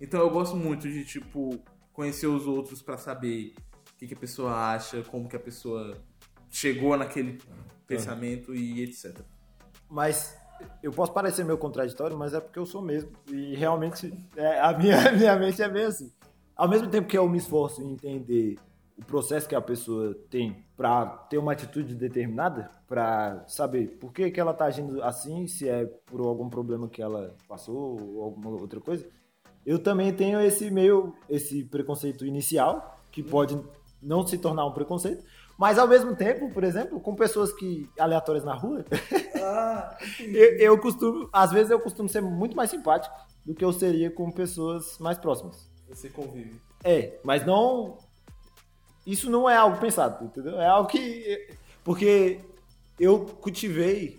Então 0.01 0.21
eu 0.21 0.31
gosto 0.31 0.57
muito 0.57 0.89
de, 0.89 1.05
tipo, 1.05 1.63
conhecer 1.93 2.27
os 2.27 2.47
outros 2.47 2.81
pra 2.81 2.97
saber 2.97 3.53
o 3.93 3.99
que, 3.99 4.07
que 4.07 4.15
a 4.15 4.17
pessoa 4.17 4.55
acha, 4.73 5.03
como 5.03 5.29
que 5.29 5.37
a 5.37 5.41
pessoa 5.41 6.03
chegou 6.51 6.97
naquele 6.97 7.39
pensamento 7.87 8.55
e 8.55 8.83
etc. 8.83 9.21
Mas 9.91 10.35
eu 10.83 10.91
posso 10.93 11.13
parecer 11.13 11.45
meio 11.45 11.59
contraditório, 11.59 12.17
mas 12.17 12.35
é 12.35 12.41
porque 12.41 12.59
eu 12.59 12.67
sou 12.67 12.83
mesmo. 12.83 13.11
E 13.29 13.55
realmente 13.55 14.13
é, 14.37 14.61
a 14.61 14.77
minha, 14.77 15.11
minha 15.13 15.37
mente 15.37 15.63
é 15.63 15.69
bem 15.69 15.85
assim. 15.85 16.13
Ao 16.57 16.69
mesmo 16.69 16.89
tempo 16.89 17.09
que 17.09 17.17
eu 17.17 17.29
me 17.29 17.39
esforço 17.39 17.83
em 17.83 17.93
entender 17.93 18.59
o 18.97 19.05
processo 19.05 19.49
que 19.49 19.55
a 19.55 19.61
pessoa 19.61 20.15
tem 20.29 20.65
para 20.77 21.07
ter 21.07 21.39
uma 21.39 21.53
atitude 21.53 21.95
determinada, 21.95 22.71
para 22.87 23.45
saber 23.47 23.99
por 23.99 24.13
que, 24.13 24.31
que 24.31 24.39
ela 24.39 24.53
tá 24.53 24.67
agindo 24.67 25.03
assim, 25.03 25.47
se 25.47 25.69
é 25.69 25.87
por 25.87 26.21
algum 26.21 26.51
problema 26.51 26.89
que 26.89 27.01
ela 27.01 27.35
passou 27.49 27.99
ou 28.01 28.23
alguma 28.23 28.51
outra 28.51 28.81
coisa, 28.81 29.07
eu 29.65 29.79
também 29.79 30.13
tenho 30.13 30.41
esse 30.41 30.71
meio, 30.71 31.15
esse 31.29 31.65
preconceito 31.65 32.27
inicial, 32.27 32.99
que 33.11 33.23
pode 33.23 33.59
não 34.03 34.27
se 34.27 34.39
tornar 34.39 34.67
um 34.67 34.73
preconceito, 34.73 35.25
mas 35.61 35.79
ao 35.79 35.87
mesmo 35.87 36.17
tempo, 36.17 36.51
por 36.51 36.65
exemplo, 36.65 36.99
com 36.99 37.15
pessoas 37.15 37.53
que 37.53 37.87
aleatórias 37.99 38.47
na 38.47 38.55
rua, 38.55 38.83
Ah, 39.43 39.99
eu, 40.19 40.57
eu 40.59 40.79
costumo, 40.79 41.29
às 41.31 41.51
vezes 41.53 41.71
eu 41.71 41.79
costumo 41.79 42.09
ser 42.09 42.23
muito 42.23 42.57
mais 42.57 42.71
simpático 42.71 43.15
do 43.45 43.55
que 43.55 43.63
eu 43.63 43.71
seria 43.71 44.11
com 44.11 44.31
pessoas 44.31 44.99
mais 44.99 45.19
próximas. 45.19 45.71
você 45.87 46.09
convive. 46.09 46.59
É, 46.83 47.19
mas 47.23 47.45
não. 47.45 47.99
Isso 49.07 49.31
não 49.31 49.49
é 49.49 49.57
algo 49.57 49.79
pensado, 49.79 50.25
entendeu? 50.25 50.59
É 50.59 50.67
algo 50.67 50.89
que. 50.89 51.55
Porque 51.85 52.41
eu 52.99 53.27
cultivei 53.27 54.19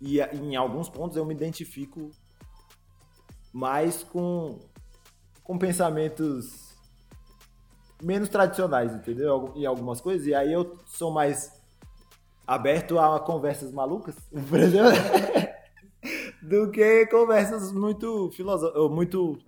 e 0.00 0.18
em 0.20 0.56
alguns 0.56 0.88
pontos 0.88 1.16
eu 1.16 1.26
me 1.26 1.34
identifico 1.34 2.10
mais 3.52 4.02
com, 4.02 4.58
com 5.44 5.58
pensamentos 5.58 6.71
menos 8.02 8.28
tradicionais, 8.28 8.94
entendeu? 8.94 9.52
Em 9.54 9.64
algumas 9.66 10.00
coisas. 10.00 10.26
E 10.26 10.34
aí 10.34 10.52
eu 10.52 10.76
sou 10.86 11.10
mais 11.10 11.50
aberto 12.46 12.98
a 12.98 13.20
conversas 13.20 13.72
malucas, 13.72 14.16
exemplo, 14.58 14.90
do 16.42 16.70
que 16.70 17.06
conversas 17.06 17.72
muito, 17.72 18.30
filosó 18.32 18.88
muito 18.88 19.38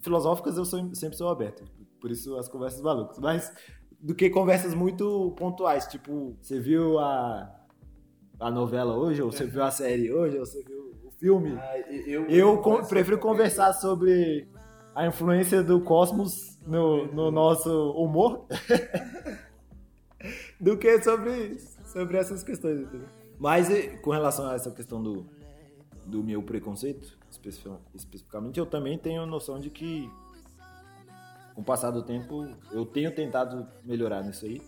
filosóficas. 0.00 0.56
Eu 0.56 0.64
sou, 0.64 0.94
sempre 0.94 1.16
sou 1.16 1.28
aberto. 1.28 1.64
Por 2.00 2.10
isso 2.10 2.36
as 2.36 2.48
conversas 2.48 2.80
malucas. 2.80 3.18
Mas 3.18 3.52
do 4.00 4.14
que 4.14 4.30
conversas 4.30 4.74
muito 4.74 5.32
pontuais. 5.38 5.86
Tipo, 5.86 6.34
você 6.40 6.58
viu 6.58 6.98
a, 6.98 7.54
a 8.38 8.50
novela 8.50 8.96
hoje, 8.96 9.22
ou 9.22 9.30
você 9.30 9.44
viu 9.44 9.62
a 9.62 9.70
série 9.70 10.12
hoje, 10.12 10.38
ou 10.38 10.46
você 10.46 10.62
viu 10.62 10.94
o 11.04 11.10
filme. 11.12 11.54
Ah, 11.58 11.78
eu 11.78 12.26
Eu 12.28 12.58
con- 12.58 12.82
prefiro 12.84 13.18
conversar 13.18 13.74
sobre 13.74 14.48
a 14.94 15.06
influência 15.06 15.62
do 15.62 15.80
cosmos 15.80 16.58
no, 16.66 17.06
no 17.12 17.30
nosso 17.30 17.92
humor 17.92 18.46
do 20.60 20.76
que 20.76 21.00
sobre, 21.02 21.58
sobre 21.86 22.18
essas 22.18 22.42
questões. 22.42 22.86
Mas 23.38 23.68
com 24.02 24.10
relação 24.10 24.48
a 24.48 24.54
essa 24.54 24.70
questão 24.70 25.02
do, 25.02 25.24
do 26.06 26.22
meu 26.22 26.42
preconceito, 26.42 27.16
especifi- 27.30 27.70
especificamente, 27.94 28.58
eu 28.58 28.66
também 28.66 28.98
tenho 28.98 29.24
noção 29.26 29.58
de 29.58 29.70
que 29.70 30.10
com 31.54 31.62
o 31.62 31.64
passar 31.64 31.90
do 31.90 32.02
tempo 32.02 32.48
eu 32.70 32.84
tenho 32.84 33.14
tentado 33.14 33.66
melhorar 33.84 34.22
nisso 34.22 34.44
aí. 34.44 34.60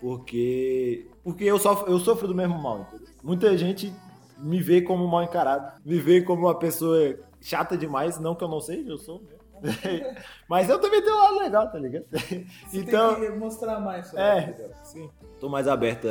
Porque, 0.00 1.08
porque 1.24 1.44
eu, 1.44 1.58
sofro, 1.58 1.90
eu 1.90 1.98
sofro 1.98 2.28
do 2.28 2.34
mesmo 2.34 2.58
mal, 2.60 2.80
entendeu? 2.82 3.08
Muita 3.22 3.56
gente 3.56 3.90
me 4.36 4.60
vê 4.60 4.82
como 4.82 5.06
mal 5.06 5.22
encarado, 5.22 5.80
me 5.84 5.98
vê 5.98 6.22
como 6.22 6.46
uma 6.46 6.58
pessoa 6.58 7.18
chata 7.40 7.76
demais, 7.76 8.18
não 8.18 8.34
que 8.34 8.44
eu 8.44 8.48
não 8.48 8.60
seja, 8.60 8.88
eu 8.88 8.98
sou 8.98 9.20
mesmo. 9.20 9.36
Mas 10.48 10.68
eu 10.68 10.78
também 10.78 11.02
tenho 11.02 11.16
um 11.16 11.18
lado 11.18 11.38
legal, 11.38 11.70
tá 11.70 11.78
ligado? 11.78 12.04
então, 12.72 13.14
tem 13.14 13.32
que 13.32 13.38
mostrar 13.38 13.80
mais 13.80 14.08
sobre 14.08 14.22
é, 14.22 14.54
sim. 14.82 15.10
Tô 15.40 15.48
mais 15.48 15.66
aberto 15.66 16.08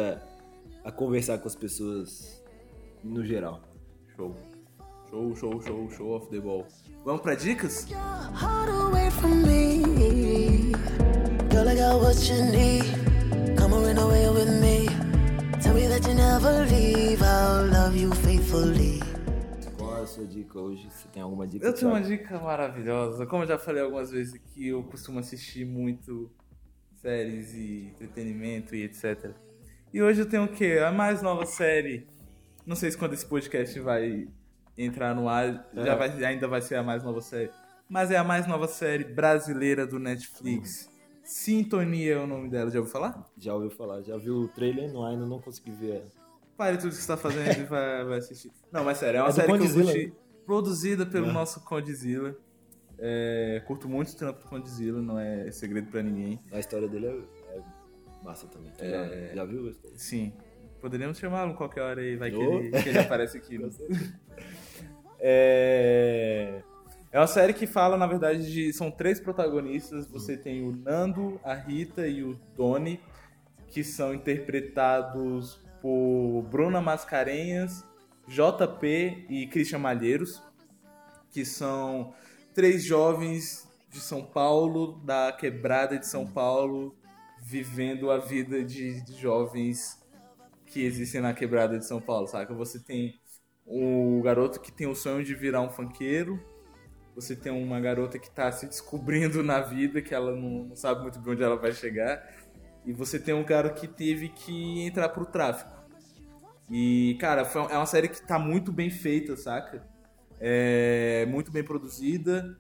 a, 0.84 0.92
conversar 0.92 1.38
com 1.38 1.48
as 1.48 1.56
pessoas 1.56 2.44
no 3.04 3.24
geral. 3.24 3.62
Show. 4.16 4.36
Show, 5.10 5.36
show, 5.36 5.62
show, 5.62 5.90
show 5.92 6.16
off 6.16 6.28
the 6.30 6.40
ball. 6.40 6.66
Vamos 7.04 7.22
pra 7.22 7.36
dicas? 7.36 7.88
your 7.90 8.00
heart 8.00 8.70
away 8.70 9.10
from 9.12 9.44
me. 9.44 10.72
Girl, 11.52 11.70
I 11.70 11.76
got 11.76 12.02
what 12.02 12.18
you 12.28 12.44
need. 12.52 13.56
Come 13.56 13.74
on, 13.74 13.84
run 13.84 13.98
away 13.98 14.30
with 14.30 14.50
me. 14.60 14.95
Tell 15.66 15.74
me 15.74 15.88
that 15.88 16.08
you 16.08 16.14
never 16.14 16.66
leave. 16.70 17.22
I'll 17.24 17.66
love 17.72 17.98
you 18.00 18.14
faithfully. 18.14 19.00
Qual 19.78 19.98
é 19.98 20.02
a 20.04 20.06
sua 20.06 20.26
dica 20.28 20.60
hoje? 20.60 20.88
Você 20.92 21.08
tem 21.08 21.24
alguma 21.24 21.48
dica? 21.48 21.66
Eu 21.66 21.74
tenho 21.74 21.92
uma 21.92 22.02
dica 22.02 22.40
maravilhosa. 22.40 23.26
Como 23.26 23.42
eu 23.44 23.48
já 23.48 23.58
falei 23.58 23.82
algumas 23.82 24.12
vezes 24.12 24.36
aqui, 24.36 24.68
eu 24.68 24.84
costumo 24.84 25.18
assistir 25.18 25.66
muito 25.66 26.32
séries 27.02 27.54
e 27.56 27.88
entretenimento 27.96 28.76
e 28.76 28.84
etc. 28.84 29.32
E 29.92 30.04
hoje 30.04 30.22
eu 30.22 30.30
tenho 30.30 30.44
o 30.44 30.48
quê? 30.48 30.80
A 30.86 30.92
mais 30.92 31.24
nova 31.24 31.46
série. 31.48 32.08
Não 32.66 32.76
sei 32.76 32.92
se 32.92 32.98
quando 32.98 33.14
esse 33.14 33.26
podcast 33.26 33.80
vai 33.80 34.28
entrar 34.78 35.16
no 35.16 35.28
ar, 35.28 35.68
já 35.74 35.94
É. 35.94 35.96
vai, 35.96 36.24
ainda 36.26 36.48
vai 36.48 36.62
ser 36.62 36.76
a 36.76 36.84
mais 36.84 37.04
nova 37.04 37.22
série. 37.22 37.50
Mas 37.90 38.12
é 38.12 38.18
a 38.18 38.24
mais 38.24 38.46
nova 38.48 38.68
série 38.68 39.04
brasileira 39.04 39.88
do 39.88 39.98
Netflix. 40.00 40.90
Sintonia 41.26 42.14
é 42.14 42.18
o 42.20 42.28
nome 42.28 42.48
dela, 42.50 42.70
já 42.70 42.80
ouviu 42.80 42.92
falar? 42.92 43.26
Já 43.38 43.54
ouviu 43.54 43.72
falar, 43.72 44.02
já 44.04 44.16
viu 44.16 44.36
o 44.42 44.48
trailer, 44.48 44.94
não, 44.94 45.04
ainda 45.06 45.26
não 45.26 45.42
consegui 45.42 45.72
ver. 45.72 46.04
Pare 46.56 46.78
tudo 46.78 46.92
que 46.92 46.96
você 46.96 47.08
tá 47.08 47.18
fazendo 47.18 47.62
e 47.62 47.64
vai, 47.64 48.06
vai 48.06 48.18
assistir. 48.20 48.52
Não, 48.72 48.84
mas 48.84 48.98
sério, 49.00 49.18
é 49.18 49.22
uma 49.24 49.30
É 49.30 49.32
série 49.34 49.48
que 49.58 49.66
eu 49.66 49.74
curti. 49.74 50.14
Produzida 50.46 51.06
pelo 51.06 51.28
É. 51.30 51.32
nosso 51.34 51.60
Condzilla. 51.66 52.38
É, 52.98 53.62
curto 53.68 53.90
muito 53.90 54.10
o 54.12 54.16
trampo 54.16 54.42
do 54.44 54.48
Condzilla, 54.48 55.02
não 55.02 55.20
é 55.20 55.52
segredo 55.52 55.90
pra 55.92 56.02
ninguém. 56.02 56.40
A 56.52 56.60
história 56.60 56.88
dele 56.88 57.08
é, 57.08 57.58
é 57.58 57.62
massa 58.24 58.48
também. 58.48 58.72
Tu 58.78 58.84
É. 58.84 59.30
Já, 59.30 59.36
já 59.36 59.46
viu 59.46 59.68
a 59.68 59.72
história? 59.72 59.98
Sim. 59.98 60.32
Poderíamos 60.80 61.18
chamá-lo 61.18 61.56
qualquer 61.56 61.82
hora 61.82 62.00
aí, 62.02 62.16
vai 62.16 62.30
que, 62.30 62.38
Oh. 62.38 62.60
ele, 62.60 62.72
que 62.84 62.90
ele 62.90 63.00
aparece 63.00 63.38
aqui. 63.38 63.58
né? 63.58 63.68
É... 65.20 66.62
é 67.16 67.20
uma 67.22 67.28
série 67.28 67.54
que 67.54 67.66
fala, 67.66 67.96
na 67.96 68.06
verdade, 68.06 68.52
de. 68.52 68.74
São 68.74 68.92
três 68.92 69.22
protagonistas. 69.22 70.06
Você 70.08 70.36
tem 70.36 70.68
o 70.68 70.76
Nando, 70.76 71.40
a 71.46 71.54
Rita 71.54 72.06
e 72.06 72.22
o 72.22 72.38
Doni, 72.58 73.00
que 73.70 73.86
são 73.86 74.14
interpretados 74.14 75.58
por 75.82 76.42
Bruna 76.52 76.82
Mascarenhas, 76.82 77.86
JP 78.28 79.28
e 79.30 79.48
Christian 79.48 79.80
Malheiros, 79.80 80.44
que 81.32 81.46
são 81.46 82.14
três 82.54 82.84
jovens 82.84 83.66
de 83.90 84.02
São 84.02 84.22
Paulo, 84.22 85.00
da 85.06 85.32
quebrada 85.32 85.98
de 85.98 86.06
São 86.06 86.28
Paulo, 86.28 86.98
vivendo 87.42 88.12
a 88.12 88.18
vida 88.18 88.62
de, 88.62 89.00
de 89.06 89.14
jovens 89.14 90.04
que 90.66 90.84
existem 90.84 91.22
na 91.22 91.34
quebrada 91.34 91.80
de 91.80 91.86
São 91.86 92.02
Paulo, 92.02 92.28
saca? 92.28 92.54
Você 92.54 92.78
tem 92.78 93.18
o 93.66 94.22
garoto 94.22 94.60
que 94.60 94.70
tem 94.70 94.86
o 94.86 94.94
sonho 94.94 95.24
de 95.24 95.34
virar 95.34 95.62
um 95.62 95.70
funkeiro, 95.70 96.54
você 97.16 97.36
tem 97.36 97.52
uma 97.52 97.80
garota 97.80 98.20
que 98.20 98.30
tá 98.30 98.52
se 98.52 98.68
descobrindo 98.68 99.42
na 99.42 99.62
vida, 99.62 100.02
que 100.02 100.14
ela 100.14 100.36
não, 100.36 100.66
não 100.66 100.76
sabe 100.76 101.02
muito 101.02 101.20
bem 101.20 101.34
onde 101.34 101.44
ela 101.44 101.56
vai 101.56 101.72
chegar, 101.72 102.30
e 102.86 102.92
você 102.92 103.18
tem 103.18 103.34
um 103.34 103.44
cara 103.44 103.70
que 103.70 103.88
teve 103.88 104.30
que 104.30 104.86
entrar 104.86 105.10
pro 105.10 105.26
tráfico. 105.26 105.74
E, 106.70 107.16
cara, 107.20 107.42
é 107.70 107.78
uma 107.78 107.86
série 107.86 108.10
que 108.10 108.22
tá 108.22 108.38
muito 108.38 108.72
bem 108.72 108.90
feita, 108.90 109.36
saca? 109.38 109.88
É 110.40 111.26
muito 111.28 111.52
bem 111.52 111.64
produzida. 111.64 112.58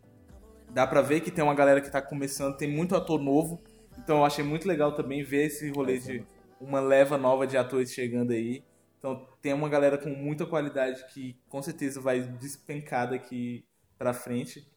Dá 0.72 0.86
pra 0.86 1.02
ver 1.02 1.22
que 1.22 1.32
tem 1.32 1.44
uma 1.44 1.56
galera 1.56 1.82
que 1.82 1.92
tá 1.92 2.02
começando, 2.02 2.58
tem 2.58 2.70
muito 2.70 2.96
ator 2.96 3.20
novo. 3.22 3.62
Então 3.98 4.18
eu 4.18 4.26
achei 4.26 4.44
muito 4.44 4.68
legal 4.68 4.94
também 4.94 5.24
ver 5.24 5.46
esse 5.46 5.70
rolê 5.72 5.98
de 5.98 6.26
uma 6.60 6.80
leva 6.80 7.18
nova 7.18 7.46
de 7.46 7.58
atores 7.58 7.92
chegando 7.92 8.32
aí. 8.32 8.64
Então 9.00 9.28
tem 9.42 9.54
uma 9.54 9.70
galera 9.70 9.98
com 9.98 10.10
muita 10.10 10.46
qualidade 10.46 11.06
que 11.14 11.38
com 11.48 11.62
certeza 11.62 12.02
vai 12.02 12.22
despencar 12.22 13.10
daqui 13.10 13.64
pra 13.98 14.14
frente. 14.14 14.68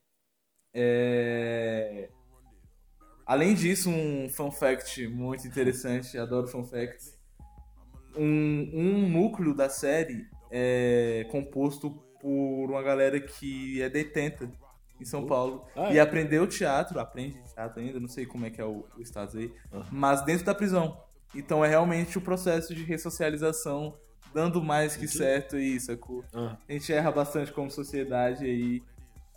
É... 0.74 2.08
Além 3.26 3.54
disso, 3.54 3.90
um 3.90 4.28
fun 4.28 4.50
fact 4.50 5.06
muito 5.08 5.46
interessante, 5.46 6.16
adoro 6.16 6.46
fun 6.46 6.64
facts. 6.64 7.18
Um, 8.16 8.70
um 8.72 9.08
núcleo 9.08 9.54
da 9.54 9.68
série 9.68 10.26
é 10.50 11.26
composto 11.30 11.90
por 12.20 12.70
uma 12.70 12.82
galera 12.82 13.20
que 13.20 13.82
é 13.82 13.88
detenta 13.88 14.50
em 15.00 15.04
São 15.04 15.26
Paulo 15.26 15.64
Ah, 15.76 15.92
e 15.92 15.98
é? 15.98 16.00
aprendeu 16.00 16.46
teatro, 16.46 16.98
aprende 16.98 17.40
teatro 17.54 17.80
ainda, 17.80 18.00
não 18.00 18.08
sei 18.08 18.26
como 18.26 18.46
é 18.46 18.50
que 18.50 18.60
é 18.60 18.64
o, 18.64 18.84
o 18.96 19.02
status 19.02 19.36
aí, 19.36 19.52
mas 19.92 20.24
dentro 20.24 20.44
da 20.44 20.54
prisão. 20.54 21.00
Então 21.34 21.64
é 21.64 21.68
realmente 21.68 22.18
o 22.18 22.20
processo 22.20 22.74
de 22.74 22.82
ressocialização 22.82 23.96
dando 24.32 24.62
mais 24.62 24.96
que 24.96 25.06
certo 25.06 25.56
aí, 25.56 25.78
sacou? 25.78 26.24
Ah. 26.32 26.56
A 26.68 26.72
gente 26.72 26.92
erra 26.92 27.10
bastante 27.12 27.52
como 27.52 27.70
sociedade 27.70 28.44
aí, 28.44 28.82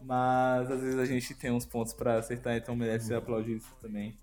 mas 0.03 0.69
às 0.71 0.81
vezes 0.81 0.99
a 0.99 1.05
gente 1.05 1.33
tem 1.35 1.51
uns 1.51 1.65
pontos 1.65 1.93
pra 1.93 2.15
acertar, 2.17 2.55
então 2.55 2.75
merece 2.75 3.07
ser 3.07 3.15
aplaudido 3.15 3.63
também. 3.81 4.17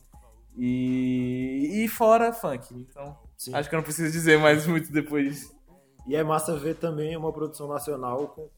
E, 0.57 1.85
e 1.85 1.89
fora 1.89 2.33
funk. 2.33 2.75
Então, 2.75 3.17
Sim. 3.37 3.55
acho 3.55 3.69
que 3.69 3.75
eu 3.75 3.79
não 3.79 3.85
preciso 3.85 4.11
dizer 4.13 4.39
mais 4.39 4.67
muito 4.67 4.91
depois 4.93 5.29
disso. 5.29 5.59
E 6.07 6.17
é 6.17 6.25
massa 6.25 6.57
ver 6.57 6.75
também 6.77 7.15
uma 7.19 7.31
produção 7.31 7.69
nacional 7.69 8.29
com, 8.29 8.49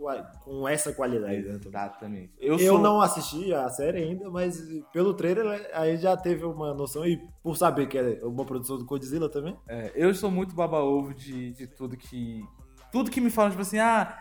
com 0.44 0.68
essa 0.68 0.92
qualidade. 0.92 1.42
né? 1.42 1.58
Exatamente. 1.66 2.32
Eu, 2.38 2.56
sou- 2.56 2.78
não 2.78 3.00
assisti 3.00 3.52
a 3.52 3.68
série 3.68 3.98
ainda, 4.04 4.30
mas 4.30 4.62
pelo 4.92 5.12
trailer 5.14 5.68
aí 5.74 5.96
já 5.96 6.16
teve 6.16 6.44
uma 6.44 6.72
noção. 6.72 7.04
E 7.04 7.20
por 7.42 7.56
saber 7.56 7.88
que 7.88 7.98
é 7.98 8.20
uma 8.22 8.44
produção 8.44 8.78
do 8.78 8.84
Godzilla 8.84 9.28
também. 9.28 9.56
É, 9.68 9.90
eu 9.96 10.14
sou 10.14 10.30
muito 10.30 10.54
baba-ovo 10.54 11.12
de, 11.12 11.50
de 11.52 11.66
tudo 11.66 11.96
que. 11.96 12.40
Tudo 12.92 13.10
que 13.10 13.20
me 13.20 13.30
falam, 13.30 13.50
tipo 13.50 13.62
assim, 13.62 13.78
ah, 13.78 14.16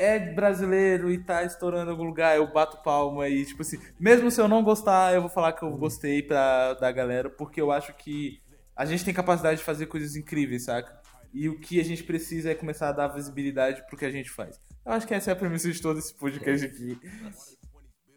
é 0.00 0.18
brasileiro 0.18 1.10
e 1.10 1.22
tá 1.22 1.44
estourando 1.44 1.90
em 1.90 1.92
algum 1.92 2.04
lugar, 2.04 2.34
eu 2.34 2.50
bato 2.50 2.82
palma 2.82 3.28
e, 3.28 3.44
tipo 3.44 3.60
assim, 3.60 3.78
mesmo 3.98 4.30
se 4.30 4.40
eu 4.40 4.48
não 4.48 4.64
gostar, 4.64 5.12
eu 5.12 5.20
vou 5.20 5.28
falar 5.28 5.52
que 5.52 5.62
eu 5.62 5.70
gostei 5.76 6.22
pra, 6.22 6.72
da 6.72 6.90
galera, 6.90 7.28
porque 7.28 7.60
eu 7.60 7.70
acho 7.70 7.92
que 7.92 8.40
a 8.74 8.86
gente 8.86 9.04
tem 9.04 9.12
capacidade 9.12 9.58
de 9.58 9.64
fazer 9.64 9.86
coisas 9.86 10.16
incríveis, 10.16 10.64
saca? 10.64 10.98
E 11.34 11.50
o 11.50 11.60
que 11.60 11.78
a 11.78 11.84
gente 11.84 12.02
precisa 12.02 12.50
é 12.50 12.54
começar 12.54 12.88
a 12.88 12.92
dar 12.92 13.08
visibilidade 13.08 13.86
pro 13.86 13.96
que 13.96 14.06
a 14.06 14.10
gente 14.10 14.30
faz. 14.30 14.58
Eu 14.86 14.92
acho 14.92 15.06
que 15.06 15.12
essa 15.12 15.30
é 15.30 15.32
a 15.34 15.36
premissa 15.36 15.70
de 15.70 15.82
todo 15.82 15.98
esse 15.98 16.14
podcast 16.14 16.64
aqui. 16.66 16.98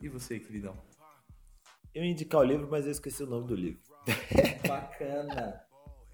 E 0.02 0.08
você, 0.08 0.40
queridão? 0.40 0.78
Eu 1.94 2.04
ia 2.04 2.12
indicar 2.12 2.40
o 2.40 2.46
livro, 2.46 2.68
mas 2.72 2.86
eu 2.86 2.92
esqueci 2.92 3.22
o 3.24 3.28
nome 3.28 3.46
do 3.46 3.56
livro. 3.56 3.82
Bacana. 4.66 5.62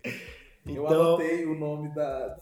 Então- 0.66 1.18
o 1.18 1.56
nome 1.56 1.94
da, 1.96 2.38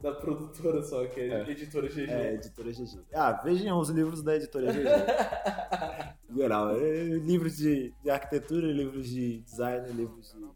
da 0.00 0.12
produtora 0.12 0.82
só, 0.82 1.06
que 1.06 1.20
é, 1.20 1.50
Editora 1.50 1.88
GG. 1.88 2.10
É, 2.10 2.34
editora 2.34 2.70
GG. 2.70 3.00
Ah, 3.14 3.32
vejam 3.44 3.78
os 3.78 3.90
livros 3.90 4.22
da 4.22 4.36
editora 4.36 4.72
GG. 4.72 4.84
Geral, 6.36 6.70
é, 6.76 7.02
livros 7.18 7.56
de, 7.56 7.92
de 8.02 8.10
arquitetura, 8.10 8.66
livros 8.66 9.08
de 9.08 9.40
design, 9.40 9.88
livros 9.92 10.32
de 10.32 10.46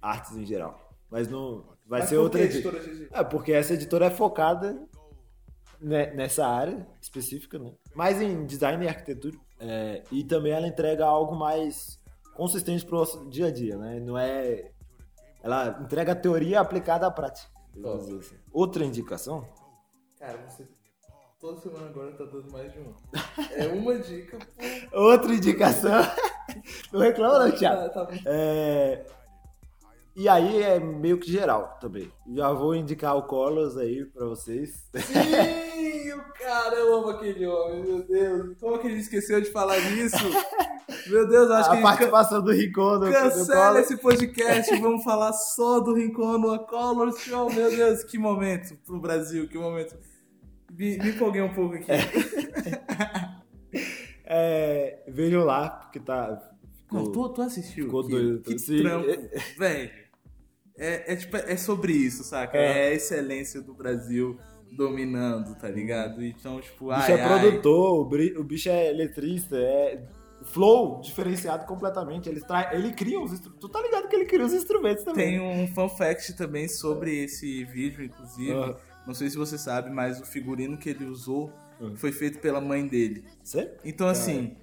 artes 0.00 0.36
em 0.36 0.44
geral. 0.44 0.78
Mas 1.10 1.28
não. 1.28 1.64
Vai 1.86 2.00
Mas 2.00 2.08
ser 2.08 2.18
outra 2.18 2.42
editora. 2.42 2.78
GG? 2.78 3.08
É, 3.12 3.24
porque 3.24 3.52
essa 3.52 3.74
editora 3.74 4.06
é 4.06 4.10
focada 4.10 4.78
ne- 5.80 6.10
nessa 6.12 6.46
área 6.46 6.86
específica, 7.00 7.58
né? 7.58 7.72
Mais 7.94 8.20
em 8.20 8.44
design 8.44 8.84
e 8.84 8.88
arquitetura. 8.88 9.36
É, 9.58 10.02
e 10.12 10.22
também 10.24 10.52
ela 10.52 10.66
entrega 10.68 11.04
algo 11.06 11.34
mais 11.34 11.98
consistente 12.34 12.84
pro 12.84 12.98
nosso 12.98 13.28
dia 13.30 13.46
a 13.46 13.50
dia, 13.50 13.76
né? 13.76 13.98
Não 14.00 14.18
é. 14.18 14.70
Ela 15.42 15.78
entrega 15.80 16.12
a 16.12 16.16
teoria 16.16 16.60
aplicada 16.60 17.06
à 17.06 17.10
prática. 17.10 17.48
Assim. 18.18 18.36
Outra 18.52 18.84
indicação 18.84 19.46
Cara, 20.18 20.38
você 20.48 20.66
toda 21.38 21.60
semana 21.60 21.86
agora 21.86 22.12
tá 22.12 22.24
dando 22.24 22.50
mais 22.50 22.72
de 22.72 22.78
um. 22.80 22.94
É 23.52 23.66
uma 23.68 23.98
dica 23.98 24.38
por. 24.38 24.98
Outra 24.98 25.34
indicação. 25.34 26.02
Não 26.92 27.00
reclama 27.00 27.46
não, 27.46 27.56
Thiago. 27.56 27.92
Tá, 27.92 28.06
tá... 28.06 28.14
É, 28.24 29.04
E 30.14 30.28
aí 30.28 30.62
é 30.62 30.80
meio 30.80 31.18
que 31.18 31.30
geral 31.30 31.76
também. 31.80 32.10
Já 32.34 32.50
vou 32.52 32.74
indicar 32.74 33.16
o 33.16 33.24
Colors 33.24 33.76
aí 33.76 34.06
pra 34.06 34.26
vocês. 34.26 34.88
Sim, 34.94 35.12
cara, 36.38 36.74
eu 36.76 36.94
amo 36.94 37.08
aquele 37.10 37.46
homem, 37.46 37.82
meu 37.84 38.02
Deus. 38.02 38.58
Como 38.60 38.78
que 38.78 38.86
ele 38.86 38.98
esqueceu 38.98 39.40
de 39.40 39.50
falar 39.50 39.78
disso? 39.78 40.16
Meu 41.08 41.26
Deus, 41.28 41.50
acho 41.50 41.70
que 41.70 41.76
a 41.78 41.82
participação 41.82 42.42
do 42.42 42.52
Rincon 42.52 43.00
do, 43.00 43.06
do 43.06 43.12
Cancela 43.12 43.80
esse 43.80 43.96
podcast, 43.96 44.74
vamos 44.80 45.02
falar 45.02 45.32
só 45.32 45.80
do 45.80 45.94
Rincon 45.94 46.38
no 46.38 46.58
Color 46.60 47.16
Show. 47.18 47.52
Meu 47.52 47.70
Deus, 47.70 48.04
que 48.04 48.16
momento 48.18 48.76
pro 48.86 49.00
Brasil, 49.00 49.48
que 49.48 49.58
momento. 49.58 49.96
Me, 50.70 50.96
me 50.98 51.10
empolguei 51.10 51.42
um 51.42 51.52
pouco 51.52 51.74
aqui. 51.74 51.86
É, 54.24 55.02
vejam 55.08 55.44
lá, 55.44 55.70
porque 55.70 55.98
tá. 56.00 56.40
ficou- 56.82 57.02
Não, 57.02 57.12
tu, 57.12 57.28
tu 57.30 57.42
assistiu? 57.42 57.86
ficou 57.86 58.04
que, 58.04 58.10
doido. 58.10 58.42
Que 58.42 58.58
Sim. 58.58 58.82
trampo, 58.82 59.06
velho. 59.58 59.90
É, 60.78 61.12
é, 61.12 61.16
tipo, 61.16 61.36
é 61.36 61.56
sobre 61.56 61.92
isso, 61.92 62.22
saca? 62.22 62.56
É. 62.56 62.86
É. 62.86 62.88
a 62.88 62.92
excelência 62.92 63.60
do 63.62 63.74
Brasil 63.74 64.38
dominando, 64.76 65.54
tá 65.56 65.68
ligado? 65.68 66.22
Então, 66.24 66.60
tipo, 66.60 66.86
O 66.92 66.94
bicho 66.96 67.12
ai, 67.12 67.18
é 67.18 67.22
ai. 67.22 67.40
produtor, 67.40 68.00
o, 68.00 68.04
bri- 68.04 68.36
o 68.36 68.44
bicho 68.44 68.68
é 68.68 68.90
eletrista, 68.90 69.56
é 69.56 70.02
flow 70.44 71.00
diferenciado 71.00 71.66
completamente. 71.66 72.28
Ele, 72.28 72.40
trai, 72.40 72.76
ele 72.76 72.92
cria 72.92 73.18
os 73.20 73.32
instrumentos. 73.32 73.60
Tu 73.60 73.68
tá 73.68 73.80
ligado 73.82 74.08
que 74.08 74.14
ele 74.16 74.26
cria 74.26 74.44
os 74.44 74.52
instrumentos 74.52 75.02
também. 75.02 75.38
Tem 75.38 75.40
um 75.40 75.66
fun 75.68 75.88
fact 75.88 76.36
também 76.36 76.68
sobre 76.68 77.24
esse 77.24 77.64
vídeo, 77.64 78.04
inclusive. 78.04 78.76
Não 79.06 79.14
sei 79.14 79.30
se 79.30 79.36
você 79.36 79.56
sabe, 79.56 79.90
mas 79.90 80.20
o 80.20 80.24
figurino 80.26 80.76
que 80.76 80.90
ele 80.90 81.04
usou 81.04 81.52
foi 81.96 82.12
feito 82.12 82.38
pela 82.38 82.60
mãe 82.60 82.86
dele. 82.86 83.24
Sério? 83.42 83.70
Então, 83.84 84.08
assim, 84.08 84.56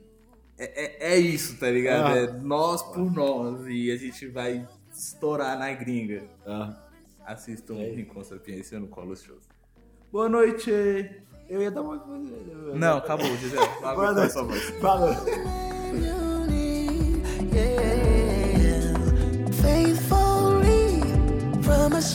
é, 0.58 1.10
é, 1.10 1.14
é 1.16 1.18
isso, 1.18 1.58
tá 1.60 1.70
ligado? 1.70 2.18
É 2.18 2.32
nós 2.42 2.82
por 2.82 3.12
nós. 3.12 3.66
E 3.68 3.92
a 3.92 3.96
gente 3.98 4.28
vai 4.28 4.68
estourar 4.92 5.58
na 5.58 5.72
gringa. 5.74 6.24
Assistam 7.26 7.76
É. 7.80 7.90
Rincon 7.90 8.24
Sapiência 8.24 8.80
no 8.80 8.88
Colo. 8.88 9.16
Boa 10.14 10.30
noite. 10.30 10.70
Eu 11.50 11.60
ia 11.60 11.72
dar 11.72 11.82
uma. 11.82 12.00
Não, 12.76 12.98
acabou, 12.98 13.26
Boa 13.90 14.14
noite. 14.14 14.44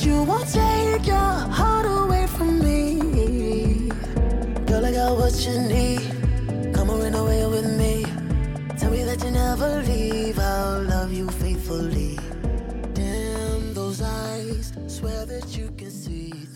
You 0.04 0.22
won't 0.22 0.46
take 0.46 1.08
your 1.08 1.16
heart 1.16 1.86
away 1.86 2.26
from 2.28 2.60
me. 2.60 3.88
Girl, 4.66 4.84
I 4.84 4.92
got 4.92 5.18
what 5.18 5.34
you 5.44 5.58
need. 5.60 6.72
Come 6.72 6.90
on, 6.90 7.00
run 7.00 7.14
away 7.14 7.46
with 7.46 7.66
me. 7.76 8.04
Tell 8.78 8.92
me 8.92 9.02
that 9.04 9.24
you 9.24 9.32
never 9.32 9.82
leave. 9.82 10.38
I'll 10.38 10.82
love 10.84 11.12
you 11.12 11.26
faithfully. 11.42 12.16
Damn 12.94 13.74
those 13.74 14.00
eyes, 14.00 14.72
swear 14.86 15.26
that 15.26 15.56
you 15.56 15.72
can 15.76 15.90
see. 15.90 16.47